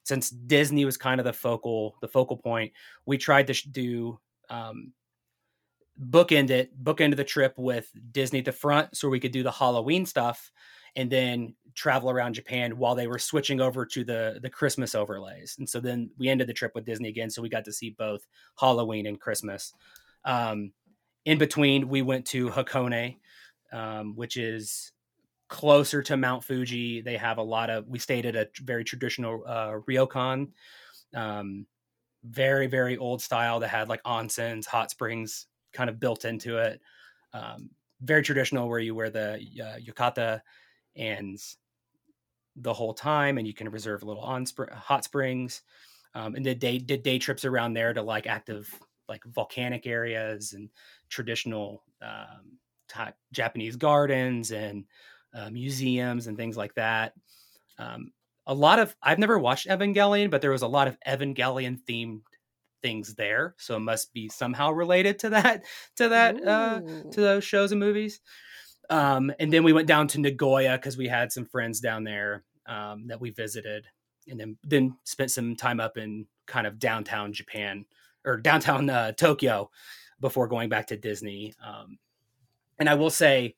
since 0.04 0.30
Disney 0.30 0.86
was 0.86 0.98
kind 0.98 1.20
of 1.20 1.26
the 1.26 1.34
focal 1.34 1.98
the 2.02 2.08
focal 2.08 2.38
point. 2.38 2.74
We 3.06 3.18
tried 3.18 3.48
to 3.48 3.54
sh- 3.54 3.64
do 3.64 4.20
um, 4.50 4.94
bookend 6.02 6.50
it 6.50 6.82
bookend 6.82 7.16
the 7.16 7.24
trip 7.24 7.54
with 7.58 7.92
Disney 8.12 8.40
at 8.40 8.46
the 8.46 8.52
front, 8.52 8.96
so 8.96 9.10
we 9.10 9.20
could 9.20 9.32
do 9.32 9.44
the 9.44 9.52
Halloween 9.52 10.06
stuff, 10.06 10.52
and 10.98 11.10
then 11.10 11.54
travel 11.76 12.10
around 12.10 12.34
Japan 12.34 12.76
while 12.78 12.96
they 12.96 13.06
were 13.06 13.20
switching 13.20 13.62
over 13.62 13.86
to 13.86 14.04
the 14.04 14.40
the 14.42 14.50
Christmas 14.50 14.96
overlays. 14.96 15.56
And 15.60 15.70
so 15.70 15.80
then 15.80 16.10
we 16.18 16.28
ended 16.28 16.48
the 16.48 16.54
trip 16.54 16.74
with 16.76 16.86
Disney 16.86 17.08
again, 17.08 17.30
so 17.30 17.42
we 17.42 17.50
got 17.50 17.64
to 17.66 17.72
see 17.72 17.92
both 17.92 18.28
Halloween 18.60 19.06
and 19.06 19.22
Christmas. 19.22 19.74
Um, 20.26 20.74
in 21.24 21.38
between, 21.38 21.88
we 21.88 22.02
went 22.02 22.26
to 22.28 22.50
Hakone, 22.50 23.18
um, 23.72 24.16
which 24.16 24.38
is 24.38 24.92
closer 25.50 26.02
to 26.02 26.18
Mount 26.18 26.44
Fuji. 26.44 27.02
They 27.02 27.16
have 27.16 27.38
a 27.38 27.44
lot 27.44 27.70
of. 27.70 27.88
We 27.88 28.00
stayed 28.00 28.26
at 28.26 28.36
a 28.36 28.50
very 28.64 28.84
traditional 28.84 29.44
uh, 29.46 29.74
ryokan, 29.88 30.50
um, 31.16 31.68
very 32.24 32.66
very 32.66 32.98
old 32.98 33.22
style 33.22 33.60
that 33.60 33.70
had 33.70 33.88
like 33.88 34.02
onsens, 34.04 34.66
hot 34.66 34.90
springs 34.90 35.46
kind 35.74 35.92
of 35.92 36.00
built 36.00 36.26
into 36.26 36.58
it. 36.58 36.82
Um, 37.34 37.70
very 38.02 38.24
traditional, 38.24 38.68
where 38.68 38.80
you 38.80 38.96
wear 38.96 39.12
the 39.12 39.36
uh, 39.62 39.78
yukata 39.80 40.42
and 40.98 41.40
the 42.56 42.74
whole 42.74 42.94
time, 42.94 43.38
and 43.38 43.48
you 43.48 43.54
can 43.54 43.70
reserve 43.70 44.04
little 44.04 44.24
on 44.24 44.46
spr- 44.46 44.72
hot 44.74 45.04
springs. 45.04 45.62
Um, 46.14 46.36
and 46.36 46.44
did 46.44 46.60
day 46.60 46.80
did 46.80 47.04
day 47.04 47.20
trips 47.20 47.46
around 47.46 47.74
there 47.74 47.94
to 47.94 48.02
like 48.02 48.26
active 48.26 48.74
like 49.08 49.24
volcanic 49.26 49.86
areas 49.86 50.54
and 50.54 50.70
traditional 51.10 51.84
um, 52.02 52.58
ta- 52.88 53.14
Japanese 53.32 53.76
gardens 53.76 54.52
and 54.52 54.86
uh, 55.34 55.50
museums 55.50 56.28
and 56.28 56.38
things 56.38 56.58
like 56.58 56.74
that. 56.76 57.14
Um, 57.78 58.12
a 58.48 58.54
lot 58.54 58.80
of 58.80 58.96
I've 59.04 59.20
never 59.20 59.38
watched 59.38 59.68
Evangelion, 59.68 60.32
but 60.32 60.42
there 60.42 60.52
was 60.52 60.64
a 60.64 60.68
lot 60.68 60.88
of 60.88 60.98
Evangelion 61.08 61.80
themed 61.84 62.22
things 62.82 63.16
there, 63.16 63.56
so 63.58 63.76
it 63.76 63.82
must 63.82 64.14
be 64.14 64.30
somehow 64.30 64.72
related 64.72 65.20
to 65.20 65.30
that 65.30 65.66
to 65.98 66.10
that 66.10 66.46
uh, 66.46 66.82
to 67.12 67.22
those 67.22 67.44
shows 67.44 67.72
and 67.72 67.80
movies. 67.80 68.22
Um, 68.90 69.34
and 69.40 69.52
then 69.52 69.64
we 69.64 69.74
went 69.74 69.88
down 69.88 70.08
to 70.10 70.20
Nagoya 70.20 70.78
because 70.78 70.98
we 70.98 71.08
had 71.08 71.32
some 71.32 71.46
friends 71.46 71.80
down 71.80 72.04
there 72.04 72.44
um, 72.66 73.08
that 73.08 73.20
we 73.20 73.32
visited, 73.32 73.86
and 74.28 74.40
then 74.40 74.58
then 74.64 74.98
spent 75.04 75.32
some 75.32 75.56
time 75.56 75.80
up 75.80 75.98
in 75.98 76.28
kind 76.46 76.68
of 76.68 76.80
downtown 76.80 77.34
Japan 77.34 77.86
or 78.26 78.38
downtown 78.38 78.90
uh, 78.90 79.12
Tokyo 79.12 79.70
before 80.20 80.48
going 80.48 80.70
back 80.70 80.88
to 80.88 80.98
Disney. 80.98 81.54
Um, 81.66 81.98
and 82.80 82.90
I 82.90 82.96
will 82.96 83.10
say, 83.10 83.56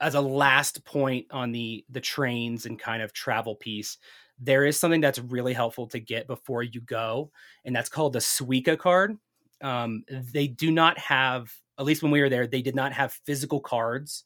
as 0.00 0.14
a 0.14 0.20
last 0.20 0.84
point 0.84 1.26
on 1.30 1.52
the 1.52 1.84
the 1.90 2.00
trains 2.00 2.66
and 2.66 2.78
kind 2.78 3.02
of 3.02 3.12
travel 3.12 3.56
piece, 3.56 3.98
there 4.38 4.66
is 4.66 4.78
something 4.78 5.00
that's 5.00 5.18
really 5.18 5.54
helpful 5.54 5.86
to 5.88 5.98
get 5.98 6.26
before 6.26 6.62
you 6.62 6.80
go, 6.80 7.30
and 7.64 7.74
that's 7.74 7.88
called 7.88 8.12
the 8.12 8.20
Suica 8.20 8.78
card. 8.78 9.16
Um, 9.62 10.04
they 10.10 10.48
do 10.48 10.70
not 10.70 10.98
have, 10.98 11.50
at 11.78 11.84
least 11.84 12.02
when 12.02 12.12
we 12.12 12.20
were 12.20 12.28
there, 12.28 12.46
they 12.46 12.62
did 12.62 12.74
not 12.74 12.92
have 12.92 13.12
physical 13.24 13.60
cards 13.60 14.24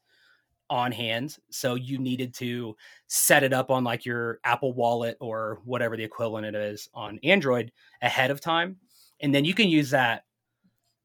on 0.68 0.92
hand. 0.92 1.36
So 1.50 1.74
you 1.74 1.98
needed 1.98 2.32
to 2.34 2.76
set 3.08 3.42
it 3.42 3.52
up 3.52 3.70
on 3.70 3.82
like 3.82 4.04
your 4.04 4.38
Apple 4.44 4.72
Wallet 4.72 5.16
or 5.20 5.60
whatever 5.64 5.96
the 5.96 6.04
equivalent 6.04 6.46
it 6.46 6.54
is 6.54 6.88
on 6.94 7.18
Android 7.24 7.72
ahead 8.02 8.30
of 8.30 8.40
time. 8.40 8.76
And 9.20 9.34
then 9.34 9.44
you 9.44 9.52
can 9.52 9.68
use 9.68 9.90
that 9.90 10.24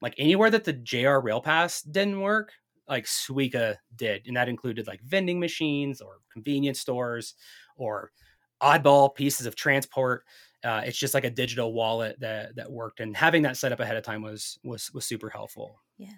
like 0.01 0.13
anywhere 0.19 0.51
that 0.51 0.63
the 0.63 0.73
JR 0.73 1.17
Rail 1.17 1.41
Pass 1.41 1.81
didn't 1.81 2.21
work, 2.21 2.51
like 2.87 3.05
Suica 3.05 3.75
did. 3.95 4.27
And 4.27 4.37
that 4.37 4.47
included 4.47 4.85
like 4.85 5.01
vending 5.01 5.39
machines 5.39 5.99
or 5.99 6.19
convenience 6.31 6.79
stores 6.79 7.33
or 7.75 8.11
oddball 8.61 9.13
pieces 9.13 9.47
of 9.47 9.55
transport. 9.55 10.25
Uh, 10.63 10.81
it's 10.85 10.97
just 10.97 11.13
like 11.13 11.23
a 11.23 11.29
digital 11.29 11.73
wallet 11.73 12.19
that 12.19 12.55
that 12.55 12.71
worked, 12.71 12.99
and 12.99 13.15
having 13.15 13.43
that 13.43 13.55
set 13.57 13.71
up 13.71 13.79
ahead 13.79 13.97
of 13.97 14.03
time 14.03 14.23
was 14.23 14.57
was 14.63 14.91
was 14.93 15.05
super 15.05 15.29
helpful. 15.29 15.79
Yeah, 15.97 16.13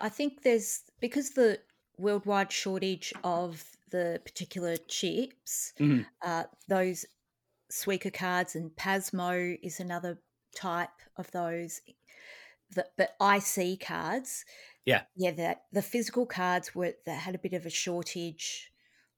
I 0.00 0.08
think 0.08 0.42
there's 0.42 0.82
because 1.00 1.30
the 1.30 1.60
worldwide 1.98 2.52
shortage 2.52 3.12
of 3.22 3.76
the 3.90 4.20
particular 4.24 4.76
chips, 4.76 5.72
Mhm. 5.78 6.06
uh, 6.22 6.44
those 6.68 7.06
Suica 7.70 8.12
cards 8.12 8.54
and 8.56 8.70
Pasmo 8.76 9.58
is 9.62 9.80
another 9.80 10.22
type 10.54 10.90
of 11.16 11.30
those. 11.30 11.80
The, 12.70 12.88
but 12.96 13.16
IC 13.20 13.76
cards, 13.76 14.44
Yeah. 14.84 15.04
yeah, 15.14 15.30
that 15.32 15.66
the 15.72 15.82
physical 15.82 16.26
cards 16.26 16.74
were 16.74 16.94
that 17.06 17.20
had 17.20 17.34
a 17.34 17.38
bit 17.38 17.52
of 17.52 17.66
a 17.66 17.70
shortage 17.70 18.72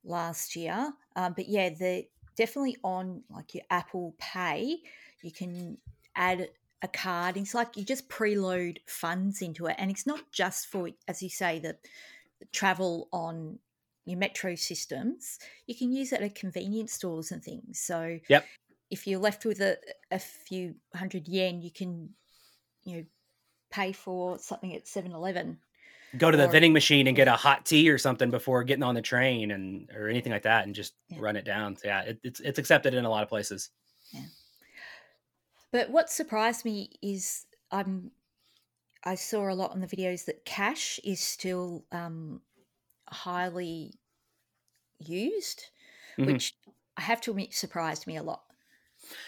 last 0.04 0.56
year. 0.56 0.92
Um, 1.14 1.32
but 1.34 1.48
yeah, 1.48 1.70
the 1.70 2.08
definitely 2.36 2.76
on 2.84 3.24
like 3.30 3.54
your 3.54 3.64
Apple 3.70 4.14
Pay, 4.18 4.82
you 5.22 5.32
can 5.32 5.78
add 6.14 6.50
a 6.82 6.88
card. 6.88 7.36
It's 7.36 7.54
like 7.54 7.76
you 7.76 7.84
just 7.84 8.08
preload 8.08 8.78
funds 8.86 9.42
into 9.42 9.66
it, 9.66 9.76
and 9.78 9.90
it's 9.90 10.06
not 10.06 10.20
just 10.32 10.66
for, 10.66 10.90
as 11.08 11.22
you 11.22 11.28
say, 11.30 11.58
the, 11.58 11.76
the 12.40 12.46
travel 12.52 13.08
on 13.12 13.58
your 14.04 14.18
metro 14.18 14.54
systems. 14.54 15.38
You 15.66 15.74
can 15.74 15.92
use 15.92 16.12
it 16.12 16.20
at 16.20 16.34
convenience 16.34 16.92
stores 16.92 17.32
and 17.32 17.42
things. 17.42 17.80
So, 17.80 18.18
Yep. 18.28 18.44
if 18.90 19.06
you're 19.06 19.18
left 19.18 19.44
with 19.44 19.60
a, 19.60 19.78
a 20.10 20.18
few 20.18 20.74
hundred 20.94 21.26
yen, 21.28 21.60
you 21.62 21.70
can, 21.72 22.10
you 22.84 22.96
know, 22.98 23.04
pay 23.72 23.92
for 23.92 24.38
something 24.38 24.74
at 24.74 24.84
7-Eleven. 24.84 25.58
Go 26.18 26.30
to 26.30 26.36
the 26.36 26.46
Or- 26.46 26.52
vending 26.52 26.72
machine 26.72 27.08
and 27.08 27.16
get 27.16 27.26
a 27.26 27.32
hot 27.32 27.66
tea 27.66 27.90
or 27.90 27.98
something 27.98 28.30
before 28.30 28.62
getting 28.62 28.84
on 28.84 28.94
the 28.94 29.02
train 29.02 29.50
and 29.50 29.90
or 29.90 30.08
anything 30.08 30.30
like 30.32 30.44
that, 30.44 30.64
and 30.64 30.74
just 30.74 30.94
Yeah. 31.08 31.18
run 31.20 31.34
it 31.36 31.44
down. 31.44 31.76
So 31.76 31.88
yeah, 31.88 32.02
it, 32.02 32.20
it's 32.22 32.38
it's 32.40 32.58
accepted 32.60 32.94
in 32.94 33.04
a 33.04 33.10
lot 33.10 33.24
of 33.24 33.28
places. 33.28 33.70
But 35.76 35.90
what 35.90 36.08
surprised 36.08 36.64
me 36.64 36.88
is 37.02 37.44
I'm 37.70 38.10
I 39.04 39.14
saw 39.14 39.50
a 39.50 39.52
lot 39.52 39.74
in 39.74 39.82
the 39.82 39.86
videos 39.86 40.24
that 40.24 40.46
cash 40.46 40.98
is 41.04 41.20
still 41.20 41.84
um, 41.92 42.40
highly 43.10 43.92
used, 44.98 45.66
Mhm. 46.18 46.28
which 46.28 46.54
I 46.96 47.02
have 47.02 47.20
to 47.20 47.32
admit 47.32 47.52
surprised 47.52 48.06
me 48.06 48.16
a 48.16 48.22
lot. 48.22 48.44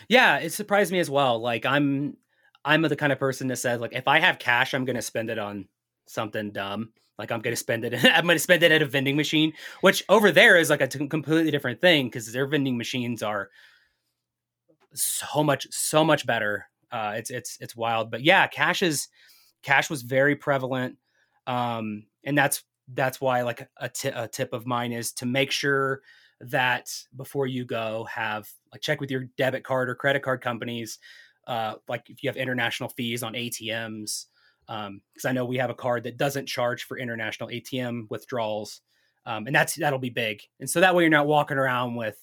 Yeah, 0.08 0.38
it 0.38 0.54
surprised 0.54 0.90
me 0.90 1.00
as 1.00 1.10
well. 1.10 1.38
Like 1.38 1.66
I'm 1.66 2.16
I'm 2.64 2.80
the 2.80 2.96
kind 2.96 3.12
of 3.12 3.18
person 3.18 3.48
that 3.48 3.56
says 3.56 3.78
like 3.78 3.92
if 3.92 4.08
I 4.08 4.18
have 4.18 4.38
cash, 4.38 4.72
I'm 4.72 4.86
gonna 4.86 5.02
spend 5.02 5.28
it 5.28 5.38
on 5.38 5.68
something 6.06 6.50
dumb. 6.50 6.94
Like 7.18 7.30
I'm 7.30 7.40
gonna 7.40 7.56
spend 7.56 7.84
it. 7.84 7.92
I'm 8.06 8.26
gonna 8.26 8.38
spend 8.38 8.62
it 8.62 8.72
at 8.72 8.80
a 8.80 8.86
vending 8.86 9.18
machine, 9.18 9.52
which 9.82 10.02
over 10.08 10.32
there 10.32 10.56
is 10.56 10.70
like 10.70 10.80
a 10.80 10.88
t- 10.88 11.08
completely 11.08 11.50
different 11.50 11.82
thing 11.82 12.06
because 12.06 12.32
their 12.32 12.46
vending 12.46 12.78
machines 12.78 13.22
are 13.22 13.50
so 14.94 15.42
much 15.42 15.66
so 15.70 16.04
much 16.04 16.26
better. 16.26 16.66
Uh, 16.90 17.14
it's 17.16 17.30
it's 17.30 17.58
it's 17.60 17.76
wild. 17.76 18.10
But 18.10 18.22
yeah, 18.22 18.46
cash 18.46 18.82
is 18.82 19.08
cash 19.62 19.90
was 19.90 20.02
very 20.02 20.36
prevalent, 20.36 20.96
um, 21.46 22.04
and 22.24 22.36
that's 22.36 22.64
that's 22.94 23.20
why 23.20 23.42
like 23.42 23.68
a, 23.78 23.88
t- 23.88 24.08
a 24.08 24.28
tip 24.28 24.52
of 24.52 24.66
mine 24.66 24.92
is 24.92 25.12
to 25.12 25.26
make 25.26 25.50
sure 25.50 26.00
that 26.40 26.88
before 27.16 27.46
you 27.46 27.64
go 27.64 28.06
have 28.10 28.48
like 28.72 28.80
check 28.80 29.00
with 29.00 29.10
your 29.10 29.24
debit 29.36 29.64
card 29.64 29.88
or 29.88 29.94
credit 29.94 30.22
card 30.22 30.40
companies 30.40 30.98
uh, 31.46 31.74
like 31.88 32.08
if 32.08 32.22
you 32.22 32.28
have 32.28 32.36
international 32.36 32.88
fees 32.88 33.22
on 33.22 33.34
atms 33.34 34.26
because 34.66 34.86
um, 34.86 35.00
i 35.26 35.32
know 35.32 35.44
we 35.44 35.58
have 35.58 35.70
a 35.70 35.74
card 35.74 36.04
that 36.04 36.16
doesn't 36.16 36.46
charge 36.46 36.84
for 36.84 36.98
international 36.98 37.48
atm 37.48 38.08
withdrawals 38.08 38.82
um, 39.26 39.46
and 39.46 39.54
that's 39.54 39.74
that'll 39.74 39.98
be 39.98 40.10
big 40.10 40.40
and 40.60 40.70
so 40.70 40.80
that 40.80 40.94
way 40.94 41.02
you're 41.02 41.10
not 41.10 41.26
walking 41.26 41.58
around 41.58 41.96
with 41.96 42.16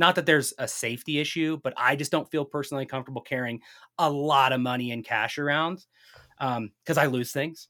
not 0.00 0.16
that 0.16 0.26
there's 0.26 0.52
a 0.58 0.66
safety 0.66 1.18
issue 1.20 1.58
but 1.62 1.72
i 1.76 1.94
just 1.94 2.10
don't 2.10 2.30
feel 2.30 2.44
personally 2.44 2.84
comfortable 2.84 3.22
carrying 3.22 3.60
a 3.98 4.10
lot 4.10 4.52
of 4.52 4.60
money 4.60 4.90
in 4.90 5.02
cash 5.02 5.38
around 5.38 5.86
because 6.38 6.98
um, 6.98 6.98
i 6.98 7.06
lose 7.06 7.30
things 7.30 7.68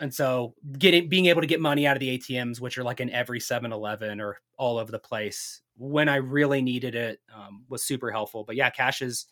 and 0.00 0.14
so 0.14 0.54
getting 0.78 1.08
being 1.08 1.26
able 1.26 1.40
to 1.40 1.46
get 1.46 1.60
money 1.60 1.86
out 1.86 1.96
of 1.96 2.00
the 2.00 2.18
ATMs, 2.18 2.60
which 2.60 2.78
are 2.78 2.84
like 2.84 3.00
in 3.00 3.10
every 3.10 3.40
7-Eleven 3.40 4.20
or 4.20 4.38
all 4.56 4.78
over 4.78 4.92
the 4.92 4.98
place, 4.98 5.62
when 5.76 6.08
I 6.08 6.16
really 6.16 6.62
needed 6.62 6.94
it, 6.94 7.20
um, 7.34 7.64
was 7.68 7.82
super 7.82 8.10
helpful. 8.10 8.44
But 8.44 8.56
yeah, 8.56 8.70
cash 8.70 9.02
is 9.02 9.26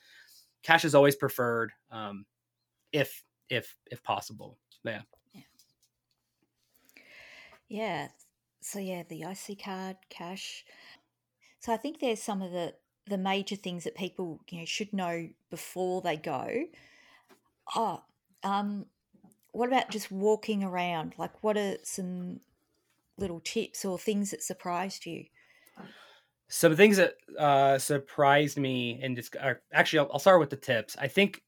cash 0.63 0.85
is 0.85 0.95
always 0.95 1.15
preferred, 1.15 1.73
um, 1.91 2.27
if 2.93 3.23
if 3.49 3.77
if 3.91 4.03
possible. 4.03 4.59
Yeah. 4.85 5.03
Yeah. 5.33 5.43
Yeah. 7.69 8.09
So 8.61 8.81
yeah, 8.81 9.05
the 9.09 9.23
IC 9.23 9.63
card, 9.63 9.97
cash. 10.11 10.65
So 11.67 11.73
I 11.73 11.79
think 11.79 11.99
there's 11.99 12.23
some 12.23 12.43
of 12.43 12.53
the 12.53 12.77
the 13.09 13.19
major 13.19 13.57
things 13.57 13.83
that 13.83 13.97
people 13.97 14.39
you 14.49 14.61
know 14.61 14.65
should 14.65 14.93
know 14.93 15.31
before 15.51 16.01
they 16.01 16.17
go. 16.17 16.67
Oh, 17.75 18.05
um, 18.45 18.87
what 19.51 19.67
about 19.67 19.91
just 19.91 20.13
walking 20.13 20.63
around? 20.63 21.15
Like, 21.19 21.43
what 21.43 21.57
are 21.57 21.79
some 21.83 22.39
little 23.19 23.41
tips 23.41 23.85
or 23.85 23.99
things 23.99 24.31
that 24.31 24.45
surprised 24.45 25.07
you? 25.07 25.27
Some 26.49 26.77
things 26.77 26.99
that 26.99 27.17
uh, 27.37 27.79
surprised 27.79 28.59
me, 28.59 29.01
and 29.03 29.17
just 29.17 29.35
actually, 29.73 29.99
I'll, 29.99 30.11
I'll 30.13 30.19
start 30.21 30.39
with 30.39 30.51
the 30.51 30.57
tips. 30.57 30.97
I 30.97 31.09
think 31.09 31.43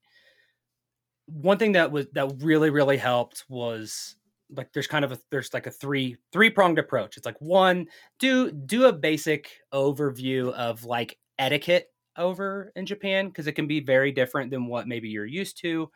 one 1.27 1.59
thing 1.59 1.73
that 1.73 1.93
was 1.93 2.09
that 2.15 2.43
really 2.43 2.71
really 2.71 2.97
helped 2.97 3.45
was 3.49 4.17
like 4.57 4.73
there's 4.73 4.87
kind 4.87 5.05
of 5.05 5.13
a 5.13 5.19
there's 5.31 5.53
like 5.53 5.67
a 5.67 5.71
three 5.71 6.17
three 6.33 6.51
pronged 6.51 6.79
approach. 6.79 7.17
It's 7.17 7.27
like 7.27 7.41
one 7.41 7.87
do 8.19 8.51
do 8.51 8.87
a 8.87 8.93
basic 8.93 9.51
overview 9.73 10.53
of 10.53 10.85
like 10.85 11.19
etiquette 11.39 11.89
over 12.17 12.73
in 12.75 12.87
Japan 12.87 13.29
because 13.29 13.47
it 13.47 13.53
can 13.53 13.67
be 13.67 13.81
very 13.81 14.13
different 14.13 14.51
than 14.51 14.67
what 14.67 14.89
maybe 14.89 15.09
you're 15.09 15.27
used 15.27 15.59
to. 15.63 15.91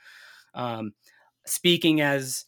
Um, 0.54 0.92
speaking 1.46 2.00
as 2.00 2.44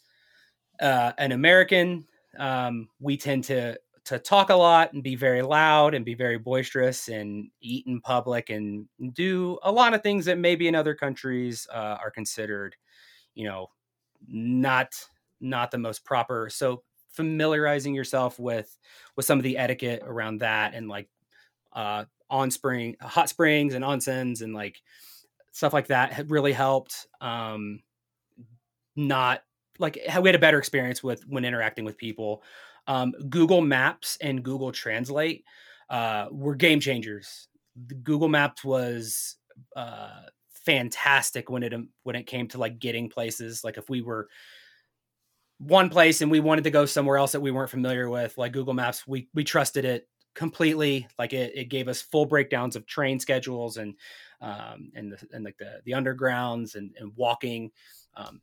uh, 0.81 1.13
an 1.19 1.33
American, 1.33 2.07
um, 2.39 2.89
we 3.01 3.17
tend 3.17 3.45
to 3.45 3.79
to 4.05 4.19
talk 4.19 4.51
a 4.51 4.55
lot 4.55 4.93
and 4.93 5.03
be 5.03 5.17
very 5.17 5.41
loud 5.41 5.95
and 5.95 6.05
be 6.05 6.15
very 6.15 6.37
boisterous 6.37 7.09
and 7.09 7.49
eat 7.63 7.87
in 7.87 8.01
public 8.03 8.51
and 8.51 8.87
do 9.15 9.59
a 9.63 9.73
lot 9.73 9.95
of 9.95 10.03
things 10.03 10.27
that 10.27 10.39
maybe 10.39 10.69
in 10.69 10.75
other 10.75 10.95
countries 10.95 11.67
uh, 11.73 11.97
are 12.03 12.11
considered, 12.11 12.77
you 13.35 13.49
know, 13.49 13.69
not 14.29 14.95
not 15.45 15.71
the 15.71 15.79
most 15.79 16.05
proper. 16.05 16.49
So 16.51 16.83
familiarizing 17.13 17.95
yourself 17.95 18.39
with 18.39 18.77
with 19.17 19.25
some 19.27 19.39
of 19.39 19.45
the 19.45 19.57
etiquette 19.57 20.03
around 20.05 20.39
that 20.39 20.75
and 20.75 20.89
like 20.89 21.09
uh, 21.73 22.05
on 22.31 22.51
spring 22.51 22.97
hot 23.01 23.29
springs 23.29 23.75
and 23.75 23.85
onsens 23.85 24.43
and 24.43 24.55
like 24.55 24.81
stuff 25.53 25.73
like 25.73 25.87
that 25.89 26.25
really 26.29 26.53
helped. 26.53 27.07
Um, 27.21 27.81
not 28.97 29.43
like 29.79 29.99
we 30.21 30.29
had 30.29 30.35
a 30.35 30.41
better 30.41 30.59
experience 30.59 31.03
with 31.03 31.27
when 31.27 31.45
interacting 31.45 31.85
with 31.85 31.97
people. 31.97 32.43
Um, 32.87 33.15
Google 33.29 33.61
Maps 33.61 34.19
and 34.21 34.43
Google 34.43 34.73
Translate 34.73 35.45
uh, 35.89 36.27
were 36.31 36.55
game 36.55 36.81
changers. 36.81 37.49
Google 38.03 38.29
Maps 38.29 38.65
was 38.65 39.37
uh, 39.75 40.23
fantastic 40.49 41.51
when 41.51 41.63
it 41.63 41.73
um, 41.75 41.89
when 42.03 42.17
it 42.17 42.27
came 42.27 42.49
to 42.49 42.59
like 42.59 42.79
getting 42.79 43.09
places. 43.09 43.65
Like 43.65 43.79
if 43.79 43.89
we 43.89 44.03
were 44.03 44.29
one 45.59 45.89
place 45.89 46.21
and 46.21 46.31
we 46.31 46.41
wanted 46.41 46.65
to 46.65 46.71
go 46.71 46.87
somewhere 46.87 47.17
else 47.17 47.33
that 47.33 47.41
we 47.41 47.51
weren't 47.51 47.71
familiar 47.71 48.09
with, 48.09 48.37
like 48.37 48.53
Google 48.53 48.75
Maps, 48.75 49.07
we 49.07 49.29
we 49.35 49.45
trusted 49.45 49.85
it 49.85 50.09
completely. 50.35 51.07
Like 51.19 51.33
it, 51.33 51.53
it 51.55 51.65
gave 51.69 51.89
us 51.89 52.03
full 52.03 52.27
breakdowns 52.27 52.77
of 52.77 52.87
train 52.87 53.19
schedules 53.21 53.77
and 53.77 53.95
um, 54.41 54.91
and 54.95 55.13
the, 55.13 55.27
and 55.33 55.45
like 55.45 55.57
the 55.59 55.81
the 55.85 55.93
undergrounds 55.93 56.75
and, 56.75 56.95
and 56.99 57.13
walking. 57.17 57.71
Um, 58.17 58.41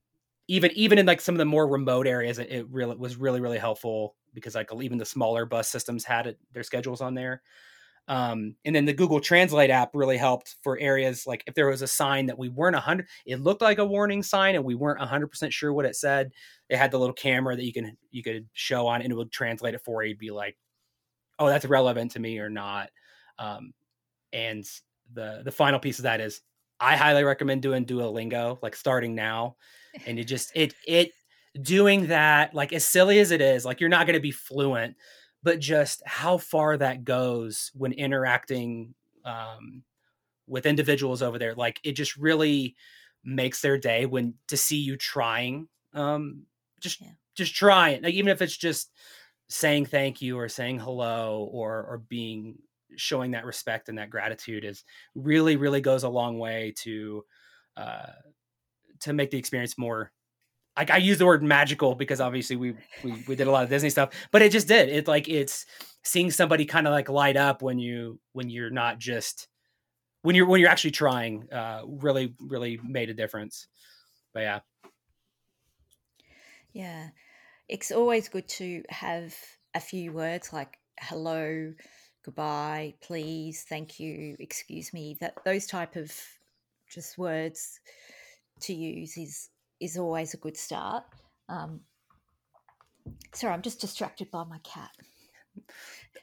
even 0.47 0.71
even 0.73 0.97
in 0.97 1.05
like 1.05 1.21
some 1.21 1.35
of 1.35 1.39
the 1.39 1.45
more 1.45 1.67
remote 1.67 2.07
areas, 2.07 2.39
it, 2.39 2.49
it 2.49 2.67
really 2.69 2.95
was 2.95 3.17
really 3.17 3.41
really 3.41 3.59
helpful 3.59 4.15
because 4.33 4.55
like 4.55 4.69
even 4.81 4.97
the 4.97 5.05
smaller 5.05 5.45
bus 5.45 5.69
systems 5.69 6.03
had 6.03 6.27
it, 6.27 6.39
their 6.53 6.63
schedules 6.63 7.01
on 7.01 7.13
there. 7.13 7.41
Um, 8.07 8.55
and 8.65 8.75
then 8.75 8.85
the 8.85 8.93
Google 8.93 9.19
Translate 9.19 9.69
app 9.69 9.91
really 9.93 10.17
helped 10.17 10.55
for 10.63 10.77
areas 10.79 11.25
like 11.25 11.43
if 11.47 11.53
there 11.53 11.67
was 11.67 11.81
a 11.81 11.87
sign 11.87 12.25
that 12.25 12.37
we 12.37 12.49
weren't 12.49 12.75
a 12.75 12.79
hundred, 12.79 13.07
it 13.25 13.39
looked 13.39 13.61
like 13.61 13.77
a 13.77 13.85
warning 13.85 14.23
sign 14.23 14.55
and 14.55 14.65
we 14.65 14.75
weren't 14.75 15.01
a 15.01 15.05
hundred 15.05 15.27
percent 15.27 15.53
sure 15.53 15.71
what 15.71 15.85
it 15.85 15.95
said. 15.95 16.31
It 16.69 16.77
had 16.77 16.91
the 16.91 16.99
little 16.99 17.13
camera 17.13 17.55
that 17.55 17.63
you 17.63 17.71
can 17.73 17.97
you 18.09 18.23
could 18.23 18.47
show 18.53 18.87
on 18.87 19.01
and 19.01 19.11
it 19.11 19.15
would 19.15 19.31
translate 19.31 19.75
it 19.75 19.83
for 19.85 20.03
you. 20.03 20.09
It'd 20.09 20.19
be 20.19 20.31
like, 20.31 20.57
oh, 21.39 21.47
that's 21.47 21.65
relevant 21.65 22.11
to 22.11 22.19
me 22.19 22.39
or 22.39 22.49
not. 22.49 22.89
Um, 23.39 23.73
and 24.33 24.65
the 25.13 25.41
the 25.45 25.51
final 25.51 25.79
piece 25.79 25.99
of 25.99 26.03
that 26.03 26.21
is 26.21 26.41
I 26.79 26.97
highly 26.97 27.23
recommend 27.23 27.61
doing 27.61 27.85
Duolingo, 27.85 28.57
like 28.61 28.75
starting 28.75 29.15
now 29.15 29.55
and 30.05 30.19
it 30.19 30.25
just 30.25 30.51
it 30.55 30.73
it 30.87 31.11
doing 31.61 32.07
that 32.07 32.53
like 32.53 32.71
as 32.73 32.85
silly 32.85 33.19
as 33.19 33.31
it 33.31 33.41
is 33.41 33.65
like 33.65 33.79
you're 33.79 33.89
not 33.89 34.07
going 34.07 34.15
to 34.15 34.21
be 34.21 34.31
fluent 34.31 34.95
but 35.43 35.59
just 35.59 36.01
how 36.05 36.37
far 36.37 36.77
that 36.77 37.03
goes 37.03 37.71
when 37.73 37.91
interacting 37.93 38.93
um, 39.25 39.83
with 40.47 40.65
individuals 40.65 41.21
over 41.21 41.39
there 41.39 41.55
like 41.55 41.79
it 41.83 41.93
just 41.93 42.17
really 42.17 42.75
makes 43.23 43.61
their 43.61 43.77
day 43.77 44.05
when 44.05 44.33
to 44.47 44.57
see 44.57 44.77
you 44.77 44.97
trying 44.97 45.67
um 45.93 46.43
just 46.79 46.99
yeah. 47.01 47.07
just 47.35 47.55
trying 47.55 48.01
like 48.01 48.13
even 48.13 48.29
if 48.29 48.41
it's 48.41 48.57
just 48.57 48.91
saying 49.49 49.85
thank 49.85 50.21
you 50.21 50.37
or 50.37 50.49
saying 50.49 50.79
hello 50.79 51.47
or 51.51 51.83
or 51.83 51.97
being 52.09 52.57
showing 52.95 53.31
that 53.31 53.45
respect 53.45 53.89
and 53.89 53.97
that 53.97 54.09
gratitude 54.09 54.65
is 54.65 54.83
really 55.15 55.55
really 55.55 55.81
goes 55.81 56.03
a 56.03 56.09
long 56.09 56.39
way 56.39 56.73
to 56.75 57.23
uh 57.77 58.07
to 58.99 59.13
make 59.13 59.29
the 59.29 59.37
experience 59.37 59.77
more 59.77 60.11
like 60.77 60.89
I 60.89 60.97
use 60.97 61.17
the 61.17 61.25
word 61.25 61.43
magical 61.43 61.95
because 61.95 62.21
obviously 62.21 62.55
we, 62.55 62.75
we 63.03 63.23
we 63.27 63.35
did 63.35 63.47
a 63.47 63.51
lot 63.51 63.63
of 63.63 63.69
Disney 63.69 63.89
stuff, 63.89 64.09
but 64.31 64.41
it 64.41 64.51
just 64.51 64.67
did. 64.67 64.89
It 64.89 65.07
like 65.07 65.27
it's 65.27 65.65
seeing 66.03 66.31
somebody 66.31 66.65
kind 66.65 66.87
of 66.87 66.91
like 66.91 67.09
light 67.09 67.37
up 67.37 67.61
when 67.61 67.79
you 67.79 68.19
when 68.33 68.49
you're 68.49 68.69
not 68.69 68.97
just 68.97 69.47
when 70.21 70.35
you're 70.35 70.45
when 70.45 70.61
you're 70.61 70.69
actually 70.69 70.91
trying 70.91 71.51
uh 71.51 71.81
really 71.85 72.33
really 72.39 72.79
made 72.83 73.09
a 73.09 73.13
difference. 73.13 73.67
But 74.33 74.41
yeah. 74.41 74.59
Yeah. 76.73 77.09
It's 77.67 77.91
always 77.91 78.29
good 78.29 78.47
to 78.49 78.83
have 78.89 79.35
a 79.73 79.79
few 79.79 80.13
words 80.13 80.53
like 80.53 80.77
hello, 80.99 81.73
goodbye, 82.23 82.93
please, 83.01 83.65
thank 83.67 83.99
you, 83.99 84.35
excuse 84.39 84.93
me, 84.93 85.17
that 85.19 85.37
those 85.43 85.65
type 85.65 85.95
of 85.95 86.13
just 86.89 87.17
words 87.17 87.79
to 88.61 88.73
use 88.73 89.17
is 89.17 89.49
is 89.81 89.97
always 89.97 90.33
a 90.33 90.37
good 90.37 90.55
start. 90.55 91.03
Um, 91.49 91.81
sorry, 93.33 93.53
I'm 93.53 93.61
just 93.61 93.81
distracted 93.81 94.31
by 94.31 94.43
my 94.45 94.59
cat. 94.59 94.91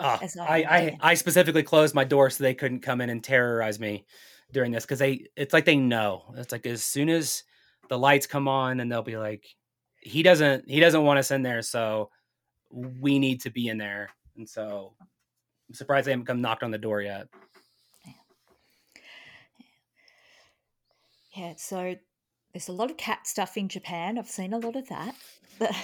Uh, 0.00 0.18
I, 0.40 0.56
I, 0.62 0.96
I 1.00 1.14
specifically 1.14 1.62
closed 1.62 1.94
my 1.94 2.04
door 2.04 2.30
so 2.30 2.44
they 2.44 2.54
couldn't 2.54 2.80
come 2.80 3.00
in 3.00 3.10
and 3.10 3.22
terrorize 3.22 3.78
me 3.78 4.06
during 4.52 4.72
this 4.72 4.84
because 4.84 5.00
they 5.00 5.26
it's 5.36 5.52
like 5.52 5.66
they 5.66 5.76
know 5.76 6.32
it's 6.36 6.52
like 6.52 6.64
as 6.64 6.82
soon 6.82 7.10
as 7.10 7.42
the 7.90 7.98
lights 7.98 8.26
come 8.26 8.48
on 8.48 8.80
and 8.80 8.90
they'll 8.90 9.02
be 9.02 9.18
like 9.18 9.44
he 10.00 10.22
doesn't 10.22 10.70
he 10.70 10.80
doesn't 10.80 11.04
want 11.04 11.18
us 11.18 11.30
in 11.30 11.42
there 11.42 11.60
so 11.60 12.08
we 12.70 13.18
need 13.18 13.42
to 13.42 13.50
be 13.50 13.68
in 13.68 13.76
there 13.76 14.08
and 14.38 14.48
so 14.48 14.94
I'm 15.68 15.74
surprised 15.74 16.06
they 16.06 16.12
haven't 16.12 16.26
come 16.26 16.40
knocked 16.40 16.62
on 16.62 16.70
the 16.70 16.78
door 16.78 17.02
yet. 17.02 17.28
Yeah, 21.36 21.54
so 21.56 21.94
there's 22.58 22.68
a 22.68 22.72
lot 22.72 22.90
of 22.90 22.96
cat 22.96 23.24
stuff 23.24 23.56
in 23.56 23.68
Japan. 23.68 24.18
I've 24.18 24.28
seen 24.28 24.52
a 24.52 24.58
lot 24.58 24.74
of 24.74 24.88
that. 24.88 25.14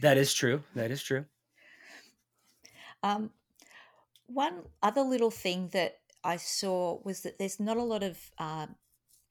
That 0.00 0.16
is 0.16 0.32
true. 0.32 0.62
That 0.74 0.90
is 0.90 1.02
true. 1.02 1.26
Um, 3.02 3.28
one 4.24 4.62
other 4.82 5.02
little 5.02 5.30
thing 5.30 5.68
that 5.74 5.98
I 6.24 6.38
saw 6.38 6.98
was 7.04 7.20
that 7.20 7.38
there's 7.38 7.60
not 7.60 7.76
a 7.76 7.82
lot 7.82 8.02
of 8.02 8.18
uh, 8.38 8.68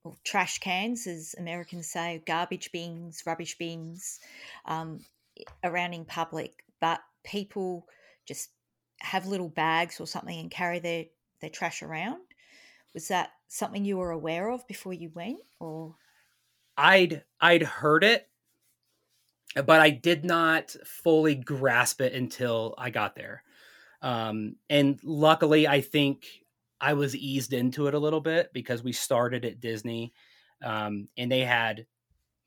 well, 0.03 0.19
trash 0.23 0.59
cans, 0.59 1.07
as 1.07 1.33
Americans 1.39 1.87
say, 1.87 2.21
garbage 2.27 2.71
bins, 2.71 3.23
rubbish 3.25 3.57
bins 3.57 4.19
um, 4.65 4.99
around 5.63 5.93
in 5.93 6.05
public, 6.05 6.63
but 6.79 6.99
people 7.23 7.87
just 8.27 8.51
have 8.99 9.25
little 9.25 9.49
bags 9.49 9.99
or 9.99 10.05
something 10.05 10.39
and 10.39 10.51
carry 10.51 10.77
their, 10.77 11.05
their 11.41 11.49
trash 11.49 11.81
around. 11.81 12.21
Was 12.93 13.07
that 13.07 13.31
something 13.47 13.83
you 13.83 13.97
were 13.97 14.11
aware 14.11 14.51
of 14.51 14.67
before 14.67 14.93
you 14.93 15.09
went, 15.15 15.39
or? 15.59 15.95
I'd 16.81 17.23
I'd 17.39 17.61
heard 17.61 18.03
it, 18.03 18.27
but 19.55 19.81
I 19.81 19.89
did 19.89 20.23
not 20.23 20.75
fully 20.85 21.35
grasp 21.35 22.01
it 22.01 22.13
until 22.13 22.73
I 22.77 22.89
got 22.89 23.15
there. 23.15 23.43
Um, 24.01 24.55
and 24.69 24.99
luckily, 25.03 25.67
I 25.67 25.81
think 25.81 26.27
I 26.81 26.93
was 26.93 27.15
eased 27.15 27.53
into 27.53 27.87
it 27.87 27.93
a 27.93 27.99
little 27.99 28.21
bit 28.21 28.51
because 28.53 28.83
we 28.83 28.93
started 28.93 29.45
at 29.45 29.59
Disney, 29.59 30.13
um, 30.63 31.07
and 31.17 31.31
they 31.31 31.41
had 31.41 31.85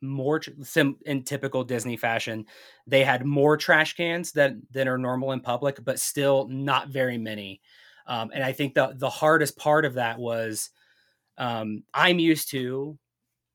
more 0.02 0.40
sim, 0.62 0.96
in 1.06 1.24
typical 1.24 1.64
Disney 1.64 1.96
fashion. 1.96 2.46
They 2.86 3.04
had 3.04 3.26
more 3.26 3.56
trash 3.56 3.96
cans 3.96 4.32
than 4.32 4.62
than 4.72 4.88
are 4.88 4.98
normal 4.98 5.32
in 5.32 5.40
public, 5.40 5.84
but 5.84 6.00
still 6.00 6.48
not 6.48 6.88
very 6.88 7.18
many. 7.18 7.60
Um, 8.06 8.30
and 8.34 8.44
I 8.44 8.52
think 8.52 8.74
the 8.74 8.94
the 8.96 9.10
hardest 9.10 9.56
part 9.58 9.84
of 9.84 9.94
that 9.94 10.18
was 10.18 10.70
um, 11.38 11.84
I'm 11.94 12.18
used 12.18 12.50
to 12.50 12.98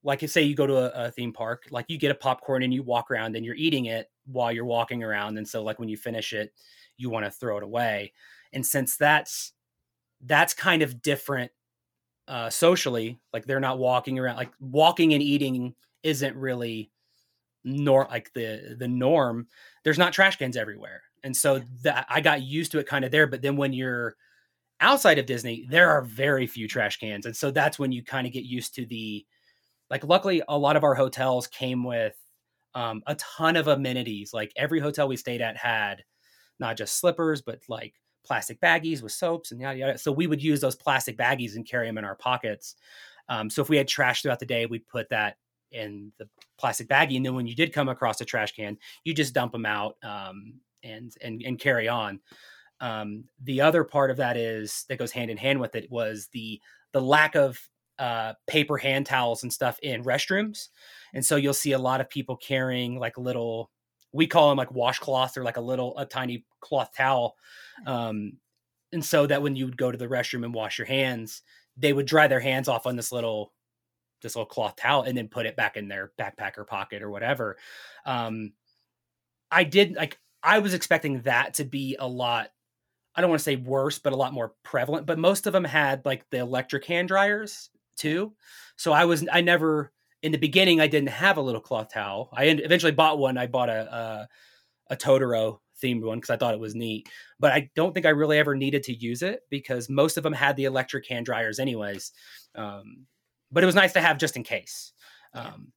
like 0.03 0.27
say 0.29 0.41
you 0.41 0.55
go 0.55 0.65
to 0.65 0.77
a, 0.77 1.07
a, 1.07 1.11
theme 1.11 1.33
park 1.33 1.65
like 1.71 1.85
you 1.89 1.97
get 1.97 2.11
a 2.11 2.15
popcorn 2.15 2.63
and 2.63 2.73
you 2.73 2.81
walk 2.81 3.11
around 3.11 3.35
and 3.35 3.45
you're 3.45 3.55
eating 3.55 3.85
it 3.85 4.09
while 4.25 4.51
you're 4.51 4.65
walking 4.65 5.03
around 5.03 5.37
and 5.37 5.47
so 5.47 5.61
like 5.61 5.77
when 5.77 5.89
you 5.89 5.97
finish 5.97 6.31
it 6.33 6.53
you 6.99 7.09
want 7.09 7.25
to 7.25 7.31
throw 7.31 7.57
it 7.57 7.63
away. 7.63 8.13
And 8.53 8.63
since 8.63 8.97
that's 8.97 9.53
that's 10.25 10.53
kind 10.53 10.81
of 10.81 11.01
different 11.01 11.49
uh 12.27 12.49
socially 12.49 13.17
like 13.31 13.45
they're 13.45 13.61
not 13.61 13.79
walking 13.79 14.19
around 14.19 14.35
like 14.35 14.51
walking 14.59 15.13
and 15.13 15.23
eating 15.23 15.73
isn't 16.03 16.35
really 16.35 16.91
nor 17.63 18.05
like 18.11 18.31
the 18.33 18.75
the 18.77 18.87
norm 18.87 19.47
there's 19.83 19.97
not 19.97 20.13
trash 20.13 20.35
cans 20.35 20.57
everywhere. 20.57 21.01
And 21.23 21.35
so 21.35 21.61
that 21.83 22.05
i 22.09 22.21
got 22.21 22.43
used 22.43 22.71
to 22.73 22.79
it 22.79 22.87
kind 22.87 23.05
of 23.05 23.11
there 23.11 23.27
but 23.27 23.41
then 23.41 23.55
when 23.55 23.73
you're 23.73 24.15
outside 24.81 25.17
of 25.17 25.25
disney 25.25 25.65
there 25.69 25.89
are 25.89 26.01
very 26.01 26.45
few 26.45 26.67
trash 26.67 26.97
cans. 26.97 27.25
And 27.25 27.35
so 27.35 27.49
that's 27.49 27.79
when 27.79 27.91
you 27.91 28.03
kind 28.03 28.27
of 28.27 28.33
get 28.33 28.43
used 28.43 28.75
to 28.75 28.85
the 28.85 29.25
like 29.89 30.03
luckily 30.03 30.41
a 30.47 30.57
lot 30.57 30.75
of 30.75 30.83
our 30.83 30.95
hotels 30.95 31.47
came 31.47 31.83
with 31.83 32.15
um, 32.75 33.01
a 33.07 33.15
ton 33.15 33.55
of 33.55 33.67
amenities 33.67 34.33
like 34.33 34.53
every 34.55 34.79
hotel 34.79 35.07
we 35.07 35.17
stayed 35.17 35.41
at 35.41 35.57
had 35.57 36.03
not 36.59 36.77
just 36.77 36.97
slippers, 36.97 37.41
but 37.41 37.59
like 37.67 37.95
plastic 38.25 38.59
baggies 38.59 39.01
with 39.01 39.11
soaps 39.11 39.51
and 39.51 39.61
yada 39.61 39.77
yada. 39.77 39.97
So 39.97 40.11
we 40.11 40.27
would 40.27 40.43
use 40.43 40.61
those 40.61 40.75
plastic 40.75 41.17
baggies 41.17 41.55
and 41.55 41.67
carry 41.67 41.87
them 41.87 41.97
in 41.97 42.05
our 42.05 42.15
pockets. 42.15 42.75
Um, 43.29 43.49
so 43.49 43.61
if 43.61 43.69
we 43.69 43.77
had 43.77 43.87
trash 43.87 44.21
throughout 44.21 44.39
the 44.39 44.45
day, 44.45 44.65
we'd 44.65 44.87
put 44.87 45.09
that 45.09 45.37
in 45.71 46.11
the 46.17 46.27
plastic 46.57 46.87
baggie, 46.87 47.15
and 47.15 47.25
then 47.25 47.35
when 47.35 47.47
you 47.47 47.55
did 47.55 47.73
come 47.73 47.89
across 47.89 48.19
a 48.21 48.25
trash 48.25 48.51
can, 48.53 48.77
you 49.03 49.13
just 49.13 49.33
dump 49.33 49.51
them 49.51 49.65
out 49.65 49.97
um, 50.03 50.55
and 50.83 51.13
and 51.21 51.41
and 51.45 51.59
carry 51.59 51.87
on. 51.87 52.19
Um, 52.81 53.25
the 53.43 53.61
other 53.61 53.83
part 53.83 54.09
of 54.09 54.17
that 54.17 54.35
is 54.37 54.85
that 54.89 54.97
goes 54.97 55.11
hand 55.11 55.29
in 55.29 55.37
hand 55.37 55.59
with 55.59 55.75
it 55.75 55.91
was 55.91 56.27
the 56.33 56.59
the 56.91 57.01
lack 57.01 57.35
of 57.35 57.59
uh, 57.99 58.33
paper 58.47 58.77
hand 58.77 59.05
towels 59.05 59.43
and 59.43 59.53
stuff 59.53 59.77
in 59.83 60.03
restrooms, 60.03 60.69
and 61.13 61.23
so 61.25 61.35
you'll 61.35 61.53
see 61.53 61.73
a 61.73 61.79
lot 61.79 62.01
of 62.01 62.09
people 62.09 62.37
carrying 62.37 62.97
like 62.97 63.17
little 63.17 63.69
we 64.11 64.25
call 64.25 64.49
them 64.49 64.57
like 64.57 64.69
washcloths 64.69 65.37
or 65.37 65.43
like 65.43 65.57
a 65.57 65.61
little 65.61 65.97
a 65.97 66.05
tiny 66.05 66.43
cloth 66.61 66.89
towel 66.95 67.35
um, 67.85 68.33
and 68.91 69.05
so 69.05 69.27
that 69.27 69.41
when 69.41 69.55
you 69.55 69.65
would 69.65 69.77
go 69.77 69.91
to 69.91 69.97
the 69.97 70.07
restroom 70.07 70.43
and 70.43 70.53
wash 70.53 70.77
your 70.79 70.87
hands 70.87 71.43
they 71.77 71.93
would 71.93 72.07
dry 72.07 72.27
their 72.27 72.39
hands 72.39 72.67
off 72.67 72.87
on 72.87 72.95
this 72.95 73.11
little 73.11 73.53
this 74.21 74.35
little 74.35 74.47
cloth 74.47 74.75
towel 74.75 75.03
and 75.03 75.17
then 75.17 75.27
put 75.27 75.45
it 75.45 75.55
back 75.55 75.77
in 75.77 75.87
their 75.87 76.11
backpack 76.19 76.57
or 76.57 76.65
pocket 76.65 77.01
or 77.01 77.09
whatever. 77.09 77.55
Um, 78.05 78.51
i 79.51 79.63
did 79.63 79.95
like 79.95 80.19
i 80.43 80.59
was 80.59 80.73
expecting 80.73 81.21
that 81.21 81.55
to 81.55 81.63
be 81.65 81.95
a 81.99 82.07
lot 82.07 82.49
i 83.15 83.21
don't 83.21 83.29
want 83.29 83.39
to 83.39 83.43
say 83.43 83.55
worse 83.55 83.99
but 83.99 84.13
a 84.13 84.15
lot 84.15 84.33
more 84.33 84.53
prevalent 84.63 85.05
but 85.05 85.17
most 85.17 85.47
of 85.47 85.53
them 85.53 85.63
had 85.63 86.05
like 86.05 86.23
the 86.29 86.37
electric 86.37 86.85
hand 86.85 87.07
dryers 87.07 87.69
too 87.99 88.33
so 88.75 88.91
i 88.91 89.05
was 89.05 89.25
i 89.31 89.41
never 89.41 89.91
in 90.21 90.31
the 90.31 90.37
beginning, 90.37 90.81
I 90.81 90.87
didn't 90.87 91.09
have 91.09 91.37
a 91.37 91.41
little 91.41 91.61
cloth 91.61 91.93
towel. 91.93 92.29
I 92.33 92.45
eventually 92.45 92.91
bought 92.91 93.19
one. 93.19 93.37
I 93.37 93.47
bought 93.47 93.69
a 93.69 94.27
a, 94.89 94.93
a 94.93 94.97
Totoro 94.97 95.59
themed 95.81 96.03
one 96.03 96.17
because 96.17 96.29
I 96.29 96.37
thought 96.37 96.53
it 96.53 96.59
was 96.59 96.75
neat. 96.75 97.07
But 97.39 97.53
I 97.53 97.69
don't 97.75 97.93
think 97.93 98.05
I 98.05 98.09
really 98.09 98.37
ever 98.37 98.55
needed 98.55 98.83
to 98.83 98.93
use 98.93 99.21
it 99.21 99.41
because 99.49 99.89
most 99.89 100.17
of 100.17 100.23
them 100.23 100.33
had 100.33 100.55
the 100.55 100.65
electric 100.65 101.07
hand 101.07 101.25
dryers, 101.25 101.59
anyways. 101.59 102.11
Um, 102.55 103.05
but 103.51 103.63
it 103.63 103.65
was 103.65 103.75
nice 103.75 103.93
to 103.93 104.01
have 104.01 104.17
just 104.17 104.35
in 104.35 104.43
case. 104.43 104.91
Um, 105.33 105.71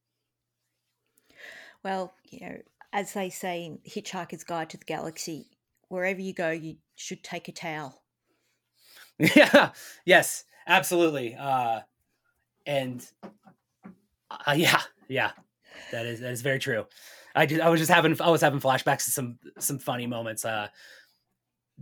well, 1.83 2.13
you 2.29 2.41
know, 2.41 2.57
as 2.91 3.13
they 3.13 3.29
say 3.29 3.63
in 3.63 3.79
Hitchhiker's 3.87 4.43
Guide 4.43 4.69
to 4.71 4.77
the 4.77 4.85
Galaxy, 4.85 5.47
wherever 5.87 6.19
you 6.19 6.33
go, 6.33 6.49
you 6.49 6.77
should 6.95 7.23
take 7.23 7.47
a 7.47 7.51
towel. 7.51 8.01
Yeah. 9.19 9.69
Yes. 10.05 10.43
Absolutely. 10.65 11.35
Uh, 11.35 11.81
and 12.65 13.05
uh, 14.31 14.53
yeah, 14.55 14.81
yeah, 15.07 15.31
that 15.91 16.05
is 16.05 16.19
that 16.19 16.31
is 16.31 16.41
very 16.41 16.59
true. 16.59 16.85
I 17.35 17.45
just 17.45 17.61
I 17.61 17.69
was 17.69 17.79
just 17.79 17.91
having 17.91 18.19
I 18.21 18.29
was 18.29 18.41
having 18.41 18.59
flashbacks 18.59 19.05
to 19.05 19.11
some 19.11 19.39
some 19.59 19.79
funny 19.79 20.07
moments. 20.07 20.45
Uh, 20.45 20.67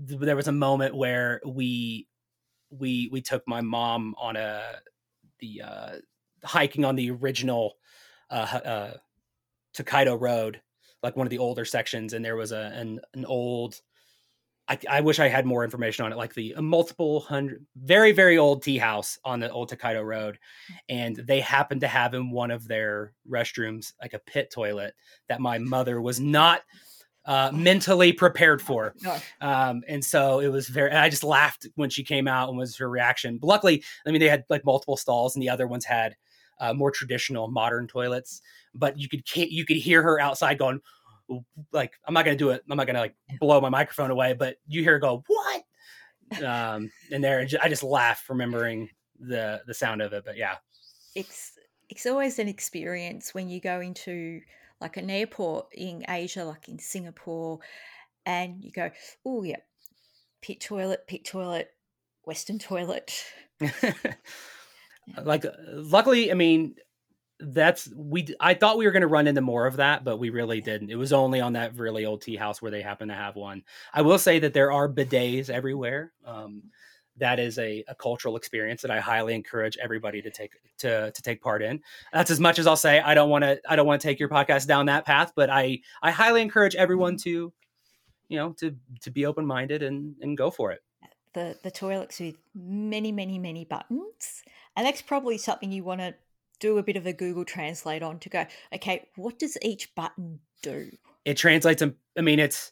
th- 0.07 0.19
there 0.19 0.35
was 0.35 0.47
a 0.47 0.53
moment 0.53 0.95
where 0.95 1.41
we 1.45 2.07
we 2.69 3.09
we 3.11 3.21
took 3.21 3.43
my 3.47 3.61
mom 3.61 4.15
on 4.17 4.35
a 4.35 4.61
the 5.39 5.61
uh, 5.61 5.91
hiking 6.43 6.85
on 6.85 6.95
the 6.95 7.11
original 7.11 7.75
uh, 8.29 8.59
uh, 8.65 8.93
Tokaido 9.73 10.15
Road, 10.15 10.61
like 11.03 11.15
one 11.15 11.27
of 11.27 11.31
the 11.31 11.39
older 11.39 11.65
sections, 11.65 12.13
and 12.13 12.23
there 12.23 12.35
was 12.37 12.51
a 12.51 12.71
an 12.75 13.01
an 13.13 13.25
old 13.25 13.81
I, 14.67 14.77
I, 14.89 15.01
wish 15.01 15.19
I 15.19 15.27
had 15.27 15.45
more 15.45 15.63
information 15.63 16.05
on 16.05 16.13
it, 16.13 16.17
like 16.17 16.33
the 16.33 16.55
multiple 16.59 17.21
hundred, 17.21 17.65
very, 17.75 18.11
very 18.11 18.37
old 18.37 18.63
tea 18.63 18.77
house 18.77 19.19
on 19.25 19.39
the 19.39 19.51
old 19.51 19.69
Tokaido 19.69 20.01
Road. 20.01 20.39
And 20.87 21.15
they 21.15 21.41
happened 21.41 21.81
to 21.81 21.87
have 21.87 22.13
in 22.13 22.31
one 22.31 22.51
of 22.51 22.67
their 22.67 23.13
restrooms, 23.29 23.93
like 24.01 24.13
a 24.13 24.19
pit 24.19 24.51
toilet 24.53 24.93
that 25.27 25.41
my 25.41 25.57
mother 25.57 26.01
was 26.01 26.19
not 26.19 26.61
uh, 27.25 27.51
mentally 27.53 28.13
prepared 28.13 28.61
for. 28.61 28.95
Um, 29.41 29.83
and 29.87 30.03
so 30.03 30.39
it 30.39 30.47
was 30.47 30.67
very, 30.67 30.91
I 30.91 31.09
just 31.09 31.23
laughed 31.23 31.67
when 31.75 31.89
she 31.89 32.03
came 32.03 32.27
out 32.27 32.49
and 32.49 32.57
was 32.57 32.77
her 32.77 32.89
reaction. 32.89 33.37
But 33.37 33.47
luckily, 33.47 33.83
I 34.05 34.11
mean, 34.11 34.21
they 34.21 34.29
had 34.29 34.45
like 34.49 34.65
multiple 34.65 34.97
stalls 34.97 35.35
and 35.35 35.43
the 35.43 35.49
other 35.49 35.67
ones 35.67 35.85
had 35.85 36.15
uh, 36.59 36.73
more 36.73 36.91
traditional 36.91 37.49
modern 37.49 37.87
toilets, 37.87 38.41
but 38.73 38.97
you 38.97 39.09
could, 39.09 39.23
you 39.35 39.65
could 39.65 39.77
hear 39.77 40.01
her 40.01 40.19
outside 40.19 40.57
going, 40.57 40.79
like 41.71 41.93
I'm 42.05 42.13
not 42.13 42.25
gonna 42.25 42.37
do 42.37 42.49
it. 42.49 42.63
I'm 42.69 42.77
not 42.77 42.87
gonna 42.87 42.99
like 42.99 43.15
blow 43.39 43.61
my 43.61 43.69
microphone 43.69 44.11
away, 44.11 44.33
but 44.33 44.57
you 44.67 44.83
hear 44.83 44.99
go 44.99 45.23
what? 45.27 45.63
Um, 46.43 46.91
and 47.11 47.23
there 47.23 47.45
I 47.61 47.69
just 47.69 47.83
laugh 47.83 48.25
remembering 48.29 48.89
the 49.19 49.61
the 49.67 49.73
sound 49.73 50.01
of 50.01 50.13
it. 50.13 50.23
But 50.25 50.37
yeah, 50.37 50.55
it's 51.15 51.53
it's 51.89 52.05
always 52.05 52.39
an 52.39 52.47
experience 52.47 53.33
when 53.33 53.49
you 53.49 53.59
go 53.59 53.81
into 53.81 54.41
like 54.79 54.97
an 54.97 55.09
airport 55.09 55.67
in 55.73 56.03
Asia, 56.09 56.43
like 56.43 56.67
in 56.69 56.79
Singapore, 56.79 57.59
and 58.25 58.63
you 58.63 58.71
go, 58.71 58.89
oh 59.25 59.43
yeah, 59.43 59.57
pit 60.41 60.59
toilet, 60.59 61.05
pit 61.07 61.25
toilet, 61.25 61.69
Western 62.25 62.59
toilet. 62.59 63.23
like 65.23 65.45
luckily, 65.71 66.31
I 66.31 66.33
mean, 66.33 66.75
that's 67.41 67.89
we 67.95 68.27
i 68.39 68.53
thought 68.53 68.77
we 68.77 68.85
were 68.85 68.91
going 68.91 69.01
to 69.01 69.07
run 69.07 69.27
into 69.27 69.41
more 69.41 69.65
of 69.65 69.77
that 69.77 70.03
but 70.03 70.17
we 70.17 70.29
really 70.29 70.61
didn't. 70.61 70.89
It 70.89 70.95
was 70.95 71.13
only 71.13 71.41
on 71.41 71.53
that 71.53 71.75
really 71.75 72.05
old 72.05 72.21
tea 72.21 72.35
house 72.35 72.61
where 72.61 72.71
they 72.71 72.81
happen 72.81 73.07
to 73.07 73.13
have 73.13 73.35
one. 73.35 73.63
I 73.93 74.01
will 74.01 74.19
say 74.19 74.39
that 74.39 74.53
there 74.53 74.71
are 74.71 74.87
bidets 74.87 75.49
everywhere 75.49 76.13
um, 76.25 76.63
that 77.17 77.39
is 77.39 77.57
a, 77.59 77.83
a, 77.87 77.95
cultural 77.95 78.35
experience 78.35 78.81
that 78.81 78.91
i 78.91 78.99
highly 78.99 79.33
encourage 79.33 79.77
everybody 79.77 80.21
to 80.21 80.31
take 80.31 80.53
to 80.79 81.11
to 81.11 81.21
take 81.21 81.41
part 81.41 81.61
in. 81.61 81.81
That's 82.13 82.31
as 82.31 82.39
much 82.39 82.59
as 82.59 82.67
i'll 82.67 82.75
say 82.75 82.99
i 82.99 83.13
don't 83.13 83.29
want 83.29 83.43
to 83.43 83.59
i 83.67 83.75
don't 83.75 83.87
want 83.87 84.01
to 84.01 84.07
take 84.07 84.19
your 84.19 84.29
podcast 84.29 84.67
down 84.67 84.85
that 84.85 85.05
path 85.05 85.33
but 85.35 85.49
i 85.49 85.79
i 86.01 86.11
highly 86.11 86.41
encourage 86.41 86.75
everyone 86.75 87.17
to 87.17 87.51
you 88.31 88.37
know 88.37 88.53
to 88.53 88.75
to 89.01 89.11
be 89.11 89.25
open-minded 89.25 89.83
and 89.83 90.15
and 90.21 90.37
go 90.37 90.49
for 90.49 90.71
it. 90.71 90.79
The 91.33 91.57
the 91.63 91.69
toilets 91.69 92.19
with 92.19 92.37
many 92.55 93.11
many 93.11 93.37
many 93.37 93.65
buttons. 93.65 94.43
And 94.75 94.87
that's 94.87 95.01
probably 95.01 95.37
something 95.37 95.71
you 95.71 95.83
want 95.83 95.99
to 95.99 96.15
do 96.61 96.77
a 96.77 96.83
bit 96.83 96.95
of 96.95 97.05
a 97.05 97.11
Google 97.11 97.43
Translate 97.43 98.01
on 98.01 98.19
to 98.19 98.29
go, 98.29 98.45
okay, 98.73 99.09
what 99.17 99.37
does 99.37 99.57
each 99.61 99.93
button 99.95 100.39
do? 100.63 100.89
It 101.25 101.35
translates. 101.35 101.81
Um, 101.81 101.95
I 102.17 102.21
mean, 102.21 102.39
it's. 102.39 102.71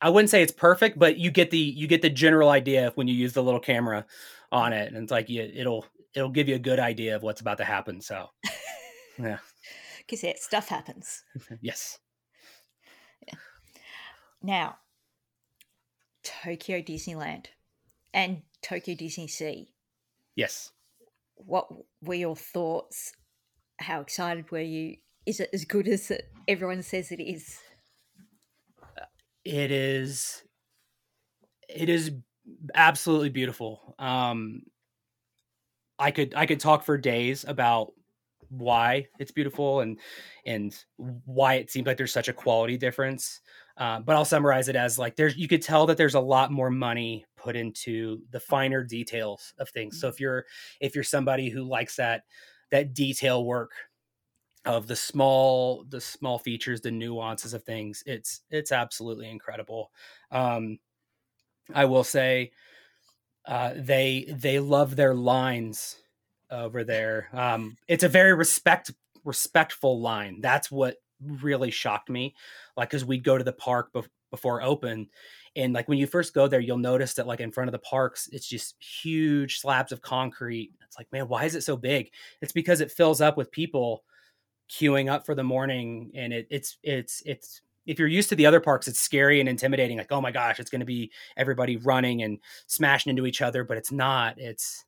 I 0.00 0.10
wouldn't 0.10 0.30
say 0.30 0.42
it's 0.42 0.52
perfect, 0.52 0.98
but 0.98 1.16
you 1.16 1.30
get 1.30 1.50
the 1.50 1.58
you 1.58 1.86
get 1.86 2.02
the 2.02 2.10
general 2.10 2.48
idea 2.48 2.92
when 2.96 3.06
you 3.08 3.14
use 3.14 3.32
the 3.32 3.42
little 3.42 3.60
camera 3.60 4.04
on 4.50 4.72
it, 4.72 4.92
and 4.92 5.02
it's 5.02 5.12
like 5.12 5.28
you, 5.28 5.42
it'll 5.42 5.84
it'll 6.14 6.28
give 6.28 6.48
you 6.48 6.56
a 6.56 6.60
good 6.60 6.80
idea 6.80 7.16
of 7.16 7.22
what's 7.22 7.40
about 7.40 7.58
to 7.58 7.64
happen. 7.64 8.00
So, 8.00 8.28
yeah, 9.18 9.38
because 9.98 10.24
yeah, 10.24 10.32
stuff 10.36 10.68
happens. 10.68 11.22
yes. 11.60 11.98
Yeah. 13.28 13.34
Now, 14.42 14.78
Tokyo 16.24 16.80
Disneyland 16.80 17.46
and 18.12 18.42
Tokyo 18.60 18.94
DisneySea. 18.94 19.68
Yes. 20.34 20.70
What 21.36 21.68
were 22.02 22.14
your 22.14 22.36
thoughts? 22.36 23.12
How 23.82 24.00
excited 24.00 24.50
were 24.50 24.60
you? 24.60 24.96
Is 25.26 25.40
it 25.40 25.50
as 25.52 25.64
good 25.64 25.88
as 25.88 26.10
everyone 26.48 26.82
says 26.82 27.12
it 27.12 27.20
is? 27.20 27.58
It 29.44 29.70
is. 29.70 30.42
It 31.68 31.88
is 31.88 32.12
absolutely 32.74 33.30
beautiful. 33.30 33.94
Um, 33.98 34.62
I 35.98 36.10
could 36.10 36.34
I 36.34 36.46
could 36.46 36.60
talk 36.60 36.84
for 36.84 36.98
days 36.98 37.44
about 37.46 37.92
why 38.48 39.06
it's 39.18 39.30
beautiful 39.30 39.80
and 39.80 39.98
and 40.44 40.76
why 40.96 41.54
it 41.54 41.70
seems 41.70 41.86
like 41.86 41.96
there's 41.96 42.12
such 42.12 42.28
a 42.28 42.32
quality 42.32 42.76
difference. 42.76 43.40
Uh, 43.78 44.00
but 44.00 44.14
I'll 44.14 44.26
summarize 44.26 44.68
it 44.68 44.76
as 44.76 44.98
like 44.98 45.16
there's 45.16 45.36
you 45.36 45.48
could 45.48 45.62
tell 45.62 45.86
that 45.86 45.96
there's 45.96 46.14
a 46.14 46.20
lot 46.20 46.52
more 46.52 46.70
money 46.70 47.24
put 47.36 47.56
into 47.56 48.20
the 48.30 48.40
finer 48.40 48.84
details 48.84 49.54
of 49.58 49.70
things. 49.70 50.00
So 50.00 50.08
if 50.08 50.20
you're 50.20 50.44
if 50.80 50.94
you're 50.94 51.04
somebody 51.04 51.48
who 51.48 51.62
likes 51.62 51.96
that 51.96 52.22
that 52.72 52.94
detail 52.94 53.46
work 53.46 53.72
of 54.64 54.86
the 54.86 54.96
small 54.96 55.84
the 55.88 56.00
small 56.00 56.38
features, 56.38 56.80
the 56.80 56.90
nuances 56.90 57.54
of 57.54 57.64
things, 57.64 58.02
it's 58.06 58.42
it's 58.50 58.72
absolutely 58.72 59.30
incredible. 59.30 59.90
Um, 60.30 60.78
I 61.74 61.84
will 61.86 62.04
say 62.04 62.52
uh, 63.46 63.74
they 63.76 64.26
they 64.28 64.60
love 64.60 64.96
their 64.96 65.14
lines 65.14 65.96
over 66.50 66.84
there. 66.84 67.28
Um, 67.32 67.76
it's 67.88 68.04
a 68.04 68.08
very 68.08 68.34
respect 68.34 68.92
respectful 69.24 70.00
line. 70.00 70.40
That's 70.40 70.70
what 70.70 70.96
really 71.20 71.70
shocked 71.70 72.10
me. 72.10 72.34
Like, 72.76 72.90
because 72.90 73.04
we'd 73.04 73.24
go 73.24 73.38
to 73.38 73.44
the 73.44 73.52
park 73.52 73.92
be- 73.92 74.02
before 74.30 74.62
open, 74.62 75.08
and 75.56 75.72
like 75.72 75.88
when 75.88 75.98
you 75.98 76.06
first 76.06 76.34
go 76.34 76.48
there, 76.48 76.60
you'll 76.60 76.78
notice 76.78 77.14
that 77.14 77.26
like 77.26 77.40
in 77.40 77.52
front 77.52 77.68
of 77.68 77.72
the 77.72 77.78
parks, 77.78 78.28
it's 78.32 78.46
just 78.46 78.76
huge 78.82 79.60
slabs 79.60 79.92
of 79.92 80.00
concrete. 80.00 80.72
It's 80.86 80.96
like, 80.98 81.10
man, 81.12 81.28
why 81.28 81.44
is 81.44 81.54
it 81.54 81.62
so 81.62 81.76
big? 81.76 82.10
It's 82.40 82.52
because 82.52 82.80
it 82.80 82.90
fills 82.90 83.20
up 83.20 83.36
with 83.36 83.50
people 83.50 84.04
queuing 84.70 85.10
up 85.10 85.26
for 85.26 85.34
the 85.34 85.44
morning, 85.44 86.10
and 86.14 86.32
it, 86.32 86.46
it's 86.50 86.78
it's 86.82 87.22
it's 87.26 87.60
if 87.86 87.98
you're 87.98 88.08
used 88.08 88.28
to 88.30 88.36
the 88.36 88.46
other 88.46 88.60
parks, 88.60 88.88
it's 88.88 89.00
scary 89.00 89.40
and 89.40 89.48
intimidating. 89.48 89.98
Like, 89.98 90.12
oh 90.12 90.20
my 90.20 90.30
gosh, 90.30 90.60
it's 90.60 90.70
going 90.70 90.80
to 90.80 90.86
be 90.86 91.10
everybody 91.36 91.76
running 91.78 92.22
and 92.22 92.38
smashing 92.66 93.10
into 93.10 93.26
each 93.26 93.42
other, 93.42 93.64
but 93.64 93.76
it's 93.76 93.92
not. 93.92 94.38
It's 94.38 94.84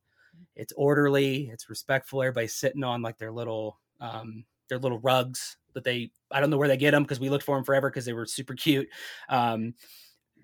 it's 0.57 0.73
orderly, 0.77 1.51
it's 1.53 1.69
respectful. 1.69 2.23
Everybody's 2.23 2.55
sitting 2.55 2.85
on 2.85 3.03
like 3.03 3.19
their 3.19 3.33
little 3.33 3.79
um, 4.01 4.45
their 4.69 4.79
little 4.79 4.99
rugs 5.01 5.57
that 5.75 5.85
they 5.85 6.11
I 6.31 6.41
don't 6.41 6.51
know 6.51 6.57
where 6.57 6.69
they 6.69 6.77
get 6.77 6.93
them 6.93 7.03
because 7.03 7.21
we 7.21 7.29
looked 7.29 7.45
for 7.45 7.57
them 7.57 7.65
forever 7.65 7.91
because 7.91 8.05
they 8.05 8.13
were 8.13 8.27
super 8.27 8.55
cute. 8.55 8.89
Um, 9.29 9.75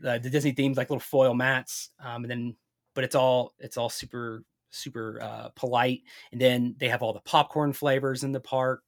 the, 0.00 0.18
the 0.18 0.30
Disney 0.30 0.52
themes 0.52 0.76
like 0.76 0.90
little 0.90 1.00
foil 1.00 1.34
mats, 1.34 1.90
um, 2.04 2.24
and 2.24 2.30
then 2.30 2.56
but 2.94 3.04
it's 3.04 3.14
all 3.14 3.54
it's 3.58 3.76
all 3.76 3.88
super 3.88 4.44
super 4.70 5.18
uh, 5.20 5.48
polite. 5.54 6.02
And 6.32 6.40
then 6.40 6.74
they 6.78 6.88
have 6.88 7.02
all 7.02 7.12
the 7.12 7.20
popcorn 7.20 7.72
flavors 7.72 8.24
in 8.24 8.32
the 8.32 8.40
park. 8.40 8.82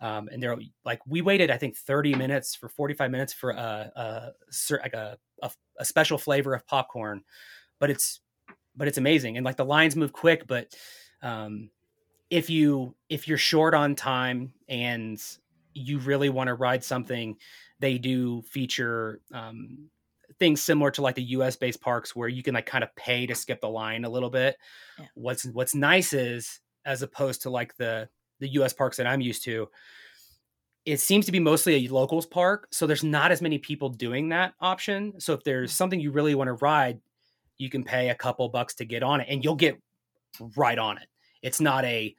Um, 0.00 0.28
and 0.32 0.42
they're 0.42 0.56
like, 0.84 1.00
we 1.06 1.22
waited, 1.22 1.50
I 1.50 1.56
think, 1.56 1.76
30 1.76 2.14
minutes 2.14 2.54
for 2.54 2.68
45 2.68 3.10
minutes 3.10 3.32
for 3.32 3.50
a, 3.50 3.92
a 3.96 4.30
like 4.70 4.94
a, 4.94 5.18
a, 5.42 5.50
a 5.78 5.84
special 5.84 6.18
flavor 6.18 6.54
of 6.54 6.66
popcorn, 6.66 7.22
but 7.80 7.90
it's 7.90 8.20
but 8.76 8.86
it's 8.86 8.98
amazing. 8.98 9.36
And 9.36 9.44
like 9.44 9.56
the 9.56 9.64
lines 9.64 9.96
move 9.96 10.12
quick, 10.12 10.46
but 10.46 10.72
um, 11.20 11.70
if 12.30 12.48
you 12.48 12.94
if 13.08 13.26
you're 13.26 13.38
short 13.38 13.74
on 13.74 13.96
time 13.96 14.52
and 14.68 15.20
you 15.74 15.98
really 15.98 16.28
want 16.28 16.46
to 16.46 16.54
ride 16.54 16.84
something, 16.84 17.36
they 17.80 17.98
do 17.98 18.42
feature 18.42 19.20
um, 19.32 19.90
things 20.38 20.62
similar 20.62 20.90
to 20.92 21.02
like 21.02 21.14
the 21.14 21.22
US 21.22 21.56
based 21.56 21.80
parks 21.80 22.14
where 22.14 22.28
you 22.28 22.42
can 22.42 22.54
like 22.54 22.66
kind 22.66 22.84
of 22.84 22.94
pay 22.96 23.26
to 23.26 23.34
skip 23.34 23.60
the 23.60 23.68
line 23.68 24.04
a 24.04 24.10
little 24.10 24.30
bit. 24.30 24.56
Yeah. 24.98 25.06
What's 25.14 25.44
what's 25.46 25.74
nice 25.74 26.12
is 26.12 26.60
as 26.84 27.02
opposed 27.02 27.42
to 27.42 27.50
like 27.50 27.76
the 27.76 28.08
the 28.40 28.48
US 28.50 28.72
parks 28.72 28.96
that 28.96 29.06
I'm 29.06 29.20
used 29.20 29.44
to, 29.44 29.68
it 30.84 31.00
seems 31.00 31.26
to 31.26 31.32
be 31.32 31.40
mostly 31.40 31.86
a 31.86 31.88
locals 31.92 32.26
park. 32.26 32.68
So 32.70 32.86
there's 32.86 33.04
not 33.04 33.32
as 33.32 33.42
many 33.42 33.58
people 33.58 33.88
doing 33.88 34.28
that 34.30 34.54
option. 34.60 35.20
So 35.20 35.32
if 35.32 35.42
there's 35.44 35.72
mm. 35.72 35.76
something 35.76 36.00
you 36.00 36.12
really 36.12 36.34
want 36.34 36.48
to 36.48 36.54
ride, 36.54 37.00
you 37.58 37.68
can 37.68 37.82
pay 37.82 38.10
a 38.10 38.14
couple 38.14 38.48
bucks 38.48 38.74
to 38.76 38.84
get 38.84 39.02
on 39.02 39.20
it 39.20 39.26
and 39.28 39.42
you'll 39.42 39.56
get 39.56 39.80
right 40.56 40.78
on 40.78 40.98
it. 40.98 41.08
It's 41.42 41.60
not 41.60 41.84
a 41.84 42.14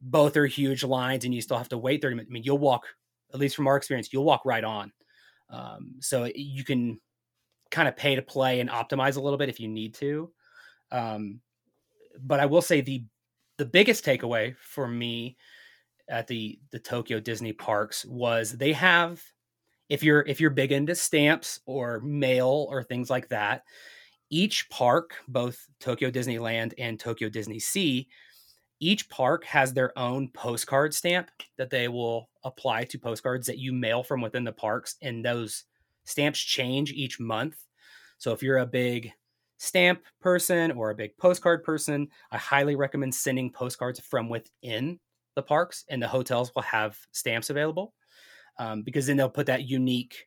both 0.00 0.36
are 0.36 0.46
huge 0.46 0.82
lines 0.82 1.24
and 1.24 1.32
you 1.32 1.40
still 1.40 1.56
have 1.56 1.68
to 1.68 1.78
wait 1.78 2.02
30 2.02 2.16
minutes. 2.16 2.30
I 2.30 2.32
mean, 2.32 2.42
you'll 2.42 2.58
walk, 2.58 2.86
at 3.32 3.38
least 3.38 3.54
from 3.54 3.68
our 3.68 3.76
experience, 3.76 4.12
you'll 4.12 4.24
walk 4.24 4.44
right 4.44 4.64
on. 4.64 4.92
Um, 5.48 5.94
so 6.00 6.28
you 6.34 6.64
can 6.64 7.00
kind 7.72 7.88
of 7.88 7.96
pay 7.96 8.14
to 8.14 8.22
play 8.22 8.60
and 8.60 8.70
optimize 8.70 9.16
a 9.16 9.20
little 9.20 9.38
bit 9.38 9.48
if 9.48 9.58
you 9.58 9.66
need 9.66 9.94
to. 9.94 10.30
Um, 10.92 11.40
but 12.20 12.38
I 12.38 12.46
will 12.46 12.62
say 12.62 12.80
the 12.80 13.04
the 13.56 13.66
biggest 13.66 14.04
takeaway 14.04 14.54
for 14.60 14.86
me 14.86 15.36
at 16.08 16.28
the 16.28 16.60
the 16.70 16.78
Tokyo 16.78 17.18
Disney 17.18 17.52
parks 17.52 18.04
was 18.04 18.52
they 18.52 18.72
have 18.72 19.20
if 19.88 20.02
you're 20.02 20.20
if 20.22 20.40
you're 20.40 20.50
big 20.50 20.70
into 20.70 20.94
stamps 20.94 21.60
or 21.66 22.00
mail 22.00 22.66
or 22.70 22.84
things 22.84 23.10
like 23.10 23.28
that, 23.30 23.62
each 24.30 24.68
park, 24.70 25.14
both 25.26 25.66
Tokyo 25.80 26.10
Disneyland 26.10 26.74
and 26.78 27.00
Tokyo 27.00 27.28
DisneySea, 27.28 28.06
each 28.80 29.08
park 29.08 29.44
has 29.44 29.72
their 29.72 29.96
own 29.98 30.28
postcard 30.28 30.94
stamp 30.94 31.30
that 31.56 31.70
they 31.70 31.88
will 31.88 32.28
apply 32.44 32.84
to 32.84 32.98
postcards 32.98 33.46
that 33.46 33.58
you 33.58 33.72
mail 33.72 34.02
from 34.02 34.20
within 34.20 34.44
the 34.44 34.52
parks 34.52 34.96
and 35.02 35.24
those 35.24 35.64
stamps 36.04 36.40
change 36.40 36.92
each 36.92 37.20
month. 37.20 37.56
So 38.18 38.32
if 38.32 38.42
you're 38.42 38.58
a 38.58 38.66
big 38.66 39.12
stamp 39.58 40.02
person 40.20 40.72
or 40.72 40.90
a 40.90 40.94
big 40.94 41.16
postcard 41.16 41.62
person, 41.64 42.08
I 42.30 42.38
highly 42.38 42.74
recommend 42.76 43.14
sending 43.14 43.50
postcards 43.50 44.00
from 44.00 44.28
within 44.28 44.98
the 45.34 45.42
parks, 45.42 45.84
and 45.88 46.02
the 46.02 46.08
hotels 46.08 46.52
will 46.54 46.62
have 46.62 46.98
stamps 47.12 47.50
available 47.50 47.94
um, 48.58 48.82
because 48.82 49.06
then 49.06 49.16
they'll 49.16 49.30
put 49.30 49.46
that 49.46 49.68
unique 49.68 50.26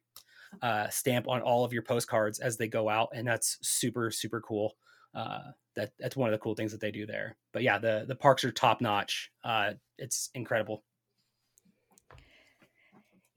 uh, 0.62 0.90
stamp 0.90 1.28
on 1.28 1.42
all 1.42 1.66
of 1.66 1.74
your 1.74 1.84
postcards 1.84 2.40
as 2.40 2.58
they 2.58 2.68
go 2.68 2.90
out, 2.90 3.10
and 3.14 3.28
that's 3.28 3.58
super 3.62 4.10
super 4.12 4.42
cool. 4.42 4.74
Uh, 5.14 5.52
that 5.76 5.92
that's 6.00 6.16
one 6.16 6.30
of 6.30 6.34
the 6.34 6.44
cool 6.44 6.56
things 6.56 6.72
that 6.72 6.82
they 6.82 6.92
do 6.92 7.06
there. 7.06 7.38
But 7.54 7.64
yeah, 7.64 7.78
the 7.78 8.06
the 8.08 8.16
parks 8.16 8.44
are 8.44 8.52
top 8.52 8.82
notch. 8.82 9.32
Uh, 9.44 9.74
it's 9.98 10.30
incredible. 10.34 10.84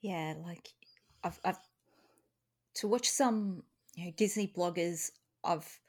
Yeah, 0.00 0.34
like 0.44 0.68
I've, 1.24 1.40
I've 1.44 1.58
to 2.78 2.88
watch 2.88 3.08
some 3.08 3.62
you 3.94 4.06
know 4.06 4.12
Disney 4.16 4.52
bloggers. 4.56 5.10
I've 5.44 5.80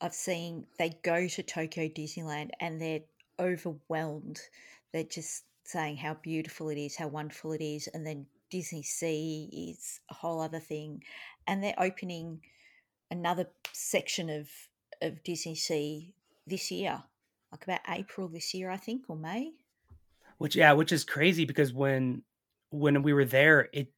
I've 0.00 0.14
seen 0.14 0.66
they 0.78 0.98
go 1.02 1.26
to 1.28 1.42
Tokyo 1.42 1.88
Disneyland 1.88 2.50
and 2.60 2.80
they're 2.80 3.00
overwhelmed. 3.38 4.40
They're 4.92 5.04
just 5.04 5.44
saying 5.64 5.96
how 5.96 6.14
beautiful 6.14 6.68
it 6.68 6.78
is, 6.78 6.96
how 6.96 7.08
wonderful 7.08 7.52
it 7.52 7.62
is, 7.62 7.88
and 7.88 8.06
then 8.06 8.26
DisneySea 8.52 9.48
is 9.52 10.00
a 10.10 10.14
whole 10.14 10.40
other 10.40 10.60
thing, 10.60 11.02
and 11.46 11.62
they're 11.62 11.74
opening 11.78 12.40
another 13.10 13.46
section 13.72 14.28
of 14.28 14.48
of 15.00 15.22
DisneySea 15.24 16.12
this 16.46 16.70
year, 16.70 17.02
like 17.50 17.64
about 17.64 17.80
April 17.88 18.28
this 18.28 18.52
year, 18.52 18.70
I 18.70 18.76
think, 18.76 19.04
or 19.08 19.16
May. 19.16 19.52
Which 20.38 20.56
yeah, 20.56 20.72
which 20.72 20.92
is 20.92 21.04
crazy 21.04 21.44
because 21.44 21.72
when 21.72 22.22
when 22.70 23.02
we 23.02 23.12
were 23.12 23.24
there, 23.24 23.68
it 23.72 23.92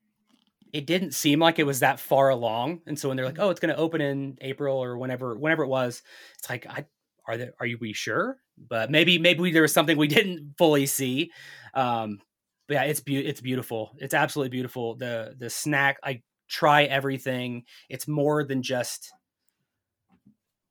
it 0.74 0.86
didn't 0.86 1.14
seem 1.14 1.38
like 1.38 1.60
it 1.60 1.66
was 1.66 1.80
that 1.80 2.00
far 2.00 2.30
along. 2.30 2.80
And 2.86 2.98
so 2.98 3.08
when 3.08 3.16
they're 3.16 3.24
like, 3.24 3.38
"Oh, 3.38 3.50
it's 3.50 3.60
going 3.60 3.72
to 3.72 3.80
open 3.80 4.00
in 4.00 4.36
April 4.40 4.76
or 4.82 4.98
whenever 4.98 5.36
whenever 5.38 5.62
it 5.62 5.68
was," 5.68 6.02
it's 6.36 6.50
like, 6.50 6.66
"I 6.66 6.84
are 7.28 7.36
there 7.36 7.54
are 7.60 7.66
you 7.66 7.78
we 7.80 7.92
sure?" 7.92 8.38
But 8.58 8.90
maybe 8.90 9.18
maybe 9.18 9.40
we, 9.40 9.52
there 9.52 9.62
was 9.62 9.72
something 9.72 9.96
we 9.96 10.08
didn't 10.08 10.54
fully 10.58 10.86
see. 10.86 11.30
Um, 11.74 12.18
but 12.66 12.74
yeah, 12.74 12.82
it's 12.84 13.00
be- 13.00 13.24
it's 13.24 13.40
beautiful. 13.40 13.94
It's 13.98 14.14
absolutely 14.14 14.50
beautiful. 14.50 14.96
The 14.96 15.36
the 15.38 15.48
snack, 15.48 15.98
I 16.02 16.22
try 16.48 16.84
everything. 16.84 17.64
It's 17.88 18.08
more 18.08 18.42
than 18.42 18.60
just 18.62 19.12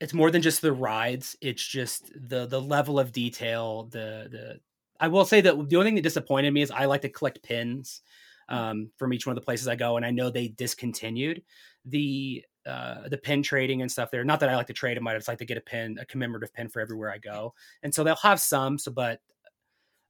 it's 0.02 0.14
more 0.14 0.32
than 0.32 0.42
just 0.42 0.62
the 0.62 0.74
rides. 0.74 1.38
It's 1.40 1.66
just 1.66 2.12
the 2.14 2.46
the 2.46 2.60
level 2.60 3.00
of 3.00 3.14
detail. 3.14 3.86
The 3.86 4.28
the 4.30 4.60
I 5.00 5.08
will 5.08 5.24
say 5.24 5.40
that 5.40 5.70
the 5.70 5.78
only 5.78 5.88
thing 5.88 5.96
that 5.96 6.02
disappointed 6.02 6.52
me 6.52 6.62
is 6.62 6.72
I 6.72 6.86
like 6.86 7.02
to 7.04 7.10
collect 7.10 7.42
pins 7.42 8.02
um, 8.50 8.92
from 8.98 9.14
each 9.14 9.26
one 9.26 9.36
of 9.36 9.42
the 9.42 9.46
places 9.46 9.68
I 9.68 9.76
go, 9.76 9.98
and 9.98 10.06
I 10.06 10.12
know 10.12 10.30
they 10.30 10.50
discontinued 10.50 11.42
the 11.86 12.44
uh, 12.66 13.10
the 13.10 13.18
pin 13.18 13.44
trading 13.44 13.82
and 13.82 13.92
stuff 13.92 14.10
there. 14.12 14.24
Not 14.24 14.40
that 14.40 14.50
I 14.50 14.56
like 14.56 14.68
to 14.68 14.74
trade 14.74 14.96
them, 14.98 15.08
I 15.08 15.16
just 15.16 15.28
like 15.28 15.40
to 15.40 15.46
get 15.46 15.58
a 15.58 15.62
pin, 15.62 15.98
a 16.00 16.06
commemorative 16.06 16.54
pin 16.54 16.70
for 16.70 16.80
everywhere 16.82 17.12
I 17.12 17.18
go. 17.18 17.54
And 17.84 17.94
so 17.94 18.04
they'll 18.04 18.16
have 18.18 18.40
some. 18.40 18.78
So, 18.78 18.92
but 18.92 19.20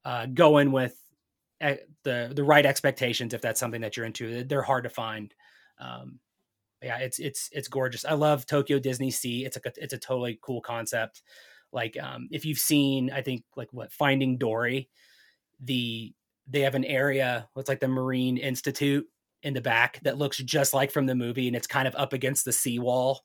uh, 0.05 0.27
go 0.27 0.59
in 0.59 0.71
with 0.71 0.95
the 1.59 2.31
the 2.35 2.43
right 2.43 2.65
expectations 2.65 3.33
if 3.33 3.41
that's 3.41 3.59
something 3.59 3.81
that 3.81 3.95
you're 3.97 4.05
into. 4.05 4.43
They're 4.43 4.61
hard 4.61 4.83
to 4.83 4.89
find. 4.89 5.33
Um, 5.79 6.19
yeah, 6.81 6.97
it's 6.97 7.19
it's 7.19 7.49
it's 7.53 7.67
gorgeous. 7.69 8.05
I 8.05 8.13
love 8.13 8.45
Tokyo 8.45 8.79
DisneySea. 8.79 9.45
It's 9.45 9.57
a 9.57 9.61
it's 9.77 9.93
a 9.93 9.97
totally 9.97 10.37
cool 10.41 10.61
concept. 10.61 11.23
like 11.71 11.97
um, 12.01 12.27
if 12.31 12.45
you've 12.45 12.59
seen 12.59 13.09
i 13.11 13.21
think 13.21 13.43
like 13.55 13.69
what 13.71 13.91
finding 13.91 14.37
dory 14.37 14.89
the 15.61 16.13
they 16.47 16.61
have 16.61 16.75
an 16.75 16.85
area 16.85 17.47
what's 17.53 17.69
like 17.69 17.79
the 17.79 17.87
marine 17.87 18.37
institute 18.37 19.07
in 19.43 19.53
the 19.53 19.61
back 19.61 19.99
that 20.03 20.17
looks 20.17 20.37
just 20.37 20.73
like 20.73 20.91
from 20.91 21.05
the 21.05 21.15
movie 21.15 21.47
and 21.47 21.55
it's 21.55 21.67
kind 21.67 21.87
of 21.87 21.95
up 21.95 22.13
against 22.13 22.45
the 22.45 22.51
seawall 22.51 23.21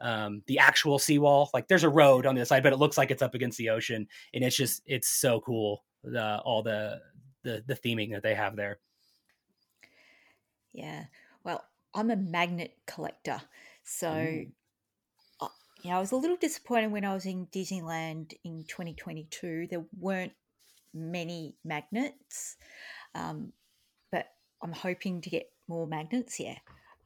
um, 0.00 0.42
the 0.46 0.60
actual 0.60 0.98
seawall 0.98 1.50
like 1.52 1.66
there's 1.66 1.84
a 1.84 1.88
road 1.88 2.24
on 2.24 2.34
the 2.34 2.46
side 2.46 2.62
but 2.62 2.72
it 2.72 2.78
looks 2.78 2.96
like 2.96 3.10
it's 3.10 3.22
up 3.22 3.34
against 3.34 3.58
the 3.58 3.70
ocean 3.70 4.06
and 4.32 4.44
it's 4.44 4.56
just 4.56 4.82
it's 4.86 5.08
so 5.08 5.40
cool 5.40 5.84
the 6.04 6.38
all 6.44 6.62
the 6.62 7.00
the 7.42 7.64
the 7.66 7.74
theming 7.74 8.12
that 8.12 8.22
they 8.22 8.34
have 8.34 8.54
there 8.54 8.78
Yeah. 10.72 11.04
Well, 11.44 11.64
I'm 11.94 12.10
a 12.10 12.16
magnet 12.16 12.74
collector. 12.86 13.40
So, 13.82 14.14
you 14.16 14.50
know, 15.84 15.96
I 15.96 16.00
was 16.00 16.12
a 16.12 16.16
little 16.16 16.36
disappointed 16.36 16.92
when 16.92 17.04
I 17.04 17.14
was 17.14 17.26
in 17.26 17.46
Disneyland 17.46 18.34
in 18.44 18.64
2022. 18.68 19.68
There 19.70 19.84
weren't 19.98 20.32
many 20.94 21.56
magnets, 21.64 22.56
um, 23.14 23.52
but 24.10 24.26
I'm 24.62 24.72
hoping 24.72 25.20
to 25.22 25.30
get 25.30 25.50
more 25.68 25.86
magnets. 25.86 26.40
Yeah. 26.40 26.58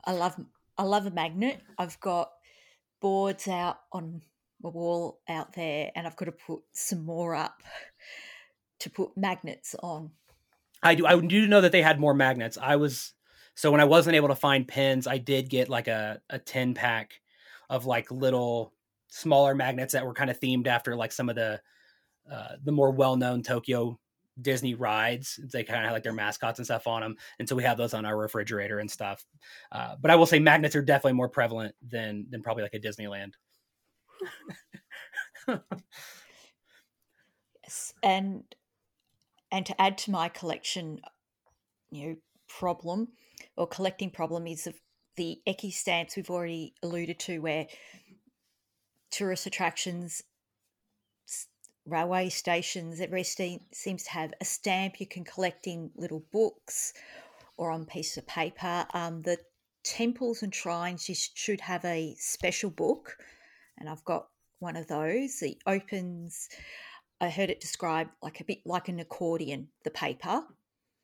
I 0.05 0.12
love 0.12 0.39
I 0.78 0.85
love 0.85 1.07
a 1.07 1.11
magnet. 1.11 1.61
I've 1.78 2.01
got 2.01 2.33
boards 3.01 3.49
out 3.49 3.80
on 3.93 4.22
the 4.62 4.68
wall 4.68 5.20
out 5.28 5.53
there 5.55 5.91
and 5.95 6.07
I've 6.07 6.16
got 6.16 6.26
to 6.26 6.33
put 6.33 6.61
some 6.72 7.05
more 7.05 7.35
up 7.35 7.62
to 8.80 8.91
put 8.91 9.16
magnets 9.16 9.74
on. 9.83 10.11
I 10.83 10.95
do. 10.95 11.07
I 11.07 11.18
do 11.20 11.47
know 11.47 11.61
that 11.61 11.72
they 11.72 11.83
had 11.83 12.01
more 12.01 12.14
magnets. 12.14 12.59
I 12.61 12.76
was 12.76 13.12
so 13.55 13.70
when 13.70 13.80
I 13.80 13.85
wasn't 13.85 14.16
able 14.16 14.28
to 14.28 14.35
find 14.35 14.66
pins, 14.66 15.07
I 15.07 15.18
did 15.18 15.49
get 15.49 15.68
like 15.68 15.89
a 15.89 16.20
a 16.30 16.39
ten 16.39 16.74
pack 16.74 17.20
of 17.70 17.87
like 17.87 18.11
little 18.11 18.72
smaller 19.09 19.55
magnets 19.55 19.93
that 19.93 20.07
were 20.07 20.14
kind 20.14 20.30
of 20.30 20.41
themed 20.41 20.66
after 20.66 20.97
like 20.97 21.12
some 21.12 21.28
of 21.28 21.37
the 21.37 21.61
uh, 22.31 22.57
the 22.62 22.73
more 22.73 22.91
well 22.91 23.16
known 23.16 23.43
Tokyo 23.43 23.99
Disney 24.41 24.75
rides. 24.75 25.39
They 25.53 25.64
kind 25.64 25.85
of 25.85 25.93
like 25.93 26.03
their 26.03 26.12
mascots 26.12 26.59
and 26.59 26.66
stuff 26.66 26.87
on 26.87 27.03
them, 27.03 27.16
and 27.39 27.49
so 27.49 27.57
we 27.57 27.64
have 27.64 27.77
those 27.77 27.95
on 27.95 28.05
our 28.05 28.16
refrigerator 28.16 28.79
and 28.79 28.91
stuff. 28.91 29.25
Uh, 29.70 29.97
but 30.01 30.11
I 30.11 30.16
will 30.16 30.27
say 30.27 30.39
magnets 30.39 30.77
are 30.77 30.83
definitely 30.83 31.14
more 31.14 31.29
prevalent 31.29 31.75
than 31.87 32.27
than 32.31 32.43
probably 32.43 32.62
like 32.62 32.75
a 32.75 32.81
Disneyland. 32.81 33.33
Yes. 37.73 37.95
And 38.03 38.45
and 39.51 39.64
to 39.66 39.81
add 39.81 39.99
to 39.99 40.11
my 40.11 40.29
collection, 40.29 41.01
you 41.91 42.07
know, 42.07 42.16
problem 42.49 43.09
or 43.57 43.66
collecting 43.66 44.11
problem 44.11 44.47
is 44.47 44.66
of 44.66 44.75
the 45.16 45.41
Eki 45.47 45.73
stamps 45.73 46.16
we've 46.16 46.31
already 46.31 46.75
alluded 46.83 47.18
to, 47.20 47.39
where 47.39 47.66
tourist 49.11 49.47
attractions, 49.47 50.23
railway 51.87 52.28
stations, 52.28 53.01
every 53.01 53.24
ste- 53.24 53.62
seems 53.72 54.05
to 54.05 54.11
have 54.11 54.33
a 54.41 54.45
stamp 54.45 55.01
you 55.01 55.07
can 55.07 55.24
collect 55.24 55.66
in 55.66 55.91
little 55.97 56.24
books 56.33 56.93
or 57.57 57.70
on 57.70 57.87
pieces 57.87 58.18
of 58.18 58.26
paper. 58.26 58.87
Um, 58.95 59.22
the 59.22 59.39
temples 59.85 60.43
and 60.43 60.55
shrines 60.55 61.09
you 61.09 61.14
should 61.14 61.61
have 61.61 61.85
a 61.85 62.14
special 62.18 62.70
book, 62.70 63.16
and 63.78 63.89
I've 63.89 64.05
got 64.05 64.28
one 64.61 64.76
of 64.76 64.87
those. 64.87 65.43
It 65.43 65.59
opens. 65.66 66.49
I 67.20 67.30
heard 67.30 67.51
it 67.51 67.61
described 67.61 68.11
like 68.22 68.41
a 68.41 68.45
bit 68.45 68.59
like 68.64 68.89
an 68.89 69.01
accordion, 69.01 69.68
the 69.85 69.91
paper, 69.91 70.45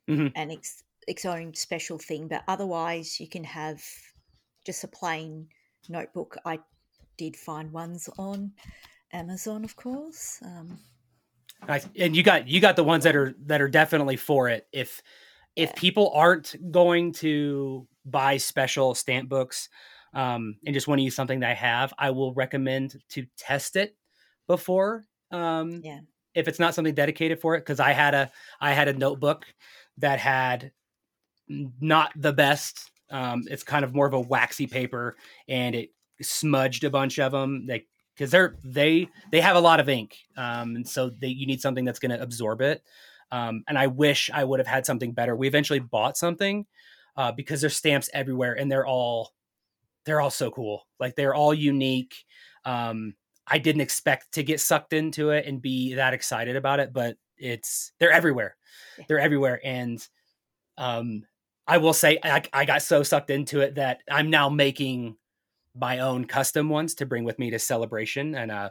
Mhm. 0.08 0.32
and 0.34 0.52
it's 0.52 0.82
its 1.06 1.24
own 1.24 1.54
special 1.54 1.98
thing. 1.98 2.28
But 2.28 2.44
otherwise, 2.46 3.18
you 3.20 3.28
can 3.28 3.44
have 3.44 3.82
just 4.64 4.84
a 4.84 4.88
plain 4.88 5.48
notebook. 5.88 6.36
I 6.44 6.60
did 7.16 7.36
find 7.36 7.72
ones 7.72 8.08
on 8.18 8.54
Amazon, 9.12 9.64
of 9.64 9.76
course. 9.76 10.38
Um. 10.42 10.78
And 11.96 12.14
you 12.14 12.22
got 12.22 12.46
you 12.48 12.60
got 12.60 12.76
the 12.76 12.84
ones 12.84 13.04
that 13.04 13.16
are 13.16 13.34
that 13.46 13.60
are 13.60 13.68
definitely 13.68 14.16
for 14.16 14.48
it. 14.48 14.68
If 14.72 15.02
if 15.56 15.70
Yeah. 15.70 15.74
people 15.76 16.10
aren't 16.14 16.54
going 16.70 17.12
to 17.14 17.88
buy 18.04 18.36
special 18.36 18.94
stamp 18.94 19.28
books 19.28 19.68
um, 20.14 20.56
and 20.64 20.72
just 20.72 20.86
want 20.86 21.00
to 21.00 21.02
use 21.02 21.16
something 21.16 21.40
that 21.40 21.50
I 21.50 21.54
have, 21.54 21.92
I 21.98 22.10
will 22.10 22.32
recommend 22.32 23.02
to 23.10 23.26
test 23.36 23.76
it 23.76 23.96
before. 24.46 25.06
Um, 25.30 25.80
Yeah. 25.82 26.00
If 26.34 26.46
it's 26.46 26.60
not 26.60 26.74
something 26.74 26.94
dedicated 26.94 27.40
for 27.40 27.56
it, 27.56 27.60
because 27.60 27.80
I 27.80 27.92
had 27.92 28.14
a 28.14 28.30
I 28.60 28.72
had 28.72 28.86
a 28.88 28.92
notebook 28.92 29.46
that 29.98 30.20
had 30.20 30.72
not 31.48 32.12
the 32.14 32.32
best. 32.32 32.90
Um, 33.10 33.42
it's 33.50 33.64
kind 33.64 33.84
of 33.84 33.94
more 33.94 34.06
of 34.06 34.14
a 34.14 34.20
waxy 34.20 34.66
paper, 34.66 35.16
and 35.48 35.74
it 35.74 35.90
smudged 36.22 36.84
a 36.84 36.90
bunch 36.90 37.18
of 37.18 37.32
them. 37.32 37.66
They 37.66 37.86
because 38.18 38.32
they're 38.32 38.56
they 38.64 39.08
they 39.30 39.40
have 39.40 39.56
a 39.56 39.60
lot 39.60 39.78
of 39.78 39.88
ink, 39.88 40.18
um, 40.36 40.74
and 40.76 40.88
so 40.88 41.10
they 41.10 41.28
you 41.28 41.46
need 41.46 41.60
something 41.60 41.84
that's 41.84 42.00
going 42.00 42.10
to 42.10 42.20
absorb 42.20 42.60
it. 42.60 42.82
Um, 43.30 43.62
and 43.68 43.78
I 43.78 43.86
wish 43.86 44.30
I 44.32 44.42
would 44.42 44.58
have 44.58 44.66
had 44.66 44.86
something 44.86 45.12
better. 45.12 45.36
We 45.36 45.46
eventually 45.46 45.78
bought 45.78 46.16
something 46.16 46.66
uh, 47.16 47.32
because 47.32 47.60
there's 47.60 47.76
stamps 47.76 48.10
everywhere, 48.12 48.54
and 48.54 48.70
they're 48.70 48.86
all 48.86 49.32
they're 50.04 50.20
all 50.20 50.30
so 50.30 50.50
cool. 50.50 50.86
Like 50.98 51.14
they're 51.14 51.34
all 51.34 51.54
unique. 51.54 52.24
Um, 52.64 53.14
I 53.46 53.58
didn't 53.58 53.82
expect 53.82 54.32
to 54.32 54.42
get 54.42 54.60
sucked 54.60 54.92
into 54.92 55.30
it 55.30 55.46
and 55.46 55.62
be 55.62 55.94
that 55.94 56.14
excited 56.14 56.56
about 56.56 56.80
it, 56.80 56.92
but 56.92 57.16
it's 57.36 57.92
they're 57.98 58.12
everywhere. 58.12 58.56
They're 59.06 59.20
everywhere, 59.20 59.60
and 59.64 60.06
um, 60.76 61.24
I 61.66 61.78
will 61.78 61.92
say 61.92 62.18
I, 62.22 62.42
I 62.52 62.64
got 62.64 62.82
so 62.82 63.02
sucked 63.02 63.30
into 63.30 63.60
it 63.60 63.76
that 63.76 64.00
I'm 64.10 64.30
now 64.30 64.48
making 64.48 65.16
my 65.74 66.00
own 66.00 66.24
custom 66.24 66.68
ones 66.68 66.94
to 66.96 67.06
bring 67.06 67.24
with 67.24 67.38
me 67.38 67.50
to 67.50 67.58
celebration, 67.58 68.34
and 68.34 68.50
uh, 68.50 68.70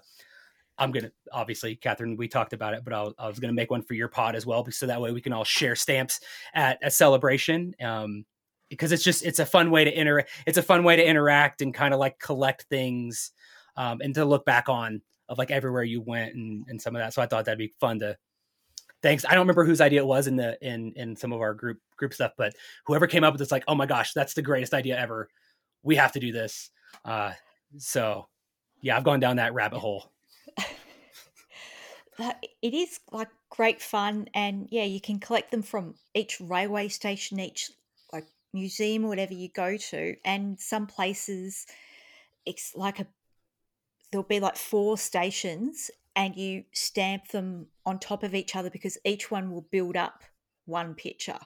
I'm 0.78 0.92
gonna 0.92 1.12
obviously, 1.32 1.76
Catherine, 1.76 2.18
we 2.18 2.28
talked 2.28 2.54
about 2.54 2.74
it, 2.74 2.84
but 2.84 2.94
I'll, 2.94 3.14
I 3.18 3.28
was 3.28 3.40
gonna 3.40 3.54
make 3.54 3.72
one 3.72 3.82
for 3.82 3.94
your 3.94 4.08
pod 4.08 4.36
as 4.36 4.46
well, 4.46 4.66
so 4.70 4.88
that 4.88 5.02
way 5.02 5.12
we 5.12 5.22
can 5.22 5.34
all 5.34 5.44
share 5.44 5.76
stamps 5.76 6.20
at 6.54 6.80
a 6.84 6.92
celebration. 6.92 7.74
Um, 7.82 8.26
because 8.70 8.92
it's 8.92 9.04
just 9.04 9.24
it's 9.24 9.40
a 9.40 9.46
fun 9.46 9.72
way 9.72 9.86
to 9.86 10.00
inter 10.00 10.26
it's 10.46 10.58
a 10.58 10.64
fun 10.64 10.84
way 10.84 10.98
to 10.98 11.06
interact 11.06 11.62
and 11.62 11.74
kind 11.74 11.94
of 11.94 12.02
like 12.02 12.20
collect 12.20 12.64
things 12.64 13.32
um, 13.78 14.02
and 14.02 14.14
to 14.16 14.26
look 14.26 14.46
back 14.46 14.68
on 14.68 15.02
of 15.30 15.38
like 15.38 15.52
everywhere 15.52 15.84
you 15.84 16.02
went 16.02 16.36
and, 16.36 16.66
and 16.68 16.82
some 16.82 16.96
of 16.96 17.02
that. 17.02 17.14
So 17.14 17.22
I 17.22 17.26
thought 17.26 17.46
that'd 17.46 17.58
be 17.58 17.74
fun 17.80 18.00
to 18.00 18.18
thanks. 19.02 19.26
I 19.26 19.32
don't 19.32 19.42
remember 19.42 19.66
whose 19.66 19.82
idea 19.82 20.02
it 20.02 20.08
was 20.08 20.28
in 20.28 20.36
the 20.36 20.58
in 20.62 20.94
in 20.96 21.16
some 21.16 21.32
of 21.32 21.42
our 21.42 21.54
group 21.54 21.80
group 21.98 22.14
stuff, 22.14 22.32
but 22.38 22.54
whoever 22.86 23.08
came 23.08 23.24
up 23.24 23.34
with 23.34 23.40
this, 23.40 23.52
like, 23.52 23.64
oh 23.68 23.76
my 23.76 23.86
gosh, 23.86 24.14
that's 24.14 24.34
the 24.34 24.42
greatest 24.42 24.74
idea 24.74 25.00
ever. 25.00 25.30
We 25.84 25.96
have 25.96 26.12
to 26.14 26.20
do 26.20 26.32
this. 26.32 26.70
Uh, 27.06 27.32
so 27.78 28.28
yeah, 28.82 28.98
I've 28.98 29.04
gone 29.04 29.20
down 29.20 29.38
that 29.38 29.54
rabbit 29.54 29.80
hole. 29.80 30.12
it 32.62 32.74
is 32.74 33.00
like 33.12 33.30
great 33.50 33.82
fun, 33.82 34.28
and 34.34 34.68
yeah, 34.72 34.84
you 34.84 35.02
can 35.02 35.20
collect 35.20 35.52
them 35.52 35.64
from 35.64 35.96
each 36.14 36.40
railway 36.40 36.88
station, 36.88 37.40
each 37.40 37.72
like 38.12 38.26
museum 38.54 39.06
or 39.06 39.10
whatever 39.10 39.34
you 39.34 39.50
go 39.50 39.78
to, 39.78 40.16
and 40.26 40.60
some 40.60 40.88
places 40.88 41.66
it's 42.46 42.74
like 42.76 43.00
a 43.00 43.08
there'll 44.12 44.24
be 44.24 44.40
like 44.40 44.56
four 44.56 44.98
stations, 44.98 45.92
and 46.16 46.36
you 46.36 46.64
stamp 46.72 47.28
them 47.30 47.68
on 47.86 48.00
top 48.00 48.24
of 48.24 48.34
each 48.34 48.56
other 48.56 48.70
because 48.70 48.98
each 49.06 49.30
one 49.30 49.52
will 49.52 49.68
build 49.70 49.96
up 49.96 50.24
one 50.66 50.96
picture. 50.96 51.40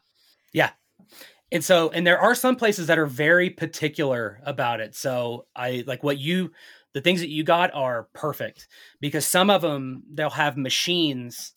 And 1.51 1.63
so 1.63 1.89
and 1.89 2.05
there 2.07 2.19
are 2.19 2.35
some 2.35 2.55
places 2.55 2.87
that 2.87 2.97
are 2.97 3.05
very 3.05 3.49
particular 3.49 4.39
about 4.45 4.79
it. 4.79 4.95
So 4.95 5.45
i 5.55 5.83
like 5.87 6.03
what 6.03 6.17
you 6.17 6.51
the 6.93 7.01
things 7.01 7.21
that 7.21 7.29
you 7.29 7.43
got 7.43 7.73
are 7.73 8.07
perfect 8.13 8.67
because 8.99 9.25
some 9.25 9.49
of 9.49 9.61
them 9.61 10.03
they'll 10.13 10.29
have 10.29 10.57
machines 10.57 11.53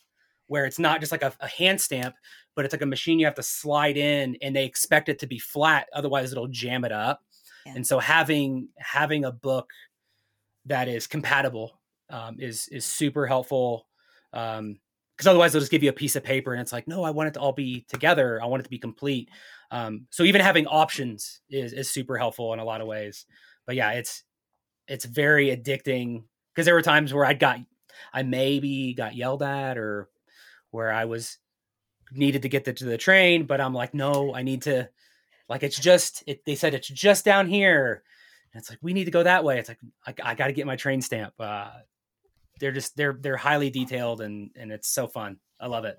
where 0.46 0.64
it's 0.66 0.78
not 0.78 1.00
just 1.00 1.12
like 1.12 1.22
a, 1.22 1.32
a 1.40 1.48
hand 1.48 1.80
stamp 1.80 2.14
but 2.54 2.64
it's 2.64 2.72
like 2.72 2.82
a 2.82 2.86
machine 2.86 3.18
you 3.18 3.26
have 3.26 3.34
to 3.34 3.42
slide 3.42 3.96
in 3.96 4.36
and 4.40 4.54
they 4.54 4.64
expect 4.64 5.08
it 5.08 5.18
to 5.18 5.26
be 5.26 5.38
flat 5.38 5.88
otherwise 5.92 6.32
it'll 6.32 6.48
jam 6.48 6.84
it 6.84 6.92
up. 6.92 7.22
Yeah. 7.66 7.74
and 7.76 7.86
so 7.86 7.98
having 7.98 8.68
having 8.78 9.24
a 9.24 9.32
book 9.32 9.70
that 10.66 10.88
is 10.88 11.06
compatible 11.06 11.78
um, 12.10 12.36
is 12.38 12.68
is 12.68 12.84
super 12.84 13.26
helpful. 13.26 13.86
Um 14.32 14.78
because 15.16 15.26
otherwise 15.26 15.52
they'll 15.52 15.60
just 15.60 15.70
give 15.70 15.82
you 15.82 15.90
a 15.90 15.94
piece 15.94 16.16
of 16.16 16.24
paper 16.24 16.52
and 16.52 16.60
it's 16.60 16.72
like 16.72 16.88
no 16.88 17.04
i 17.04 17.10
want 17.10 17.28
it 17.28 17.34
to 17.34 17.40
all 17.40 17.52
be 17.52 17.84
together. 17.88 18.40
I 18.42 18.46
want 18.46 18.60
it 18.60 18.64
to 18.64 18.70
be 18.70 18.78
complete. 18.78 19.30
Um, 19.70 20.06
so 20.10 20.22
even 20.24 20.40
having 20.40 20.66
options 20.66 21.40
is 21.50 21.72
is 21.72 21.90
super 21.90 22.16
helpful 22.16 22.52
in 22.52 22.58
a 22.58 22.64
lot 22.64 22.80
of 22.80 22.86
ways. 22.86 23.26
But 23.66 23.76
yeah 23.76 23.92
it's 23.92 24.22
it's 24.88 25.04
very 25.04 25.54
addicting 25.54 26.24
because 26.54 26.66
there 26.66 26.74
were 26.74 26.82
times 26.82 27.14
where 27.14 27.24
i 27.24 27.32
got 27.32 27.58
i 28.12 28.22
maybe 28.22 28.92
got 28.92 29.16
yelled 29.16 29.42
at 29.42 29.78
or 29.78 30.10
where 30.72 30.92
i 30.92 31.06
was 31.06 31.38
needed 32.12 32.42
to 32.42 32.50
get 32.50 32.64
the, 32.64 32.72
to 32.74 32.84
the 32.84 32.98
train 32.98 33.46
but 33.46 33.62
i'm 33.62 33.72
like 33.72 33.94
no 33.94 34.34
i 34.34 34.42
need 34.42 34.60
to 34.60 34.86
like 35.48 35.62
it's 35.62 35.78
just 35.78 36.24
it, 36.26 36.44
they 36.44 36.54
said 36.54 36.74
it's 36.74 36.88
just 36.88 37.24
down 37.24 37.46
here. 37.46 38.02
And 38.52 38.60
it's 38.60 38.70
like 38.70 38.78
we 38.82 38.92
need 38.92 39.04
to 39.04 39.10
go 39.10 39.22
that 39.22 39.44
way. 39.44 39.58
It's 39.58 39.68
like 39.68 39.80
i, 40.06 40.30
I 40.30 40.34
got 40.34 40.46
to 40.46 40.52
get 40.52 40.66
my 40.66 40.76
train 40.76 41.02
stamp 41.02 41.34
uh, 41.38 41.70
they're 42.60 42.72
just 42.72 42.96
they're 42.96 43.16
they're 43.20 43.36
highly 43.36 43.70
detailed 43.70 44.20
and 44.20 44.50
and 44.56 44.72
it's 44.72 44.88
so 44.88 45.06
fun 45.06 45.38
i 45.60 45.66
love 45.66 45.84
it 45.84 45.96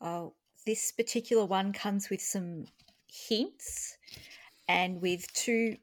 Oh, 0.00 0.34
this 0.66 0.92
particular 0.92 1.46
one 1.46 1.72
comes 1.72 2.10
with 2.10 2.20
some 2.20 2.66
hints 3.10 3.96
and 4.68 5.00
with 5.00 5.32
two, 5.32 5.76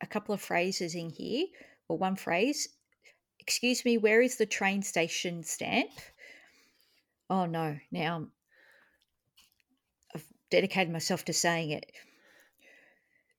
a 0.00 0.06
couple 0.06 0.34
of 0.34 0.40
phrases 0.40 0.94
in 0.94 1.10
here. 1.10 1.46
or 1.88 1.98
one 1.98 2.14
phrase. 2.14 2.68
Excuse 3.40 3.84
me, 3.84 3.98
where 3.98 4.22
is 4.22 4.36
the 4.36 4.46
train 4.46 4.82
station 4.82 5.42
stamp? 5.42 5.90
Oh 7.28 7.46
no, 7.46 7.78
now 7.90 8.28
I've 10.14 10.24
dedicated 10.50 10.92
myself 10.92 11.24
to 11.24 11.32
saying 11.32 11.70
it. 11.70 11.90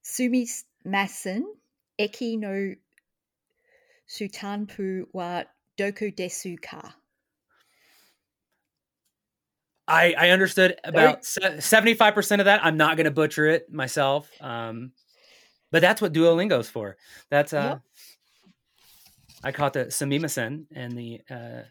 Sumi 0.01 0.47
masen 0.83 1.45
eki 1.99 2.37
no 2.37 2.75
sutanpu 4.11 5.05
wa 5.13 5.43
doku 5.77 6.13
desu 6.13 6.61
ka. 6.61 6.95
I, 9.87 10.13
I 10.17 10.29
understood 10.29 10.75
about 10.83 11.25
seventy 11.25 11.93
five 11.93 12.13
percent 12.13 12.41
of 12.41 12.45
that. 12.45 12.63
I'm 12.63 12.77
not 12.77 12.97
going 12.97 13.05
to 13.05 13.11
butcher 13.11 13.47
it 13.47 13.71
myself, 13.71 14.29
um, 14.41 14.91
but 15.71 15.81
that's 15.81 16.01
what 16.01 16.13
Duolingo's 16.13 16.69
for. 16.69 16.97
That's 17.29 17.53
uh, 17.53 17.79
yep. 17.79 18.53
I 19.43 19.51
caught 19.51 19.73
the 19.73 19.85
sumimasen 19.85 20.65
and 20.73 20.91
the 20.93 21.21
uh, 21.29 21.63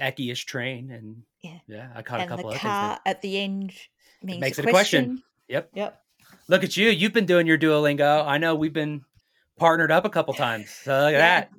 Eki-ish 0.00 0.44
train, 0.46 0.90
and 0.90 1.22
yeah, 1.42 1.58
yeah, 1.68 1.88
I 1.94 2.02
caught 2.02 2.20
and 2.20 2.30
a 2.30 2.36
couple 2.36 2.50
the 2.50 2.56
of 2.56 2.60
car 2.62 3.00
at 3.04 3.22
the 3.22 3.38
end 3.38 3.72
means 4.22 4.38
it 4.38 4.40
makes 4.40 4.58
a 4.58 4.62
it 4.62 4.68
a 4.68 4.70
question. 4.70 5.22
Yep. 5.48 5.70
Yep. 5.74 5.98
Look 6.48 6.64
at 6.64 6.76
you. 6.76 6.88
You've 6.88 7.12
been 7.12 7.26
doing 7.26 7.46
your 7.46 7.58
Duolingo. 7.58 8.26
I 8.26 8.38
know 8.38 8.54
we've 8.54 8.72
been 8.72 9.04
partnered 9.58 9.90
up 9.90 10.04
a 10.04 10.10
couple 10.10 10.34
times. 10.34 10.70
So 10.70 10.92
look 10.92 11.08
at 11.08 11.12
yeah. 11.12 11.40
that. 11.40 11.50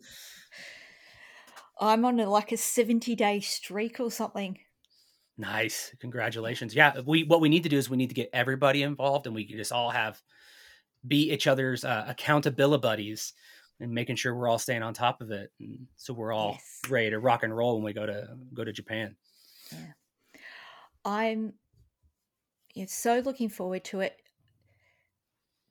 I'm 1.80 2.06
on 2.06 2.20
a, 2.20 2.30
like 2.30 2.52
a 2.52 2.58
70 2.58 3.16
day 3.16 3.40
streak 3.40 4.00
or 4.00 4.12
something. 4.12 4.58
Nice. 5.38 5.94
Congratulations. 6.00 6.76
Yeah, 6.76 7.02
we 7.06 7.24
what 7.24 7.42
we 7.42 7.50
need 7.50 7.64
to 7.64 7.70
do 7.70 7.78
is 7.78 7.90
we 7.90 7.98
need 7.98 8.10
to 8.10 8.16
get 8.16 8.30
everybody 8.34 8.84
involved 8.84 9.26
and 9.26 9.36
we 9.36 9.46
can 9.46 9.58
just 9.58 9.72
all 9.72 9.90
have 9.90 10.22
be 11.06 11.32
each 11.32 11.48
other's 11.48 11.84
uh, 11.84 12.06
accountability 12.08 12.82
buddies 12.82 13.34
and 13.80 13.92
making 13.92 14.16
sure 14.16 14.36
we're 14.36 14.48
all 14.48 14.60
staying 14.60 14.84
on 14.84 14.94
top 14.94 15.22
of 15.22 15.32
it. 15.32 15.52
And 15.60 15.88
so 15.96 16.14
we're 16.14 16.32
all 16.32 16.52
yes. 16.52 16.92
ready 16.92 17.10
to 17.10 17.20
rock 17.20 17.44
and 17.44 17.56
roll 17.56 17.76
when 17.76 17.84
we 17.84 17.94
go 17.94 18.06
to 18.06 18.28
go 18.54 18.64
to 18.64 18.72
Japan. 18.72 19.16
Yeah. 19.72 20.40
I'm 21.04 21.54
yeah, 22.76 22.86
so 22.88 23.20
looking 23.20 23.50
forward 23.50 23.84
to 23.86 24.00
it. 24.02 24.16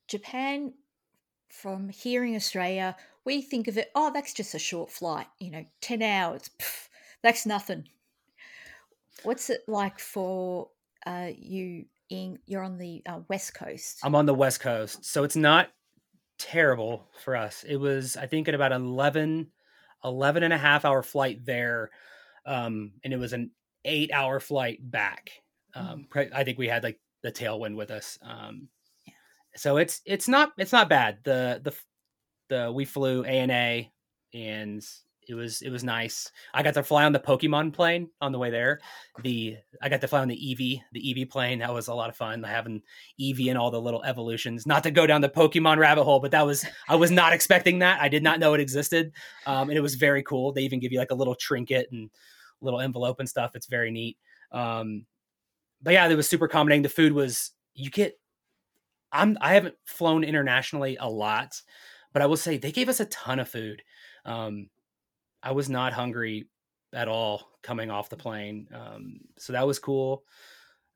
Japan 0.08 0.74
from 1.52 1.90
here 1.90 2.24
in 2.24 2.34
Australia, 2.34 2.96
we 3.24 3.42
think 3.42 3.68
of 3.68 3.76
it, 3.76 3.90
oh, 3.94 4.10
that's 4.12 4.32
just 4.32 4.54
a 4.54 4.58
short 4.58 4.90
flight, 4.90 5.26
you 5.38 5.50
know, 5.50 5.64
10 5.82 6.02
hours. 6.02 6.50
Pff, 6.58 6.88
that's 7.22 7.44
nothing. 7.44 7.88
What's 9.22 9.50
it 9.50 9.60
like 9.68 10.00
for 10.00 10.70
uh, 11.06 11.28
you 11.36 11.84
in 12.08 12.38
you're 12.46 12.62
on 12.62 12.78
the 12.78 13.02
uh, 13.06 13.20
west 13.28 13.54
coast? 13.54 14.00
I'm 14.02 14.14
on 14.14 14.26
the 14.26 14.34
west 14.34 14.60
coast. 14.60 15.04
So 15.04 15.24
it's 15.24 15.36
not 15.36 15.68
terrible 16.38 17.06
for 17.22 17.36
us. 17.36 17.64
It 17.68 17.76
was 17.76 18.16
I 18.16 18.26
think 18.26 18.48
at 18.48 18.54
about 18.54 18.72
11 18.72 19.48
11 20.02 20.42
and 20.42 20.52
a 20.52 20.58
half 20.58 20.84
hour 20.84 21.02
flight 21.02 21.44
there 21.44 21.90
um 22.44 22.92
and 23.04 23.12
it 23.12 23.18
was 23.18 23.32
an 23.32 23.52
8 23.84 24.10
hour 24.12 24.40
flight 24.40 24.78
back. 24.90 25.30
Um 25.74 26.08
mm. 26.12 26.32
I 26.34 26.42
think 26.42 26.58
we 26.58 26.66
had 26.66 26.82
like 26.82 26.98
the 27.22 27.30
tailwind 27.30 27.76
with 27.76 27.90
us. 27.90 28.18
Um. 28.22 28.68
So 29.56 29.76
it's 29.76 30.00
it's 30.06 30.28
not 30.28 30.52
it's 30.58 30.72
not 30.72 30.88
bad. 30.88 31.18
The 31.24 31.60
the 31.62 31.74
the 32.48 32.72
we 32.72 32.84
flew 32.84 33.24
ANA 33.24 33.86
and 34.34 34.84
it 35.28 35.34
was 35.34 35.62
it 35.62 35.70
was 35.70 35.84
nice. 35.84 36.30
I 36.52 36.62
got 36.62 36.74
to 36.74 36.82
fly 36.82 37.04
on 37.04 37.12
the 37.12 37.20
Pokemon 37.20 37.72
plane 37.72 38.10
on 38.20 38.32
the 38.32 38.38
way 38.38 38.50
there. 38.50 38.80
The 39.22 39.56
I 39.80 39.88
got 39.88 40.00
to 40.00 40.08
fly 40.08 40.20
on 40.20 40.28
the 40.28 40.36
Eevee, 40.36 40.82
the 40.92 41.00
Eevee 41.00 41.30
plane. 41.30 41.60
That 41.60 41.72
was 41.72 41.88
a 41.88 41.94
lot 41.94 42.08
of 42.08 42.16
fun. 42.16 42.42
Having 42.42 42.82
Eevee 43.20 43.48
and 43.48 43.58
all 43.58 43.70
the 43.70 43.80
little 43.80 44.02
evolutions. 44.04 44.66
Not 44.66 44.82
to 44.82 44.90
go 44.90 45.06
down 45.06 45.20
the 45.20 45.28
Pokemon 45.28 45.78
rabbit 45.78 46.04
hole, 46.04 46.20
but 46.20 46.32
that 46.32 46.44
was 46.44 46.64
I 46.88 46.96
was 46.96 47.10
not 47.10 47.32
expecting 47.32 47.78
that. 47.80 48.00
I 48.00 48.08
did 48.08 48.22
not 48.22 48.40
know 48.40 48.54
it 48.54 48.60
existed, 48.60 49.12
um, 49.46 49.68
and 49.68 49.78
it 49.78 49.82
was 49.82 49.94
very 49.94 50.22
cool. 50.22 50.52
They 50.52 50.62
even 50.62 50.80
give 50.80 50.92
you 50.92 50.98
like 50.98 51.12
a 51.12 51.16
little 51.16 51.36
trinket 51.36 51.88
and 51.92 52.10
little 52.60 52.80
envelope 52.80 53.20
and 53.20 53.28
stuff. 53.28 53.52
It's 53.54 53.66
very 53.66 53.90
neat. 53.90 54.16
Um, 54.50 55.06
but 55.82 55.94
yeah, 55.94 56.08
it 56.08 56.16
was 56.16 56.28
super 56.28 56.46
accommodating. 56.46 56.82
The 56.82 56.88
food 56.88 57.12
was 57.12 57.52
you 57.74 57.90
get. 57.90 58.18
I'm 59.12 59.36
I 59.40 59.54
haven't 59.54 59.74
flown 59.84 60.24
internationally 60.24 60.96
a 60.98 61.08
lot, 61.08 61.60
but 62.12 62.22
I 62.22 62.26
will 62.26 62.36
say 62.36 62.56
they 62.56 62.72
gave 62.72 62.88
us 62.88 63.00
a 63.00 63.06
ton 63.06 63.38
of 63.38 63.48
food. 63.48 63.82
Um, 64.24 64.68
I 65.42 65.52
was 65.52 65.68
not 65.68 65.92
hungry 65.92 66.48
at 66.92 67.08
all 67.08 67.48
coming 67.62 67.90
off 67.90 68.10
the 68.10 68.16
plane. 68.16 68.68
Um, 68.74 69.20
so 69.38 69.52
that 69.52 69.66
was 69.66 69.78
cool. 69.78 70.24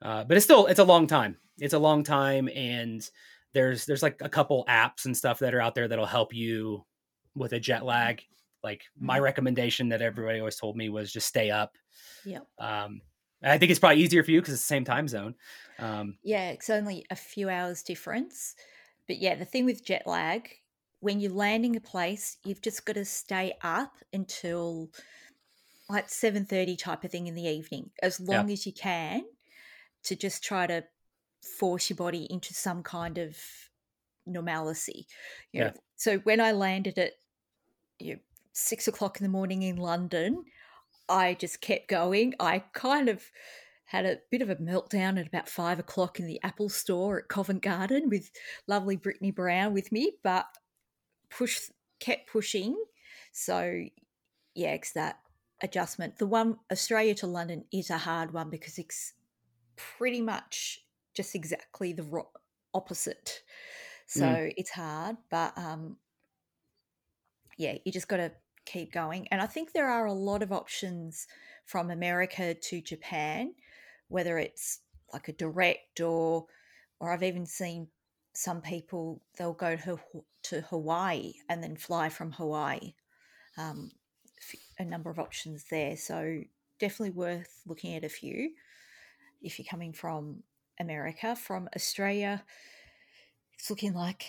Uh, 0.03 0.25
but 0.25 0.37
it's 0.37 0.45
still 0.45 0.67
it's 0.67 0.81
a 0.81 0.85
long 0.85 1.07
time. 1.07 1.37
It's 1.59 1.75
a 1.75 1.79
long 1.79 2.05
time, 2.05 2.49
and 2.55 3.09
there's 3.55 3.87
there's 3.87 4.03
like 4.03 4.21
a 4.21 4.29
couple 4.29 4.65
apps 4.69 5.07
and 5.07 5.17
stuff 5.17 5.39
that 5.39 5.55
are 5.55 5.61
out 5.61 5.75
there 5.75 5.89
that'll 5.89 6.07
help 6.07 6.35
you 6.35 6.85
with 7.35 7.53
a 7.53 7.61
jet 7.61 7.85
lag. 7.85 8.23
Like 8.63 8.83
my 8.99 9.17
mm-hmm. 9.17 9.25
recommendation 9.25 9.89
that 9.91 10.03
everybody 10.03 10.39
always 10.39 10.57
told 10.57 10.77
me 10.77 10.89
was 10.89 11.13
just 11.13 11.29
stay 11.29 11.51
up. 11.51 11.73
Yeah. 12.25 12.41
Um, 12.59 13.01
I 13.43 13.59
think 13.59 13.71
it's 13.71 13.81
probably 13.81 14.03
easier 14.03 14.23
for 14.23 14.31
you 14.31 14.41
because 14.41 14.55
it's 14.55 14.63
the 14.63 14.67
same 14.67 14.85
time 14.85 15.09
zone. 15.09 15.35
Um, 15.79 16.17
yeah, 16.23 16.51
it's 16.51 16.71
only 16.71 17.05
a 17.11 17.17
few 17.17 17.49
hours 17.49 17.83
difference. 17.83 18.55
But 19.07 19.19
yeah, 19.19 19.35
the 19.35 19.45
thing 19.45 19.65
with 19.65 19.85
jet 19.85 20.07
lag 20.07 20.49
when 21.01 21.21
you're 21.21 21.33
landing 21.33 21.77
a 21.77 21.81
place, 21.81 22.39
you've 22.45 22.63
just 22.63 22.85
got 22.85 22.95
to 22.95 23.05
stay 23.05 23.55
up 23.63 23.93
until 24.13 24.91
like 25.89 26.09
7.30 26.09 26.79
type 26.79 27.05
of 27.05 27.11
thing 27.11 27.27
in 27.27 27.35
the 27.35 27.47
evening, 27.47 27.91
as 28.03 28.19
long 28.19 28.49
yeah. 28.49 28.55
as 28.55 28.67
you 28.67 28.73
can, 28.73 29.23
to 30.05 30.17
just 30.17 30.43
try 30.43 30.67
to 30.67 30.83
force 31.59 31.91
your 31.91 31.97
body 31.97 32.27
into 32.29 32.55
some 32.55 32.83
kind 32.83 33.19
of 33.19 33.37
normalcy. 34.27 35.07
You 35.53 35.61
know, 35.61 35.67
yeah. 35.67 35.73
So 35.97 36.19
when 36.19 36.41
I 36.41 36.53
landed 36.53 36.99
at 36.99 37.13
you 37.99 38.15
know, 38.15 38.21
six 38.53 38.89
o'clock 38.89 39.19
in 39.21 39.23
the 39.23 39.31
morning 39.31 39.63
in 39.63 39.77
London, 39.77 40.45
I 41.09 41.35
just 41.35 41.61
kept 41.61 41.89
going. 41.89 42.35
I 42.41 42.61
kind 42.73 43.09
of 43.09 43.25
had 43.87 44.05
a 44.05 44.19
bit 44.31 44.43
of 44.43 44.51
a 44.51 44.57
meltdown 44.57 45.19
at 45.19 45.29
about 45.29 45.49
five 45.49 45.79
o'clock 45.79 46.19
in 46.19 46.27
the 46.27 46.41
Apple 46.43 46.69
store 46.69 47.21
at 47.21 47.29
Covent 47.29 47.63
Garden 47.63 48.09
with 48.09 48.31
lovely 48.67 48.97
Brittany 48.97 49.31
Brown 49.31 49.73
with 49.73 49.93
me, 49.93 50.13
but 50.25 50.47
push 51.31 51.71
kept 52.01 52.31
pushing. 52.31 52.77
So 53.33 53.85
yeah, 54.55 54.73
it's 54.73 54.93
that 54.93 55.21
adjustment. 55.63 56.19
The 56.19 56.27
one 56.27 56.57
Australia 56.71 57.15
to 57.17 57.27
London 57.27 57.65
is 57.73 57.91
a 57.91 57.99
hard 57.99 58.33
one 58.33 58.51
because 58.51 58.79
it's 58.79 59.13
pretty 59.77 60.21
much 60.21 60.81
just 61.15 61.35
exactly 61.35 61.93
the 61.93 62.03
ro- 62.03 62.31
opposite. 62.75 63.43
So 64.07 64.25
mm. 64.25 64.53
it's 64.57 64.71
hard, 64.71 65.17
but 65.31 65.57
um, 65.57 65.97
yeah, 67.57 67.77
you 67.85 67.93
just 67.93 68.09
got 68.09 68.19
to 68.19 68.33
keep 68.67 68.93
going. 68.93 69.27
And 69.31 69.41
I 69.41 69.47
think 69.47 69.73
there 69.73 69.89
are 69.89 70.07
a 70.07 70.13
lot 70.13 70.43
of 70.43 70.53
options 70.53 71.27
from 71.65 71.91
America 71.91 72.55
to 72.55 72.81
Japan, 72.81 73.55
whether 74.09 74.39
it's 74.39 74.81
like 75.13 75.29
a 75.29 75.33
direct 75.33 76.01
or 76.01 76.47
or 76.99 77.13
I've 77.13 77.23
even 77.23 77.47
seen 77.47 77.89
some 78.33 78.61
people 78.61 79.23
they'll 79.39 79.53
go 79.53 79.77
to 79.77 79.99
to 80.45 80.61
Hawaii 80.63 81.35
and 81.49 81.63
then 81.63 81.77
fly 81.77 82.09
from 82.09 82.33
Hawaii. 82.33 82.95
Um, 83.57 83.91
a 84.79 84.85
number 84.85 85.11
of 85.11 85.19
options 85.19 85.65
there, 85.71 85.97
so 85.97 86.43
definitely 86.79 87.11
worth 87.11 87.63
looking 87.67 87.95
at 87.95 88.05
a 88.05 88.09
few 88.09 88.51
if 89.43 89.59
you're 89.59 89.67
coming 89.69 89.93
from 89.93 90.43
America. 90.79 91.35
From 91.35 91.69
Australia, 91.75 92.45
it's 93.55 93.71
looking 93.71 93.95
like 93.95 94.27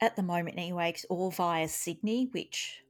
at 0.00 0.16
the 0.16 0.22
moment 0.22 0.58
anyway, 0.58 0.90
it's 0.90 1.04
all 1.06 1.30
via 1.30 1.68
Sydney, 1.68 2.28
which 2.32 2.81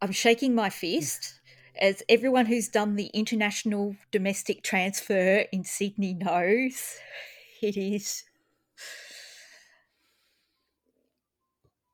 I'm 0.00 0.12
shaking 0.12 0.54
my 0.54 0.70
fist. 0.70 1.34
As 1.80 2.02
everyone 2.08 2.46
who's 2.46 2.68
done 2.68 2.96
the 2.96 3.06
international 3.14 3.94
domestic 4.10 4.64
transfer 4.64 5.44
in 5.52 5.62
Sydney 5.62 6.14
knows, 6.14 6.98
it 7.62 7.76
is 7.76 8.24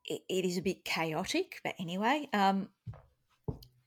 it, 0.07 0.45
is 0.45 0.59
a 0.59 0.63
bit 0.63 0.85
chaotic, 0.85 1.61
but 1.65 1.75
anyway, 1.79 2.29
um, 2.33 2.69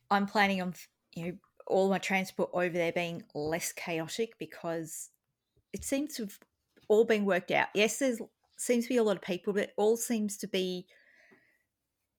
I'm 0.09 0.25
planning 0.25 0.61
on 0.61 0.73
you 1.15 1.25
know 1.25 1.37
all 1.67 1.89
my 1.89 1.97
transport 1.97 2.49
over 2.53 2.69
there 2.69 2.91
being 2.91 3.23
less 3.33 3.71
chaotic 3.71 4.37
because 4.39 5.09
it 5.73 5.83
seems 5.83 6.15
to 6.15 6.23
have 6.23 6.39
all 6.87 7.05
been 7.05 7.25
worked 7.25 7.51
out. 7.51 7.67
Yes, 7.73 7.99
there 7.99 8.15
seems 8.57 8.85
to 8.85 8.89
be 8.89 8.97
a 8.97 9.03
lot 9.03 9.17
of 9.17 9.21
people, 9.21 9.53
but 9.53 9.63
it 9.63 9.73
all 9.77 9.97
seems 9.97 10.37
to 10.37 10.47
be 10.47 10.87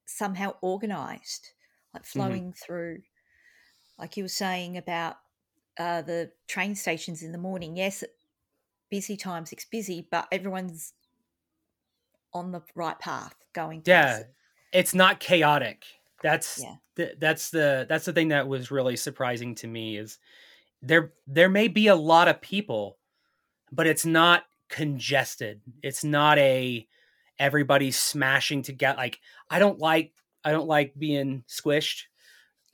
somehow 0.07 0.55
organized, 0.61 1.51
like 1.99 2.05
mm-hmm. 2.05 2.19
flowing 2.19 2.43
mm-hmm. 2.51 2.65
through. 2.65 2.99
Like 3.99 4.17
you 4.17 4.25
were 4.25 4.29
saying 4.29 4.77
about 4.77 5.17
uh, 5.79 6.03
the 6.03 6.31
train 6.47 6.75
stations 6.75 7.23
in 7.23 7.33
the 7.33 7.39
morning. 7.39 7.77
Yes, 7.77 8.05
busy 8.91 9.17
times 9.17 9.53
it's 9.53 9.65
busy, 9.65 10.07
but 10.11 10.29
everyone's 10.31 10.93
on 12.35 12.53
the 12.53 12.63
right 12.75 12.99
path 12.99 13.35
going 13.55 13.83
yeah 13.87 14.21
it's 14.71 14.95
not 14.95 15.19
chaotic 15.19 15.83
that's 16.23 16.63
yeah. 16.63 16.75
the, 16.95 17.15
that's 17.19 17.49
the 17.49 17.87
that's 17.89 18.05
the 18.05 18.13
thing 18.13 18.29
that 18.29 18.47
was 18.47 18.71
really 18.71 18.97
surprising 18.97 19.55
to 19.55 19.67
me 19.67 19.97
is 19.97 20.19
there 20.83 21.15
there 21.27 21.49
may 21.49 21.67
be 21.67 21.87
a 21.87 21.97
lot 21.97 22.29
of 22.29 22.43
people 22.43 22.99
but 23.73 23.87
it's 23.87 24.05
not 24.05 24.45
congested 24.69 25.63
it's 25.83 26.05
not 26.05 26.37
a 26.37 26.87
everybody's 27.39 27.99
smashing 27.99 28.63
together. 28.63 28.97
Like 28.97 29.21
I 29.51 29.59
don't 29.59 29.79
like 29.79 30.13
I 30.45 30.53
don't 30.53 30.69
like 30.69 30.95
being 30.99 31.45
squished, 31.49 32.03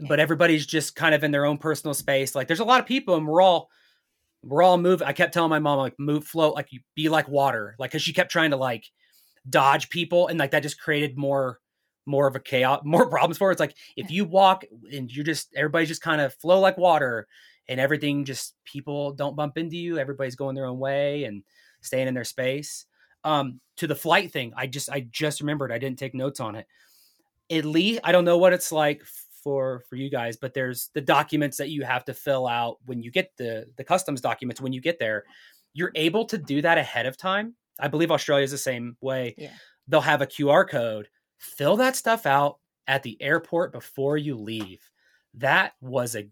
but 0.00 0.20
everybody's 0.20 0.66
just 0.66 0.96
kind 0.96 1.14
of 1.14 1.24
in 1.24 1.30
their 1.30 1.46
own 1.46 1.58
personal 1.58 1.94
space. 1.94 2.34
Like 2.34 2.46
there's 2.46 2.60
a 2.60 2.64
lot 2.64 2.80
of 2.80 2.86
people, 2.86 3.16
and 3.16 3.26
we're 3.26 3.42
all 3.42 3.70
we're 4.42 4.62
all 4.62 4.78
moving. 4.78 5.06
I 5.06 5.12
kept 5.12 5.32
telling 5.32 5.50
my 5.50 5.58
mom 5.58 5.78
like 5.78 5.98
move, 5.98 6.24
float, 6.24 6.54
like 6.54 6.72
you 6.72 6.80
be 6.94 7.08
like 7.08 7.28
water, 7.28 7.74
like 7.78 7.90
because 7.90 8.02
she 8.02 8.12
kept 8.12 8.30
trying 8.30 8.50
to 8.50 8.56
like 8.56 8.84
dodge 9.48 9.88
people, 9.90 10.28
and 10.28 10.38
like 10.38 10.50
that 10.52 10.62
just 10.62 10.80
created 10.80 11.16
more 11.16 11.60
more 12.06 12.26
of 12.26 12.36
a 12.36 12.40
chaos, 12.40 12.80
more 12.84 13.08
problems 13.08 13.38
for 13.38 13.48
her. 13.48 13.52
It's 13.52 13.60
like 13.60 13.76
if 13.96 14.10
you 14.10 14.24
walk 14.24 14.64
and 14.92 15.10
you're 15.10 15.24
just 15.24 15.54
everybody's 15.56 15.88
just 15.88 16.02
kind 16.02 16.20
of 16.20 16.34
flow 16.34 16.60
like 16.60 16.76
water, 16.76 17.26
and 17.68 17.80
everything 17.80 18.24
just 18.24 18.54
people 18.64 19.12
don't 19.12 19.36
bump 19.36 19.56
into 19.56 19.76
you. 19.76 19.98
Everybody's 19.98 20.36
going 20.36 20.54
their 20.54 20.66
own 20.66 20.78
way 20.78 21.24
and 21.24 21.42
staying 21.80 22.08
in 22.08 22.14
their 22.14 22.24
space. 22.24 22.86
Um, 23.24 23.60
to 23.78 23.86
the 23.86 23.94
flight 23.94 24.32
thing, 24.32 24.52
I 24.56 24.66
just 24.66 24.90
I 24.90 25.06
just 25.10 25.40
remembered 25.40 25.72
I 25.72 25.78
didn't 25.78 25.98
take 25.98 26.14
notes 26.14 26.40
on 26.40 26.56
it. 26.56 26.66
At 27.50 27.64
least 27.64 28.00
I 28.04 28.12
don't 28.12 28.24
know 28.24 28.38
what 28.38 28.52
it's 28.52 28.72
like 28.72 29.02
for 29.44 29.80
for 29.88 29.96
you 29.96 30.10
guys, 30.10 30.36
but 30.36 30.54
there's 30.54 30.90
the 30.94 31.00
documents 31.00 31.58
that 31.58 31.68
you 31.68 31.84
have 31.84 32.04
to 32.06 32.14
fill 32.14 32.48
out 32.48 32.78
when 32.86 33.02
you 33.02 33.10
get 33.10 33.30
the 33.36 33.66
the 33.76 33.84
customs 33.84 34.20
documents 34.20 34.60
when 34.60 34.72
you 34.72 34.80
get 34.80 34.98
there. 34.98 35.24
You're 35.74 35.92
able 35.94 36.24
to 36.26 36.38
do 36.38 36.62
that 36.62 36.78
ahead 36.78 37.06
of 37.06 37.16
time. 37.16 37.54
I 37.78 37.88
believe 37.88 38.10
Australia 38.10 38.44
is 38.44 38.50
the 38.50 38.58
same 38.58 38.96
way. 39.00 39.34
Yeah. 39.36 39.50
They'll 39.88 40.00
have 40.00 40.22
a 40.22 40.26
QR 40.26 40.68
code. 40.68 41.08
Fill 41.38 41.76
that 41.76 41.96
stuff 41.96 42.26
out 42.26 42.58
at 42.86 43.02
the 43.02 43.20
airport 43.20 43.72
before 43.72 44.16
you 44.16 44.36
leave. 44.36 44.80
That 45.34 45.72
was 45.80 46.14
a 46.14 46.28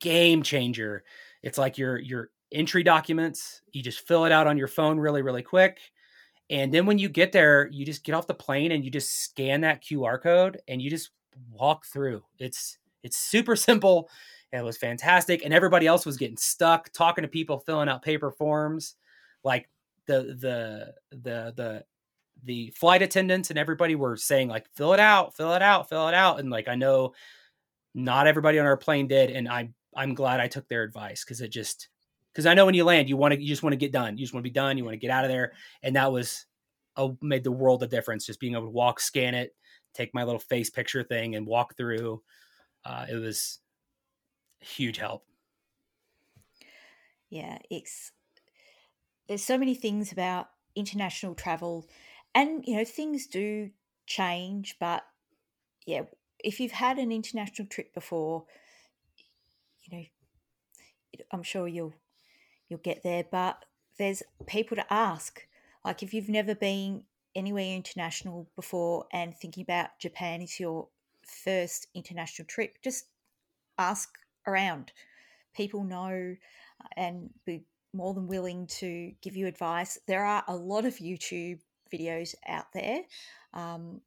game 0.00 0.42
changer. 0.42 1.04
It's 1.42 1.58
like 1.58 1.78
your 1.78 1.98
your 1.98 2.30
entry 2.52 2.82
documents. 2.82 3.62
You 3.72 3.82
just 3.82 4.06
fill 4.06 4.24
it 4.24 4.32
out 4.32 4.46
on 4.46 4.58
your 4.58 4.68
phone 4.68 5.00
really 5.00 5.22
really 5.22 5.42
quick. 5.42 5.80
And 6.52 6.72
then 6.72 6.84
when 6.84 6.98
you 6.98 7.08
get 7.08 7.32
there, 7.32 7.66
you 7.72 7.86
just 7.86 8.04
get 8.04 8.14
off 8.14 8.26
the 8.26 8.34
plane 8.34 8.72
and 8.72 8.84
you 8.84 8.90
just 8.90 9.22
scan 9.22 9.62
that 9.62 9.82
QR 9.82 10.22
code 10.22 10.60
and 10.68 10.82
you 10.82 10.90
just 10.90 11.10
walk 11.50 11.86
through. 11.86 12.22
It's 12.38 12.78
it's 13.02 13.16
super 13.16 13.56
simple. 13.68 14.08
It 14.52 14.62
was 14.62 14.76
fantastic, 14.76 15.46
and 15.46 15.54
everybody 15.54 15.86
else 15.86 16.04
was 16.04 16.18
getting 16.18 16.36
stuck 16.36 16.92
talking 16.92 17.22
to 17.22 17.28
people, 17.28 17.60
filling 17.60 17.88
out 17.88 18.02
paper 18.02 18.30
forms. 18.30 18.96
Like 19.42 19.70
the 20.06 20.36
the 20.38 20.94
the 21.10 21.52
the 21.56 21.84
the 22.44 22.70
flight 22.76 23.00
attendants 23.00 23.50
and 23.50 23.58
everybody 23.58 23.94
were 23.94 24.16
saying 24.16 24.48
like 24.48 24.66
fill 24.74 24.92
it 24.92 25.00
out, 25.00 25.34
fill 25.34 25.54
it 25.54 25.62
out, 25.62 25.88
fill 25.88 26.08
it 26.08 26.14
out, 26.14 26.38
and 26.38 26.50
like 26.50 26.68
I 26.68 26.74
know 26.74 27.14
not 27.94 28.26
everybody 28.26 28.58
on 28.58 28.66
our 28.66 28.76
plane 28.76 29.08
did, 29.08 29.30
and 29.30 29.48
I'm 29.48 29.74
I'm 29.96 30.14
glad 30.14 30.38
I 30.38 30.48
took 30.48 30.68
their 30.68 30.82
advice 30.82 31.24
because 31.24 31.40
it 31.40 31.48
just 31.48 31.88
because 32.32 32.46
I 32.46 32.54
know 32.54 32.64
when 32.64 32.74
you 32.74 32.84
land, 32.84 33.08
you 33.08 33.16
want 33.16 33.34
to 33.34 33.40
you 33.40 33.48
just 33.48 33.62
want 33.62 33.72
to 33.72 33.78
get 33.78 33.92
done. 33.92 34.16
You 34.16 34.24
just 34.24 34.32
want 34.32 34.44
to 34.44 34.48
be 34.50 34.54
done. 34.54 34.78
You 34.78 34.84
want 34.84 34.94
to 34.94 34.98
get 34.98 35.10
out 35.10 35.24
of 35.24 35.30
there, 35.30 35.52
and 35.82 35.96
that 35.96 36.12
was 36.12 36.46
a, 36.96 37.10
made 37.20 37.44
the 37.44 37.52
world 37.52 37.82
a 37.82 37.86
difference. 37.86 38.26
Just 38.26 38.40
being 38.40 38.54
able 38.54 38.64
to 38.64 38.70
walk, 38.70 39.00
scan 39.00 39.34
it, 39.34 39.54
take 39.94 40.14
my 40.14 40.24
little 40.24 40.40
face 40.40 40.70
picture 40.70 41.02
thing, 41.02 41.34
and 41.34 41.46
walk 41.46 41.76
through. 41.76 42.22
Uh, 42.84 43.06
it 43.10 43.16
was 43.16 43.58
huge 44.60 44.96
help. 44.96 45.24
Yeah, 47.28 47.58
it's 47.70 48.12
there's 49.28 49.44
so 49.44 49.58
many 49.58 49.74
things 49.74 50.12
about 50.12 50.48
international 50.74 51.34
travel, 51.34 51.86
and 52.34 52.64
you 52.66 52.76
know 52.76 52.84
things 52.84 53.26
do 53.26 53.70
change, 54.06 54.76
but 54.80 55.04
yeah, 55.86 56.02
if 56.42 56.60
you've 56.60 56.72
had 56.72 56.98
an 56.98 57.12
international 57.12 57.68
trip 57.68 57.94
before, 57.94 58.44
you 59.84 59.98
know, 59.98 60.04
I'm 61.30 61.42
sure 61.42 61.68
you'll 61.68 61.94
you'll 62.72 62.80
get 62.80 63.02
there. 63.02 63.24
But 63.30 63.64
there's 63.98 64.22
people 64.46 64.76
to 64.76 64.92
ask. 64.92 65.46
Like 65.84 66.02
if 66.02 66.14
you've 66.14 66.28
never 66.28 66.54
been 66.54 67.04
anywhere 67.36 67.74
international 67.74 68.48
before 68.56 69.06
and 69.12 69.36
thinking 69.36 69.62
about 69.62 69.98
Japan 70.00 70.42
is 70.42 70.58
your 70.58 70.88
first 71.22 71.86
international 71.94 72.46
trip, 72.46 72.78
just 72.82 73.06
ask 73.78 74.08
around. 74.46 74.92
People 75.54 75.84
know 75.84 76.34
and 76.96 77.30
be 77.44 77.62
more 77.92 78.14
than 78.14 78.26
willing 78.26 78.66
to 78.66 79.12
give 79.20 79.36
you 79.36 79.46
advice. 79.46 79.98
There 80.06 80.24
are 80.24 80.42
a 80.48 80.56
lot 80.56 80.86
of 80.86 80.96
YouTube 80.96 81.60
videos 81.92 82.34
out 82.48 82.72
there. 82.72 83.02
Um, 83.52 84.00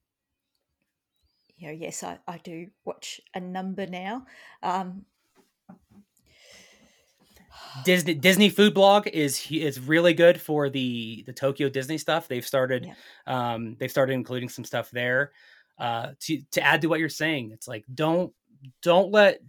you 1.57 1.67
know, 1.67 1.73
yes, 1.73 2.03
I, 2.03 2.17
I 2.27 2.39
do 2.39 2.67
watch 2.83 3.21
a 3.33 3.39
number 3.39 3.85
now. 3.85 4.25
Um, 4.63 5.05
Disney 7.83 8.13
Disney 8.13 8.49
Food 8.49 8.73
Blog 8.73 9.07
is 9.07 9.45
is 9.51 9.79
really 9.79 10.13
good 10.13 10.39
for 10.39 10.69
the 10.69 11.23
the 11.25 11.33
Tokyo 11.33 11.69
Disney 11.69 11.97
stuff. 11.97 12.27
They've 12.27 12.45
started 12.45 12.85
yeah. 12.85 12.93
um, 13.53 13.75
they've 13.79 13.91
started 13.91 14.13
including 14.13 14.49
some 14.49 14.65
stuff 14.65 14.91
there. 14.91 15.31
Uh, 15.77 16.11
to 16.21 16.41
to 16.51 16.61
add 16.61 16.81
to 16.81 16.87
what 16.87 16.99
you're 16.99 17.09
saying, 17.09 17.51
it's 17.51 17.67
like 17.67 17.83
don't 17.93 18.33
don't 18.81 19.11
let 19.11 19.41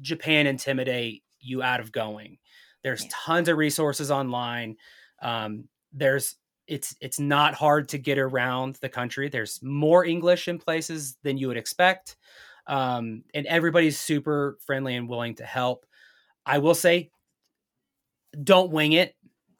Japan 0.00 0.46
intimidate 0.46 1.22
you 1.40 1.62
out 1.62 1.80
of 1.80 1.92
going. 1.92 2.38
There's 2.82 3.04
yeah. 3.04 3.10
tons 3.12 3.48
of 3.48 3.56
resources 3.56 4.10
online. 4.10 4.76
Um, 5.22 5.68
there's 5.92 6.36
it's 6.66 6.94
it's 7.00 7.18
not 7.18 7.54
hard 7.54 7.88
to 7.90 7.98
get 7.98 8.18
around 8.18 8.76
the 8.76 8.88
country. 8.88 9.28
There's 9.28 9.60
more 9.62 10.04
English 10.04 10.48
in 10.48 10.58
places 10.58 11.16
than 11.22 11.38
you 11.38 11.48
would 11.48 11.56
expect, 11.56 12.16
um, 12.66 13.24
and 13.34 13.46
everybody's 13.46 13.98
super 13.98 14.58
friendly 14.66 14.94
and 14.94 15.08
willing 15.08 15.34
to 15.36 15.44
help. 15.44 15.86
I 16.46 16.58
will 16.58 16.74
say, 16.74 17.10
don't 18.42 18.70
wing 18.70 18.92
it. 18.92 19.14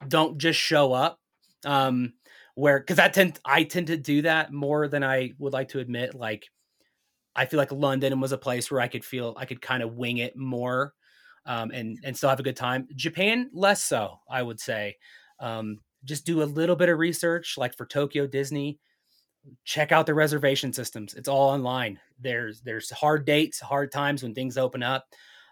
Don't 0.06 0.38
just 0.38 0.58
show 0.58 0.92
up. 0.92 1.18
Um, 1.64 2.12
where 2.54 2.80
because 2.80 2.98
I 2.98 3.08
tend 3.08 3.38
I 3.44 3.64
tend 3.64 3.86
to 3.88 3.96
do 3.96 4.22
that 4.22 4.52
more 4.52 4.88
than 4.88 5.04
I 5.04 5.32
would 5.38 5.52
like 5.52 5.68
to 5.70 5.78
admit. 5.80 6.14
Like 6.14 6.46
I 7.36 7.46
feel 7.46 7.58
like 7.58 7.72
London 7.72 8.20
was 8.20 8.32
a 8.32 8.38
place 8.38 8.70
where 8.70 8.80
I 8.80 8.88
could 8.88 9.04
feel 9.04 9.34
I 9.38 9.44
could 9.46 9.62
kind 9.62 9.82
of 9.82 9.96
wing 9.96 10.18
it 10.18 10.36
more, 10.36 10.94
um, 11.46 11.70
and 11.72 11.98
and 12.04 12.16
still 12.16 12.30
have 12.30 12.40
a 12.40 12.44
good 12.44 12.56
time. 12.56 12.88
Japan 12.96 13.50
less 13.52 13.82
so, 13.84 14.20
I 14.30 14.42
would 14.42 14.60
say. 14.60 14.96
Um, 15.40 15.78
just 16.04 16.26
do 16.26 16.42
a 16.42 16.44
little 16.44 16.76
bit 16.76 16.88
of 16.88 16.98
research, 16.98 17.56
like 17.58 17.76
for 17.76 17.86
Tokyo 17.86 18.26
Disney. 18.26 18.78
Check 19.64 19.92
out 19.92 20.06
the 20.06 20.14
reservation 20.14 20.72
systems. 20.72 21.14
It's 21.14 21.28
all 21.28 21.50
online. 21.50 22.00
There's 22.20 22.60
there's 22.62 22.90
hard 22.90 23.24
dates, 23.24 23.60
hard 23.60 23.92
times 23.92 24.22
when 24.22 24.34
things 24.34 24.58
open 24.58 24.82
up. 24.82 25.06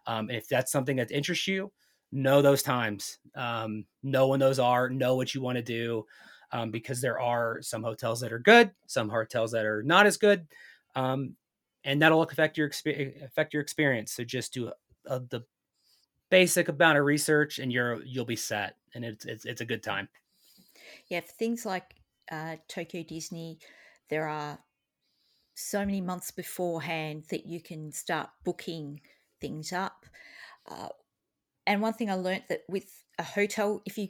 Um, 0.06 0.30
if 0.30 0.48
that's 0.48 0.72
something 0.72 0.96
that 0.96 1.10
interests 1.10 1.46
you, 1.46 1.72
know 2.12 2.42
those 2.42 2.62
times. 2.62 3.18
Um, 3.34 3.86
know 4.02 4.28
when 4.28 4.40
those 4.40 4.58
are. 4.58 4.88
Know 4.88 5.16
what 5.16 5.34
you 5.34 5.40
want 5.40 5.56
to 5.56 5.62
do, 5.62 6.06
um, 6.52 6.70
because 6.70 7.00
there 7.00 7.20
are 7.20 7.60
some 7.62 7.82
hotels 7.82 8.20
that 8.20 8.32
are 8.32 8.38
good, 8.38 8.70
some 8.86 9.08
hotels 9.08 9.52
that 9.52 9.64
are 9.64 9.82
not 9.82 10.06
as 10.06 10.16
good, 10.16 10.46
um, 10.94 11.36
and 11.84 12.00
that'll 12.00 12.22
affect 12.22 12.56
your 12.56 12.70
affect 13.22 13.52
your 13.52 13.62
experience. 13.62 14.12
So 14.12 14.24
just 14.24 14.54
do 14.54 14.68
a, 14.68 15.14
a, 15.14 15.20
the 15.20 15.44
basic 16.30 16.68
amount 16.68 16.98
of 16.98 17.04
research, 17.04 17.58
and 17.58 17.72
you're 17.72 18.02
you'll 18.04 18.24
be 18.24 18.36
set, 18.36 18.76
and 18.94 19.04
it's 19.04 19.24
it's, 19.24 19.44
it's 19.44 19.60
a 19.60 19.66
good 19.66 19.82
time. 19.82 20.08
Yeah, 21.08 21.20
things 21.20 21.66
like 21.66 21.94
uh, 22.30 22.56
Tokyo 22.68 23.02
Disney, 23.02 23.58
there 24.08 24.28
are 24.28 24.58
so 25.54 25.80
many 25.80 26.00
months 26.00 26.30
beforehand 26.30 27.24
that 27.30 27.46
you 27.46 27.60
can 27.60 27.90
start 27.90 28.28
booking 28.44 29.00
things 29.40 29.72
up. 29.72 30.06
Uh, 30.68 30.88
and 31.66 31.80
one 31.80 31.92
thing 31.92 32.10
I 32.10 32.14
learned 32.14 32.44
that 32.48 32.62
with 32.68 33.04
a 33.18 33.22
hotel, 33.22 33.82
if 33.84 33.98
you 33.98 34.08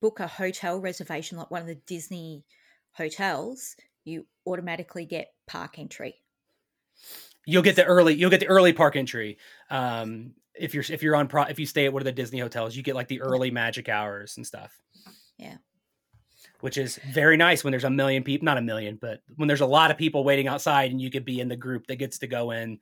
book 0.00 0.20
a 0.20 0.26
hotel 0.26 0.80
reservation 0.80 1.38
like 1.38 1.50
one 1.50 1.60
of 1.60 1.66
the 1.66 1.80
Disney 1.86 2.44
hotels, 2.92 3.76
you 4.04 4.26
automatically 4.46 5.06
get 5.06 5.28
park 5.46 5.78
entry. 5.78 6.14
You'll 7.46 7.62
get 7.62 7.76
the 7.76 7.84
early. 7.84 8.14
You'll 8.14 8.30
get 8.30 8.40
the 8.40 8.48
early 8.48 8.72
park 8.72 8.96
entry. 8.96 9.38
Um, 9.70 10.34
if 10.54 10.74
you're 10.74 10.84
if 10.88 11.02
you're 11.02 11.16
on 11.16 11.28
pro, 11.28 11.44
if 11.44 11.58
you 11.58 11.66
stay 11.66 11.86
at 11.86 11.92
one 11.92 12.02
of 12.02 12.04
the 12.04 12.12
Disney 12.12 12.40
hotels, 12.40 12.76
you 12.76 12.82
get 12.82 12.94
like 12.94 13.08
the 13.08 13.20
early 13.20 13.50
magic 13.50 13.88
hours 13.88 14.36
and 14.36 14.46
stuff. 14.46 14.78
Yeah 15.38 15.56
which 16.60 16.76
is 16.76 16.98
very 17.12 17.36
nice 17.36 17.62
when 17.62 17.70
there's 17.70 17.84
a 17.84 17.90
million 17.90 18.22
people, 18.22 18.44
not 18.44 18.58
a 18.58 18.62
million, 18.62 18.98
but 19.00 19.22
when 19.36 19.46
there's 19.46 19.60
a 19.60 19.66
lot 19.66 19.90
of 19.90 19.96
people 19.96 20.24
waiting 20.24 20.48
outside 20.48 20.90
and 20.90 21.00
you 21.00 21.10
could 21.10 21.24
be 21.24 21.40
in 21.40 21.48
the 21.48 21.56
group 21.56 21.86
that 21.86 21.96
gets 21.96 22.18
to 22.18 22.26
go 22.26 22.50
in 22.50 22.78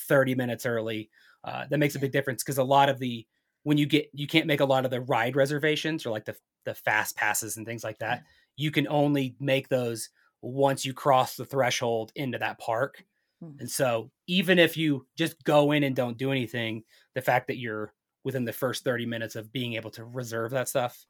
30 0.00 0.34
minutes 0.34 0.66
early. 0.66 1.10
Uh, 1.44 1.66
that 1.70 1.78
makes 1.78 1.94
a 1.94 1.98
big 1.98 2.12
difference 2.12 2.42
because 2.42 2.58
a 2.58 2.64
lot 2.64 2.88
of 2.88 2.98
the, 2.98 3.26
when 3.64 3.78
you 3.78 3.86
get, 3.86 4.08
you 4.12 4.26
can't 4.26 4.46
make 4.46 4.60
a 4.60 4.64
lot 4.64 4.84
of 4.84 4.90
the 4.90 5.00
ride 5.00 5.36
reservations 5.36 6.06
or 6.06 6.10
like 6.10 6.24
the, 6.24 6.36
the 6.64 6.74
fast 6.74 7.16
passes 7.16 7.56
and 7.56 7.66
things 7.66 7.84
like 7.84 7.98
that. 7.98 8.22
You 8.56 8.70
can 8.70 8.86
only 8.88 9.34
make 9.40 9.68
those 9.68 10.10
once 10.42 10.84
you 10.84 10.92
cross 10.92 11.36
the 11.36 11.44
threshold 11.44 12.12
into 12.14 12.38
that 12.38 12.58
park. 12.58 13.04
Hmm. 13.40 13.52
And 13.60 13.70
so 13.70 14.10
even 14.26 14.58
if 14.58 14.76
you 14.76 15.06
just 15.16 15.42
go 15.44 15.72
in 15.72 15.84
and 15.84 15.96
don't 15.96 16.18
do 16.18 16.30
anything, 16.30 16.82
the 17.14 17.22
fact 17.22 17.48
that 17.48 17.58
you're 17.58 17.92
within 18.24 18.44
the 18.44 18.52
first 18.52 18.84
30 18.84 19.06
minutes 19.06 19.36
of 19.36 19.52
being 19.52 19.74
able 19.74 19.90
to 19.90 20.04
reserve 20.04 20.52
that 20.52 20.68
stuff, 20.68 21.06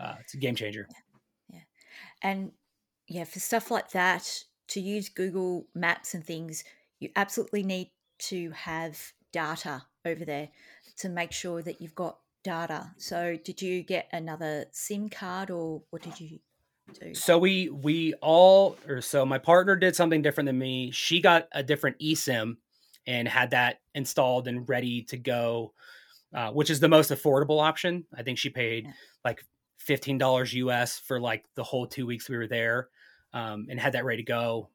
uh, 0.00 0.14
it's 0.20 0.34
a 0.34 0.38
game 0.38 0.54
changer. 0.54 0.86
Yeah. 1.48 1.60
And 2.22 2.52
yeah, 3.08 3.24
for 3.24 3.40
stuff 3.40 3.70
like 3.70 3.90
that, 3.90 4.44
to 4.68 4.80
use 4.80 5.08
Google 5.08 5.66
Maps 5.74 6.14
and 6.14 6.24
things, 6.24 6.64
you 7.00 7.10
absolutely 7.16 7.62
need 7.62 7.90
to 8.28 8.50
have 8.50 9.12
data 9.32 9.84
over 10.04 10.24
there 10.24 10.48
to 10.98 11.08
make 11.08 11.32
sure 11.32 11.62
that 11.62 11.80
you've 11.80 11.94
got 11.94 12.18
data. 12.42 12.92
So, 12.98 13.36
did 13.42 13.60
you 13.62 13.82
get 13.82 14.08
another 14.12 14.66
SIM 14.72 15.08
card 15.08 15.50
or 15.50 15.82
what 15.90 16.02
did 16.02 16.20
you? 16.20 16.38
do? 17.00 17.14
So 17.14 17.38
we 17.38 17.70
we 17.70 18.12
all 18.20 18.76
or 18.86 19.00
so 19.00 19.24
my 19.24 19.38
partner 19.38 19.74
did 19.74 19.96
something 19.96 20.20
different 20.20 20.46
than 20.46 20.58
me. 20.58 20.90
She 20.90 21.20
got 21.22 21.48
a 21.52 21.62
different 21.62 21.98
eSIM 21.98 22.56
and 23.06 23.26
had 23.26 23.50
that 23.50 23.80
installed 23.94 24.48
and 24.48 24.68
ready 24.68 25.02
to 25.04 25.16
go, 25.16 25.72
uh, 26.34 26.50
which 26.50 26.68
is 26.68 26.80
the 26.80 26.88
most 26.88 27.10
affordable 27.10 27.62
option. 27.62 28.04
I 28.14 28.22
think 28.22 28.38
she 28.38 28.50
paid 28.50 28.84
Yeah. 28.84 28.92
like 29.24 29.44
fifteen 29.78 30.18
dollars 30.18 30.52
US 30.52 30.98
for 30.98 31.18
like 31.18 31.44
the 31.54 31.64
whole 31.64 31.86
two 31.86 32.04
weeks 32.06 32.28
we 32.28 32.36
were 32.36 32.46
there, 32.48 32.88
um, 33.32 33.66
and 33.70 33.80
had 33.80 33.94
that 33.94 34.04
ready 34.04 34.22
to 34.22 34.26
go 34.26 34.68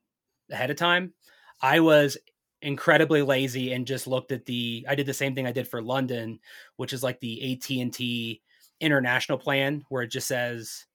ahead 0.52 0.72
of 0.72 0.78
time. 0.78 1.14
I 1.62 1.80
was 1.80 2.18
incredibly 2.62 3.22
lazy 3.22 3.74
and 3.74 3.88
just 3.88 4.08
looked 4.08 4.32
at 4.32 4.46
the. 4.46 4.86
I 4.88 4.96
did 4.96 5.06
the 5.06 5.14
same 5.14 5.36
thing 5.36 5.48
I 5.48 5.52
did 5.52 5.68
for 5.68 5.82
London, 5.82 6.40
which 6.78 6.94
is 6.94 7.04
like 7.04 7.20
the 7.20 7.54
AT 7.54 7.70
and 7.78 7.94
T 7.94 8.42
international 8.80 9.38
plan, 9.38 9.84
where 9.90 10.04
it 10.04 10.12
just 10.12 10.28
says 10.28 10.86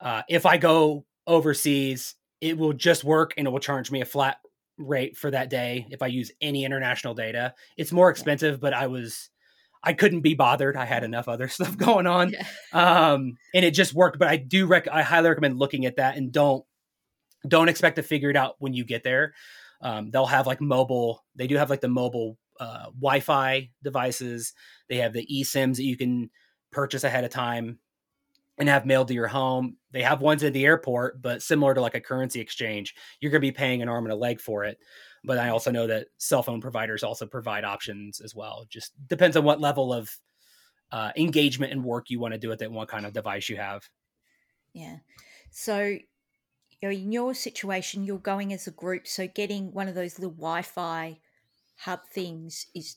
uh, 0.00 0.22
if 0.28 0.46
I 0.46 0.58
go 0.58 1.04
overseas, 1.26 2.14
it 2.40 2.58
will 2.58 2.72
just 2.72 3.04
work 3.04 3.34
and 3.36 3.46
it 3.46 3.50
will 3.50 3.58
charge 3.58 3.90
me 3.90 4.00
a 4.00 4.06
flat 4.06 4.38
rate 4.78 5.16
for 5.16 5.30
that 5.30 5.48
day 5.48 5.86
if 5.90 6.02
I 6.02 6.08
use 6.08 6.30
any 6.40 6.64
international 6.64 7.14
data. 7.14 7.54
It's 7.76 7.92
more 7.92 8.10
expensive, 8.10 8.60
but 8.60 8.74
I 8.74 8.86
was 8.88 9.30
I 9.82 9.92
couldn't 9.92 10.20
be 10.20 10.34
bothered. 10.34 10.76
I 10.76 10.84
had 10.84 11.04
enough 11.04 11.28
other 11.28 11.48
stuff 11.48 11.76
going 11.76 12.06
on. 12.06 12.30
Yeah. 12.30 12.46
Um 12.72 13.38
and 13.54 13.64
it 13.64 13.72
just 13.72 13.94
worked, 13.94 14.18
but 14.18 14.28
I 14.28 14.36
do 14.36 14.66
rec- 14.66 14.88
I 14.88 15.02
highly 15.02 15.28
recommend 15.30 15.58
looking 15.58 15.86
at 15.86 15.96
that 15.96 16.16
and 16.16 16.30
don't 16.30 16.64
don't 17.46 17.68
expect 17.68 17.96
to 17.96 18.02
figure 18.02 18.30
it 18.30 18.36
out 18.36 18.56
when 18.58 18.74
you 18.74 18.84
get 18.84 19.02
there. 19.02 19.32
Um, 19.80 20.10
they'll 20.10 20.26
have 20.26 20.46
like 20.46 20.60
mobile, 20.60 21.24
they 21.34 21.46
do 21.46 21.56
have 21.56 21.70
like 21.70 21.80
the 21.80 21.88
mobile 21.88 22.38
uh, 22.60 22.86
Wi 23.00 23.20
Fi 23.20 23.70
devices. 23.82 24.54
They 24.88 24.96
have 24.96 25.12
the 25.12 25.26
eSIMs 25.26 25.76
that 25.76 25.84
you 25.84 25.96
can 25.96 26.30
purchase 26.70 27.04
ahead 27.04 27.24
of 27.24 27.30
time 27.30 27.78
and 28.58 28.68
have 28.68 28.86
mailed 28.86 29.08
to 29.08 29.14
your 29.14 29.26
home. 29.26 29.76
They 29.90 30.02
have 30.02 30.20
ones 30.20 30.42
at 30.42 30.52
the 30.52 30.64
airport, 30.64 31.20
but 31.20 31.42
similar 31.42 31.74
to 31.74 31.80
like 31.80 31.94
a 31.94 32.00
currency 32.00 32.40
exchange, 32.40 32.94
you're 33.20 33.30
going 33.30 33.40
to 33.40 33.46
be 33.46 33.52
paying 33.52 33.82
an 33.82 33.88
arm 33.88 34.04
and 34.04 34.12
a 34.12 34.16
leg 34.16 34.40
for 34.40 34.64
it. 34.64 34.78
But 35.24 35.38
I 35.38 35.50
also 35.50 35.70
know 35.70 35.86
that 35.86 36.08
cell 36.18 36.42
phone 36.42 36.60
providers 36.60 37.02
also 37.02 37.26
provide 37.26 37.64
options 37.64 38.20
as 38.20 38.34
well. 38.34 38.64
Just 38.68 38.92
depends 39.08 39.36
on 39.36 39.44
what 39.44 39.60
level 39.60 39.92
of 39.92 40.10
uh, 40.92 41.10
engagement 41.16 41.72
and 41.72 41.84
work 41.84 42.10
you 42.10 42.20
want 42.20 42.32
to 42.32 42.38
do 42.38 42.48
with 42.48 42.62
it 42.62 42.66
and 42.66 42.74
what 42.74 42.88
kind 42.88 43.04
of 43.04 43.12
device 43.12 43.48
you 43.48 43.56
have. 43.56 43.88
Yeah. 44.72 44.96
So, 45.50 45.96
you 46.80 46.88
know, 46.88 46.94
in 46.94 47.12
your 47.12 47.34
situation, 47.34 48.04
you're 48.04 48.18
going 48.18 48.52
as 48.52 48.66
a 48.66 48.70
group, 48.70 49.06
so 49.06 49.26
getting 49.26 49.72
one 49.72 49.88
of 49.88 49.94
those 49.94 50.18
little 50.18 50.34
Wi-Fi 50.34 51.18
hub 51.78 52.06
things 52.08 52.66
is 52.74 52.96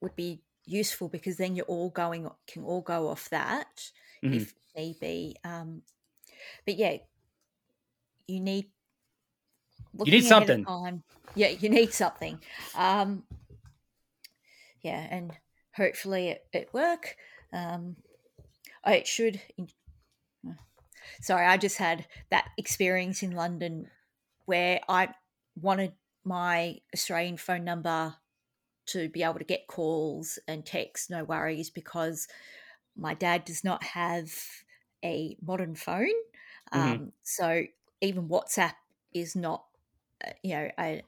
would 0.00 0.14
be 0.16 0.42
useful 0.64 1.08
because 1.08 1.36
then 1.36 1.54
you're 1.56 1.66
all 1.66 1.90
going 1.90 2.28
can 2.46 2.64
all 2.64 2.80
go 2.80 3.08
off 3.08 3.28
that 3.30 3.90
Mhm. 4.22 4.34
if 4.42 4.54
need 4.76 4.98
be. 5.00 5.36
Um, 5.44 5.82
but 6.66 6.76
yeah, 6.76 6.98
you 8.26 8.40
need 8.40 8.70
you 9.92 10.04
need 10.04 10.12
looking 10.12 10.14
ahead 10.14 10.42
of 10.42 10.46
something. 10.48 10.64
time- 10.64 11.04
Yeah, 11.36 11.48
you 11.48 11.68
need 11.68 11.92
something. 11.92 12.40
Um, 12.74 13.26
yeah, 14.82 15.06
and 15.10 15.36
hopefully 15.76 16.28
it, 16.28 16.46
it 16.52 16.72
work. 16.74 17.16
Um, 17.52 17.96
oh, 18.84 18.92
it 18.92 19.06
should. 19.06 19.40
Sorry, 21.20 21.46
I 21.46 21.56
just 21.56 21.78
had 21.78 22.06
that 22.30 22.50
experience 22.58 23.22
in 23.22 23.32
London 23.32 23.90
where 24.46 24.80
I 24.88 25.14
wanted 25.56 25.94
my 26.24 26.80
Australian 26.94 27.36
phone 27.36 27.64
number 27.64 28.16
to 28.86 29.08
be 29.08 29.22
able 29.22 29.38
to 29.38 29.44
get 29.44 29.66
calls 29.66 30.38
and 30.48 30.66
texts, 30.66 31.10
no 31.10 31.24
worries, 31.24 31.70
because 31.70 32.28
my 32.96 33.14
dad 33.14 33.44
does 33.44 33.64
not 33.64 33.82
have 33.84 34.32
a 35.04 35.36
modern 35.42 35.74
phone. 35.74 36.12
Mhm. 36.72 37.00
Um, 37.00 37.12
so 37.22 37.64
even 38.00 38.28
WhatsApp 38.28 38.74
is 39.12 39.36
not, 39.36 39.66
uh, 40.26 40.32
you 40.42 40.54
know, 40.54 40.70
a, 40.78 41.02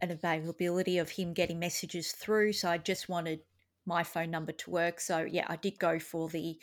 an 0.00 0.10
availability 0.10 0.98
of 0.98 1.10
him 1.10 1.32
getting 1.34 1.58
messages 1.58 2.12
through. 2.12 2.52
So 2.52 2.70
I 2.70 2.78
just 2.78 3.08
wanted 3.08 3.44
my 3.84 4.02
phone 4.02 4.30
number 4.30 4.52
to 4.52 4.70
work. 4.70 5.00
So 5.00 5.20
yeah, 5.20 5.46
I 5.48 5.56
did 5.56 5.78
go 5.78 5.98
for 5.98 6.28
the 6.28 6.58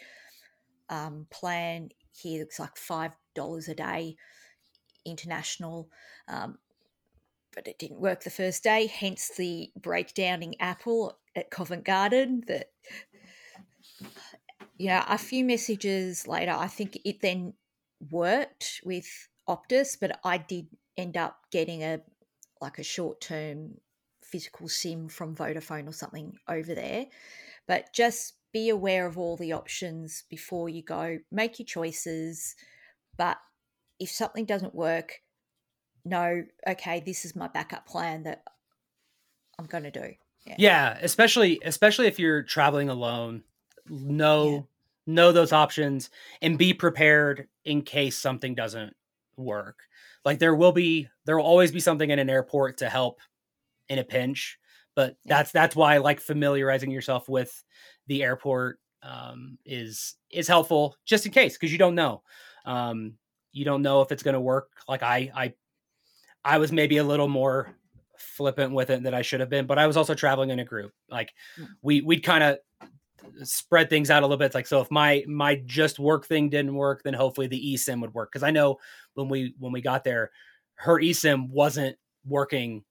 um, 0.89 1.27
plan 1.29 1.89
here. 2.17 2.41
It's 2.41 2.59
like 2.59 2.77
five 2.77 3.13
dollars 3.35 3.67
a 3.67 3.75
day, 3.75 4.15
international. 5.05 5.89
Um, 6.27 6.57
but 7.53 7.67
it 7.67 7.79
didn't 7.79 7.99
work 7.99 8.23
the 8.23 8.29
first 8.29 8.63
day. 8.63 8.85
Hence 8.85 9.31
the 9.35 9.71
breakdown 9.75 10.43
in 10.43 10.53
Apple 10.59 11.17
at 11.35 11.49
Covent 11.49 11.85
Garden. 11.85 12.43
That 12.47 12.69
yeah, 14.77 15.05
a 15.09 15.17
few 15.17 15.43
messages 15.43 16.27
later, 16.27 16.51
I 16.51 16.67
think 16.67 16.99
it 17.03 17.21
then 17.21 17.53
worked 18.11 18.81
with 18.85 19.07
Optus, 19.49 19.97
but 19.99 20.19
I 20.23 20.37
did 20.37 20.67
end 20.97 21.17
up 21.17 21.37
getting 21.51 21.83
a 21.83 22.01
like 22.61 22.79
a 22.79 22.83
short 22.83 23.21
term 23.21 23.75
physical 24.23 24.67
SIM 24.67 25.09
from 25.09 25.35
Vodafone 25.35 25.87
or 25.87 25.93
something 25.93 26.33
over 26.47 26.75
there. 26.75 27.05
But 27.67 27.93
just 27.93 28.33
be 28.53 28.69
aware 28.69 29.05
of 29.05 29.17
all 29.17 29.37
the 29.37 29.53
options 29.53 30.23
before 30.29 30.69
you 30.69 30.83
go. 30.83 31.19
Make 31.31 31.59
your 31.59 31.65
choices. 31.65 32.55
But 33.17 33.37
if 33.99 34.09
something 34.11 34.45
doesn't 34.45 34.75
work, 34.75 35.21
know, 36.05 36.45
okay, 36.67 37.01
this 37.05 37.25
is 37.25 37.35
my 37.35 37.47
backup 37.47 37.85
plan 37.87 38.23
that 38.23 38.43
I'm 39.59 39.65
going 39.65 39.83
to 39.83 39.91
do. 39.91 40.13
Yeah, 40.57 40.97
especially 41.01 41.59
especially 41.63 42.07
if 42.07 42.19
you're 42.19 42.43
traveling 42.43 42.89
alone, 42.89 43.43
know 43.87 44.53
Yeah. 44.53 44.61
know 45.05 45.31
those 45.31 45.53
options 45.53 46.09
and 46.41 46.57
be 46.57 46.73
prepared 46.73 47.47
in 47.63 47.81
case 47.83 48.17
something 48.17 48.55
doesn't 48.55 48.95
work. 49.37 49.83
Like 50.25 50.39
there 50.39 50.55
will 50.55 50.71
be 50.71 51.09
there 51.25 51.37
will 51.37 51.45
always 51.45 51.71
be 51.71 51.79
something 51.79 52.09
in 52.09 52.19
an 52.19 52.29
airport 52.29 52.77
to 52.77 52.89
help 52.89 53.19
in 53.89 53.99
a 53.99 54.03
pinch, 54.03 54.59
but 54.95 55.17
Yeah. 55.23 55.35
that's 55.35 55.51
that's 55.51 55.75
why 55.75 55.95
I 55.95 55.99
like 55.99 56.19
familiarizing 56.21 56.91
yourself 56.91 57.29
with 57.29 57.63
the 58.07 58.23
airport 58.23 58.79
um, 59.03 59.57
is 59.65 60.15
is 60.31 60.47
helpful 60.47 60.95
just 61.05 61.25
in 61.25 61.31
case 61.31 61.53
because 61.53 61.71
you 61.71 61.77
don't 61.77 61.95
know. 61.95 62.23
Um, 62.65 63.13
you 63.51 63.65
don't 63.65 63.81
know 63.81 64.01
if 64.01 64.11
it's 64.11 64.23
going 64.23 64.33
to 64.33 64.39
work. 64.41 64.69
Like 64.87 65.03
I 65.03 65.31
I 65.35 65.53
I 66.43 66.57
was 66.57 66.71
maybe 66.71 66.97
a 66.97 67.03
little 67.03 67.27
more 67.27 67.75
flippant 68.17 68.73
with 68.73 68.89
it 68.89 69.03
than 69.03 69.13
I 69.13 69.21
should 69.21 69.39
have 69.39 69.49
been, 69.49 69.65
but 69.67 69.77
I 69.77 69.87
was 69.87 69.97
also 69.97 70.15
traveling 70.15 70.49
in 70.49 70.59
a 70.59 70.65
group. 70.65 70.91
Like 71.09 71.31
Mm. 71.59 71.67
we 71.81 72.01
we'd 72.01 72.23
kind 72.23 72.43
of 72.43 72.59
spread 73.43 73.89
things 73.89 74.09
out 74.09 74.23
a 74.23 74.25
little 74.25 74.37
bit. 74.37 74.45
It's 74.47 74.55
like 74.55 74.67
so 74.67 74.81
if 74.81 74.91
my 74.91 75.23
my 75.27 75.55
just 75.65 75.99
work 75.99 76.25
thing 76.25 76.49
didn't 76.49 76.75
work, 76.75 77.03
then 77.03 77.13
hopefully 77.13 77.47
the 77.47 77.73
eSIM 77.73 78.01
would 78.01 78.13
work. 78.13 78.31
Because 78.31 78.43
I 78.43 78.51
know 78.51 78.77
when 79.15 79.29
we 79.29 79.53
when 79.59 79.71
we 79.71 79.81
got 79.81 80.03
there, 80.03 80.31
her 80.75 80.99
eSIM 80.99 81.49
wasn't 81.49 81.97
working 82.25 82.83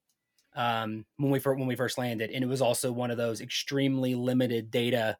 um, 0.57 1.07
when 1.17 1.31
we 1.31 1.39
first 1.39 1.59
when 1.59 1.69
we 1.69 1.77
first 1.77 1.99
landed, 1.99 2.31
and 2.31 2.43
it 2.43 2.47
was 2.49 2.63
also 2.63 2.91
one 2.93 3.11
of 3.11 3.17
those 3.17 3.41
extremely 3.41 4.15
limited 4.15 4.71
data 4.71 5.19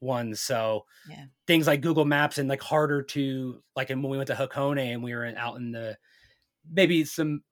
ones. 0.00 0.40
So 0.40 0.86
Yeah. 1.04 1.26
things 1.46 1.66
like 1.66 1.82
Google 1.82 2.04
Maps 2.04 2.38
and 2.38 2.48
like 2.48 2.62
harder 2.62 3.02
to 3.02 3.62
like 3.76 3.90
and 3.90 4.02
when 4.02 4.10
we 4.12 4.18
went 4.18 4.28
to 4.28 4.34
Hakone 4.34 4.94
and 4.94 5.02
we 5.02 5.14
were 5.14 5.24
in, 5.24 5.36
out 5.36 5.56
in 5.56 5.72
the 5.72 5.98
maybe 6.70 7.04
some 7.04 7.42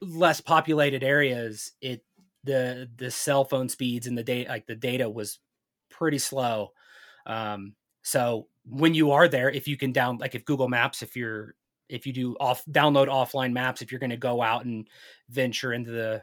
less 0.00 0.40
populated 0.40 1.02
areas, 1.02 1.72
it 1.80 2.04
the 2.44 2.90
the 2.96 3.10
cell 3.10 3.44
phone 3.44 3.68
speeds 3.68 4.06
and 4.06 4.16
the 4.18 4.24
data 4.24 4.48
like 4.50 4.66
the 4.66 4.76
data 4.76 5.08
was 5.10 5.40
pretty 5.90 6.18
slow. 6.18 6.70
Um, 7.26 7.76
so 8.02 8.48
when 8.64 8.94
you 8.94 9.12
are 9.12 9.28
there, 9.28 9.50
if 9.50 9.68
you 9.68 9.76
can 9.76 9.92
down 9.92 10.18
like 10.18 10.34
if 10.34 10.44
Google 10.44 10.68
Maps, 10.68 11.02
if 11.02 11.16
you're 11.16 11.54
if 11.88 12.06
you 12.06 12.12
do 12.12 12.36
off 12.40 12.64
download 12.66 13.08
offline 13.08 13.52
maps, 13.52 13.82
if 13.82 13.92
you're 13.92 14.00
going 14.00 14.10
to 14.10 14.16
go 14.18 14.42
out 14.42 14.64
and 14.66 14.88
venture 15.28 15.72
into 15.72 15.90
the 15.90 16.22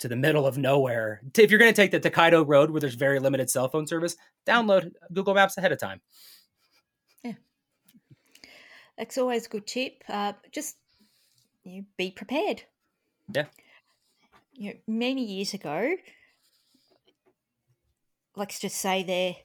to 0.00 0.08
the 0.08 0.16
middle 0.16 0.46
of 0.46 0.58
nowhere, 0.58 1.22
if 1.38 1.50
you're 1.50 1.58
going 1.58 1.72
to 1.72 1.76
take 1.76 1.90
the 1.90 2.00
Tokaido 2.00 2.44
Road 2.44 2.70
where 2.70 2.80
there's 2.80 2.94
very 2.94 3.20
limited 3.20 3.50
cell 3.50 3.68
phone 3.68 3.86
service, 3.86 4.16
download 4.46 4.92
Google 5.12 5.34
Maps 5.34 5.56
ahead 5.56 5.72
of 5.72 5.78
time. 5.78 6.00
Yeah. 7.22 7.34
That's 8.98 9.18
always 9.18 9.46
a 9.46 9.48
good 9.48 9.66
tip. 9.66 10.02
Uh, 10.08 10.32
just 10.52 10.76
you 11.64 11.80
know, 11.80 11.84
be 11.96 12.10
prepared. 12.10 12.62
Yeah. 13.32 13.46
You 14.54 14.70
know, 14.70 14.78
many 14.86 15.24
years 15.24 15.54
ago, 15.54 15.96
let's 18.36 18.58
just 18.58 18.76
say 18.76 19.02
there, 19.02 19.36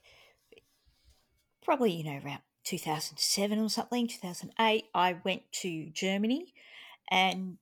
probably 1.62 1.92
you 1.92 2.04
know 2.04 2.20
around 2.24 2.40
2007 2.64 3.58
or 3.58 3.68
something, 3.68 4.06
2008, 4.06 4.84
I 4.94 5.16
went 5.24 5.42
to 5.52 5.90
Germany, 5.90 6.52
and 7.10 7.58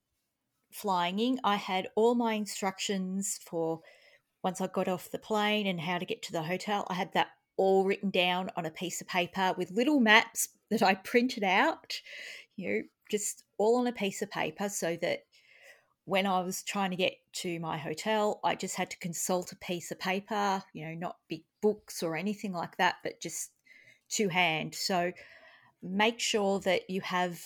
flying 0.70 1.18
in, 1.18 1.40
I 1.44 1.56
had 1.56 1.88
all 1.94 2.14
my 2.14 2.34
instructions 2.34 3.38
for 3.44 3.80
once 4.42 4.60
I 4.60 4.66
got 4.68 4.88
off 4.88 5.10
the 5.10 5.18
plane 5.18 5.66
and 5.66 5.80
how 5.80 5.98
to 5.98 6.06
get 6.06 6.22
to 6.22 6.32
the 6.32 6.42
hotel. 6.42 6.86
I 6.88 6.94
had 6.94 7.12
that 7.14 7.28
all 7.56 7.84
written 7.84 8.10
down 8.10 8.50
on 8.56 8.66
a 8.66 8.70
piece 8.70 9.00
of 9.00 9.08
paper 9.08 9.54
with 9.56 9.70
little 9.70 10.00
maps 10.00 10.48
that 10.70 10.82
I 10.82 10.94
printed 10.94 11.44
out, 11.44 12.00
you 12.56 12.68
know, 12.68 12.82
just 13.10 13.44
all 13.56 13.76
on 13.76 13.86
a 13.86 13.92
piece 13.92 14.22
of 14.22 14.30
paper 14.30 14.68
so 14.68 14.96
that 15.00 15.20
when 16.04 16.26
I 16.26 16.40
was 16.40 16.62
trying 16.62 16.90
to 16.90 16.96
get 16.96 17.14
to 17.34 17.58
my 17.60 17.76
hotel, 17.76 18.40
I 18.42 18.54
just 18.54 18.76
had 18.76 18.90
to 18.90 18.98
consult 18.98 19.52
a 19.52 19.56
piece 19.56 19.90
of 19.90 19.98
paper, 19.98 20.62
you 20.72 20.86
know, 20.86 20.94
not 20.94 21.16
big 21.28 21.42
books 21.60 22.02
or 22.02 22.16
anything 22.16 22.52
like 22.52 22.76
that, 22.78 22.96
but 23.02 23.20
just 23.20 23.50
to 24.12 24.28
hand. 24.28 24.74
So 24.74 25.12
make 25.82 26.18
sure 26.18 26.60
that 26.60 26.88
you 26.88 27.02
have 27.02 27.40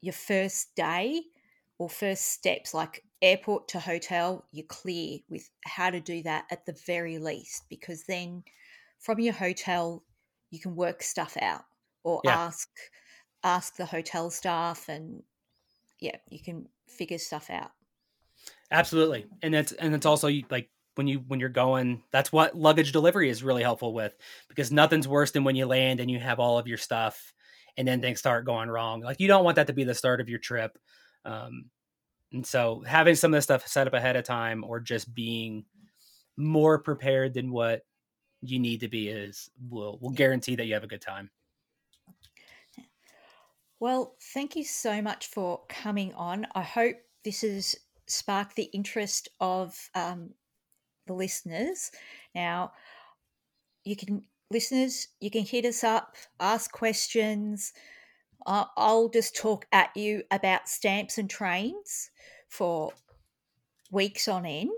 your 0.00 0.12
first 0.12 0.74
day 0.74 1.22
or 1.82 1.88
first 1.90 2.26
steps 2.28 2.74
like 2.74 3.04
airport 3.22 3.68
to 3.68 3.80
hotel 3.80 4.46
you're 4.52 4.66
clear 4.66 5.18
with 5.28 5.50
how 5.64 5.90
to 5.90 6.00
do 6.00 6.22
that 6.22 6.46
at 6.50 6.66
the 6.66 6.72
very 6.86 7.18
least 7.18 7.64
because 7.68 8.04
then 8.04 8.44
from 9.00 9.20
your 9.20 9.34
hotel 9.34 10.04
you 10.50 10.60
can 10.60 10.76
work 10.76 11.02
stuff 11.02 11.36
out 11.42 11.64
or 12.04 12.22
Yeah. 12.22 12.40
ask 12.46 12.68
ask 13.44 13.76
the 13.76 13.86
hotel 13.86 14.30
staff 14.30 14.88
and 14.88 15.24
yeah 16.00 16.18
you 16.30 16.40
can 16.42 16.68
figure 16.88 17.18
stuff 17.18 17.50
out 17.50 17.72
Absolutely, 18.70 19.26
and 19.42 19.52
that's 19.52 19.72
and 19.72 19.94
it's 19.94 20.06
also 20.06 20.28
like 20.50 20.70
when 20.94 21.06
you 21.06 21.18
when 21.20 21.40
you're 21.40 21.48
going. 21.48 22.02
That's 22.10 22.32
what 22.32 22.56
luggage 22.56 22.92
delivery 22.92 23.28
is 23.28 23.42
really 23.42 23.62
helpful 23.62 23.92
with 23.94 24.16
because 24.48 24.72
nothing's 24.72 25.08
worse 25.08 25.30
than 25.32 25.44
when 25.44 25.56
you 25.56 25.66
land 25.66 26.00
and 26.00 26.10
you 26.10 26.18
have 26.18 26.40
all 26.40 26.58
of 26.58 26.66
your 26.66 26.78
stuff 26.78 27.34
and 27.76 27.86
then 27.86 28.00
things 28.00 28.18
start 28.18 28.46
going 28.46 28.70
wrong. 28.70 29.00
Like 29.00 29.20
you 29.20 29.28
don't 29.28 29.44
want 29.44 29.56
that 29.56 29.66
to 29.68 29.72
be 29.72 29.84
the 29.84 29.94
start 29.94 30.20
of 30.20 30.28
your 30.28 30.38
trip. 30.38 30.78
Um, 31.24 31.70
and 32.32 32.46
so 32.46 32.82
having 32.86 33.14
some 33.14 33.32
of 33.32 33.36
this 33.36 33.44
stuff 33.44 33.66
set 33.66 33.86
up 33.86 33.94
ahead 33.94 34.16
of 34.16 34.24
time 34.24 34.64
or 34.64 34.80
just 34.80 35.14
being 35.14 35.64
more 36.36 36.78
prepared 36.78 37.34
than 37.34 37.52
what 37.52 37.82
you 38.40 38.58
need 38.58 38.80
to 38.80 38.88
be 38.88 39.08
is 39.08 39.50
will 39.70 39.98
will 40.00 40.10
guarantee 40.10 40.56
that 40.56 40.66
you 40.66 40.74
have 40.74 40.84
a 40.84 40.88
good 40.88 41.00
time. 41.00 41.30
Well, 43.78 44.14
thank 44.32 44.54
you 44.54 44.64
so 44.64 45.02
much 45.02 45.26
for 45.26 45.60
coming 45.68 46.14
on. 46.14 46.46
I 46.54 46.62
hope 46.62 46.96
this 47.24 47.42
has 47.42 47.74
sparked 48.06 48.54
the 48.54 48.70
interest 48.72 49.28
of 49.40 49.76
um, 49.94 50.30
the 51.06 51.14
listeners. 51.14 51.90
Now, 52.34 52.72
you 53.84 53.96
can, 53.96 54.22
listeners, 54.50 55.08
you 55.20 55.30
can 55.30 55.44
hit 55.44 55.64
us 55.64 55.82
up, 55.82 56.14
ask 56.38 56.70
questions. 56.70 57.72
I'll 58.46 59.08
just 59.08 59.36
talk 59.36 59.66
at 59.72 59.96
you 59.96 60.22
about 60.30 60.68
stamps 60.68 61.18
and 61.18 61.28
trains 61.28 62.10
for 62.48 62.92
weeks 63.90 64.28
on 64.28 64.46
end. 64.46 64.70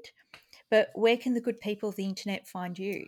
But 0.71 0.89
where 0.95 1.17
can 1.17 1.35
the 1.35 1.41
good 1.41 1.61
people 1.61 1.89
of 1.89 1.97
the 1.97 2.05
internet 2.05 2.47
find 2.49 2.79
you? 2.79 3.07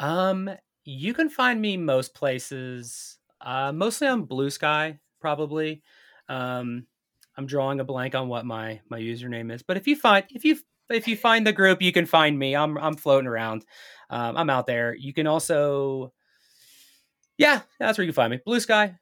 Um, 0.00 0.50
you 0.84 1.14
can 1.14 1.28
find 1.28 1.60
me 1.60 1.76
most 1.76 2.14
places, 2.14 3.18
uh, 3.40 3.72
mostly 3.72 4.06
on 4.06 4.24
Blue 4.24 4.50
Sky, 4.50 4.98
probably. 5.20 5.82
Um, 6.28 6.86
I'm 7.36 7.46
drawing 7.46 7.80
a 7.80 7.84
blank 7.84 8.14
on 8.14 8.28
what 8.28 8.44
my 8.44 8.80
my 8.88 9.00
username 9.00 9.52
is, 9.52 9.62
but 9.62 9.76
if 9.76 9.86
you 9.86 9.96
find 9.96 10.24
if 10.30 10.44
you 10.44 10.58
if 10.90 11.08
you 11.08 11.16
find 11.16 11.46
the 11.46 11.52
group, 11.52 11.80
you 11.80 11.92
can 11.92 12.06
find 12.06 12.38
me. 12.38 12.54
I'm 12.54 12.76
I'm 12.78 12.96
floating 12.96 13.26
around. 13.26 13.64
Um, 14.10 14.36
I'm 14.36 14.50
out 14.50 14.66
there. 14.66 14.94
You 14.94 15.12
can 15.12 15.26
also, 15.26 16.12
yeah, 17.38 17.62
that's 17.78 17.98
where 17.98 18.04
you 18.04 18.12
can 18.12 18.16
find 18.16 18.30
me. 18.30 18.40
Blue 18.44 18.60
Sky. 18.60 18.96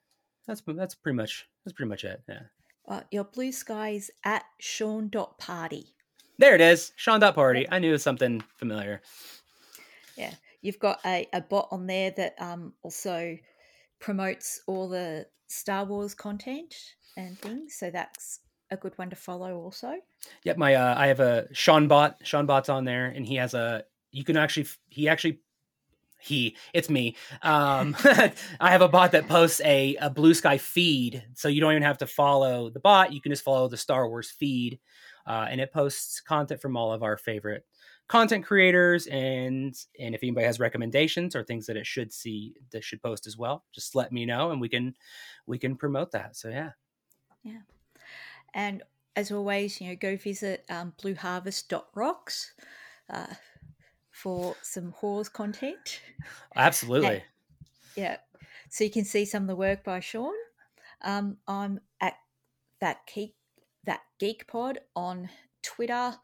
That's 0.46 0.62
that's 0.66 0.94
pretty 0.94 1.16
much 1.16 1.46
that's 1.64 1.72
pretty 1.72 1.88
much 1.88 2.04
it. 2.04 2.22
Yeah. 2.28 2.40
Uh, 2.88 3.02
your 3.10 3.24
blue 3.24 3.52
skies 3.52 4.10
at 4.24 4.44
Shawn.party. 4.58 5.94
There 6.38 6.54
it 6.54 6.60
is. 6.60 6.92
Shawn 6.96 7.20
Dot 7.20 7.34
Party. 7.34 7.66
I 7.70 7.78
knew 7.78 7.90
it 7.90 7.92
was 7.92 8.02
something 8.02 8.42
familiar. 8.56 9.02
Yeah, 10.16 10.34
you've 10.60 10.78
got 10.78 10.98
a, 11.06 11.28
a 11.32 11.40
bot 11.40 11.68
on 11.70 11.86
there 11.86 12.10
that 12.16 12.34
um, 12.40 12.72
also 12.82 13.36
promotes 14.00 14.60
all 14.66 14.88
the 14.88 15.26
Star 15.46 15.84
Wars 15.84 16.14
content 16.14 16.74
and 17.16 17.38
things. 17.38 17.76
So 17.78 17.90
that's 17.90 18.40
a 18.70 18.76
good 18.76 18.96
one 18.98 19.10
to 19.10 19.16
follow 19.16 19.56
also. 19.56 19.94
Yep, 20.44 20.56
my 20.56 20.74
uh, 20.74 20.94
I 20.98 21.06
have 21.06 21.20
a 21.20 21.46
Shawn 21.52 21.86
Bot. 21.86 22.18
Shawn 22.24 22.46
Bot's 22.46 22.68
on 22.68 22.84
there, 22.84 23.06
and 23.06 23.24
he 23.24 23.36
has 23.36 23.54
a. 23.54 23.84
You 24.10 24.24
can 24.24 24.36
actually. 24.36 24.66
He 24.88 25.08
actually. 25.08 25.40
He. 26.22 26.56
It's 26.72 26.88
me. 26.88 27.16
Um, 27.42 27.96
I 28.60 28.70
have 28.70 28.82
a 28.82 28.88
bot 28.88 29.12
that 29.12 29.28
posts 29.28 29.60
a 29.64 29.96
a 29.96 30.10
Blue 30.10 30.34
Sky 30.34 30.58
feed, 30.58 31.24
so 31.34 31.48
you 31.48 31.60
don't 31.60 31.72
even 31.72 31.82
have 31.82 31.98
to 31.98 32.06
follow 32.06 32.70
the 32.70 32.80
bot. 32.80 33.12
You 33.12 33.20
can 33.20 33.32
just 33.32 33.44
follow 33.44 33.68
the 33.68 33.76
Star 33.76 34.08
Wars 34.08 34.30
feed, 34.30 34.80
uh, 35.26 35.46
and 35.50 35.60
it 35.60 35.72
posts 35.72 36.20
content 36.20 36.60
from 36.60 36.76
all 36.76 36.92
of 36.92 37.02
our 37.02 37.16
favorite 37.16 37.64
content 38.08 38.44
creators 38.44 39.06
and 39.06 39.74
and 39.98 40.14
if 40.14 40.22
anybody 40.22 40.44
has 40.44 40.60
recommendations 40.60 41.34
or 41.34 41.42
things 41.42 41.64
that 41.66 41.76
it 41.78 41.86
should 41.86 42.12
see 42.12 42.52
that 42.70 42.84
should 42.84 43.00
post 43.00 43.26
as 43.26 43.38
well 43.38 43.64
just 43.72 43.94
let 43.94 44.12
me 44.12 44.26
know 44.26 44.50
and 44.50 44.60
we 44.60 44.68
can 44.68 44.94
we 45.46 45.56
can 45.56 45.76
promote 45.76 46.10
that 46.10 46.36
so 46.36 46.50
yeah. 46.50 46.70
yeah 47.42 47.60
And 48.52 48.82
as 49.16 49.30
always, 49.30 49.80
you 49.80 49.88
know, 49.88 49.96
go 49.96 50.16
visit 50.16 50.64
um, 50.70 50.92
blueharvest.rocks 51.02 52.54
uh, 53.10 53.26
for 54.22 54.54
some 54.62 54.92
Hawes 54.92 55.28
content. 55.28 56.00
absolutely 56.54 57.24
Yeah. 57.96 58.18
So 58.70 58.84
you 58.84 58.90
can 58.90 59.04
see 59.04 59.24
some 59.24 59.42
of 59.42 59.48
the 59.48 59.56
work 59.56 59.84
by 59.84 60.00
Shawn. 60.00 60.32
Um, 61.02 61.38
I'm 61.48 61.80
at 62.00 62.14
that 62.80 63.00
geek 63.12 63.34
that 63.84 64.00
geek 64.18 64.46
pod 64.46 64.78
on 64.94 65.28
Twitter, 65.62 66.14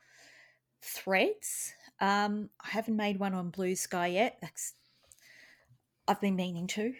threads. 0.81 1.75
Um, 2.01 2.51
I 2.65 2.69
haven't 2.69 2.97
made 2.97 3.19
one 3.19 3.35
on 3.35 3.51
Blue 3.51 3.75
Sky 3.75 4.07
yet. 4.07 4.39
That's 4.41 4.75
I've 6.07 6.21
been 6.21 6.37
meaning 6.37 6.69
to. 6.69 6.95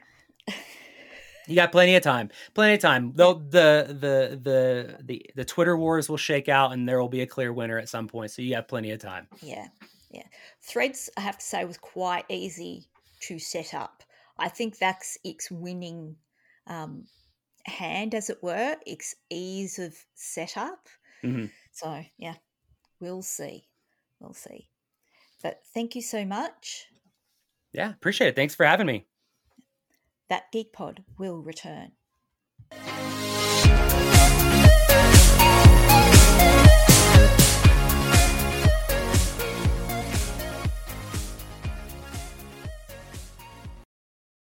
You 1.47 1.55
got 1.55 1.73
plenty 1.73 1.97
of 1.97 2.03
time. 2.03 2.29
Plenty 2.53 2.75
of 2.75 2.81
time. 2.81 3.13
The 3.15 3.33
the 3.33 4.39
the 4.39 4.99
the 5.03 5.23
the 5.35 5.45
Twitter 5.47 5.79
wars 5.79 6.11
will 6.11 6.19
shake 6.19 6.51
out, 6.51 6.73
and 6.73 6.87
there 6.87 7.01
will 7.01 7.09
be 7.09 7.23
a 7.23 7.27
clear 7.27 7.55
winner 7.55 7.79
at 7.79 7.89
some 7.89 8.07
point. 8.07 8.33
So 8.33 8.43
you 8.43 8.55
have 8.57 8.69
plenty 8.69 8.91
of 8.91 9.01
time. 9.01 9.29
Yeah, 9.41 9.69
yeah. 10.11 10.27
Threads, 10.63 11.11
I 11.17 11.21
have 11.21 11.39
to 11.39 11.45
say, 11.45 11.65
was 11.65 11.79
quite 11.79 12.25
easy 12.29 12.89
to 13.21 13.39
set 13.39 13.75
up. 13.75 14.03
I 14.39 14.49
think 14.49 14.79
that's 14.79 15.19
its 15.25 15.51
winning 15.51 16.17
um, 16.67 17.07
hand, 17.67 18.15
as 18.15 18.31
it 18.31 18.43
were, 18.43 18.77
its 18.87 19.15
ease 19.31 19.79
of 19.79 19.97
setup. 20.15 20.89
Mhm. 21.23 21.51
So, 21.73 22.05
yeah, 22.17 22.35
we'll 23.01 23.23
see. 23.23 23.69
We'll 24.21 24.35
see. 24.35 24.69
But 25.43 25.61
thank 25.75 25.95
you 25.95 26.03
so 26.03 26.25
much. 26.25 26.87
Yeah, 27.73 27.91
appreciate 27.91 28.29
it. 28.29 28.37
Thanks 28.37 28.55
for 28.55 28.65
having 28.67 28.87
me. 28.87 29.07
That 30.29 30.51
Geek 30.53 30.73
Pod 30.73 31.05
will 31.19 31.43
return. 31.43 31.93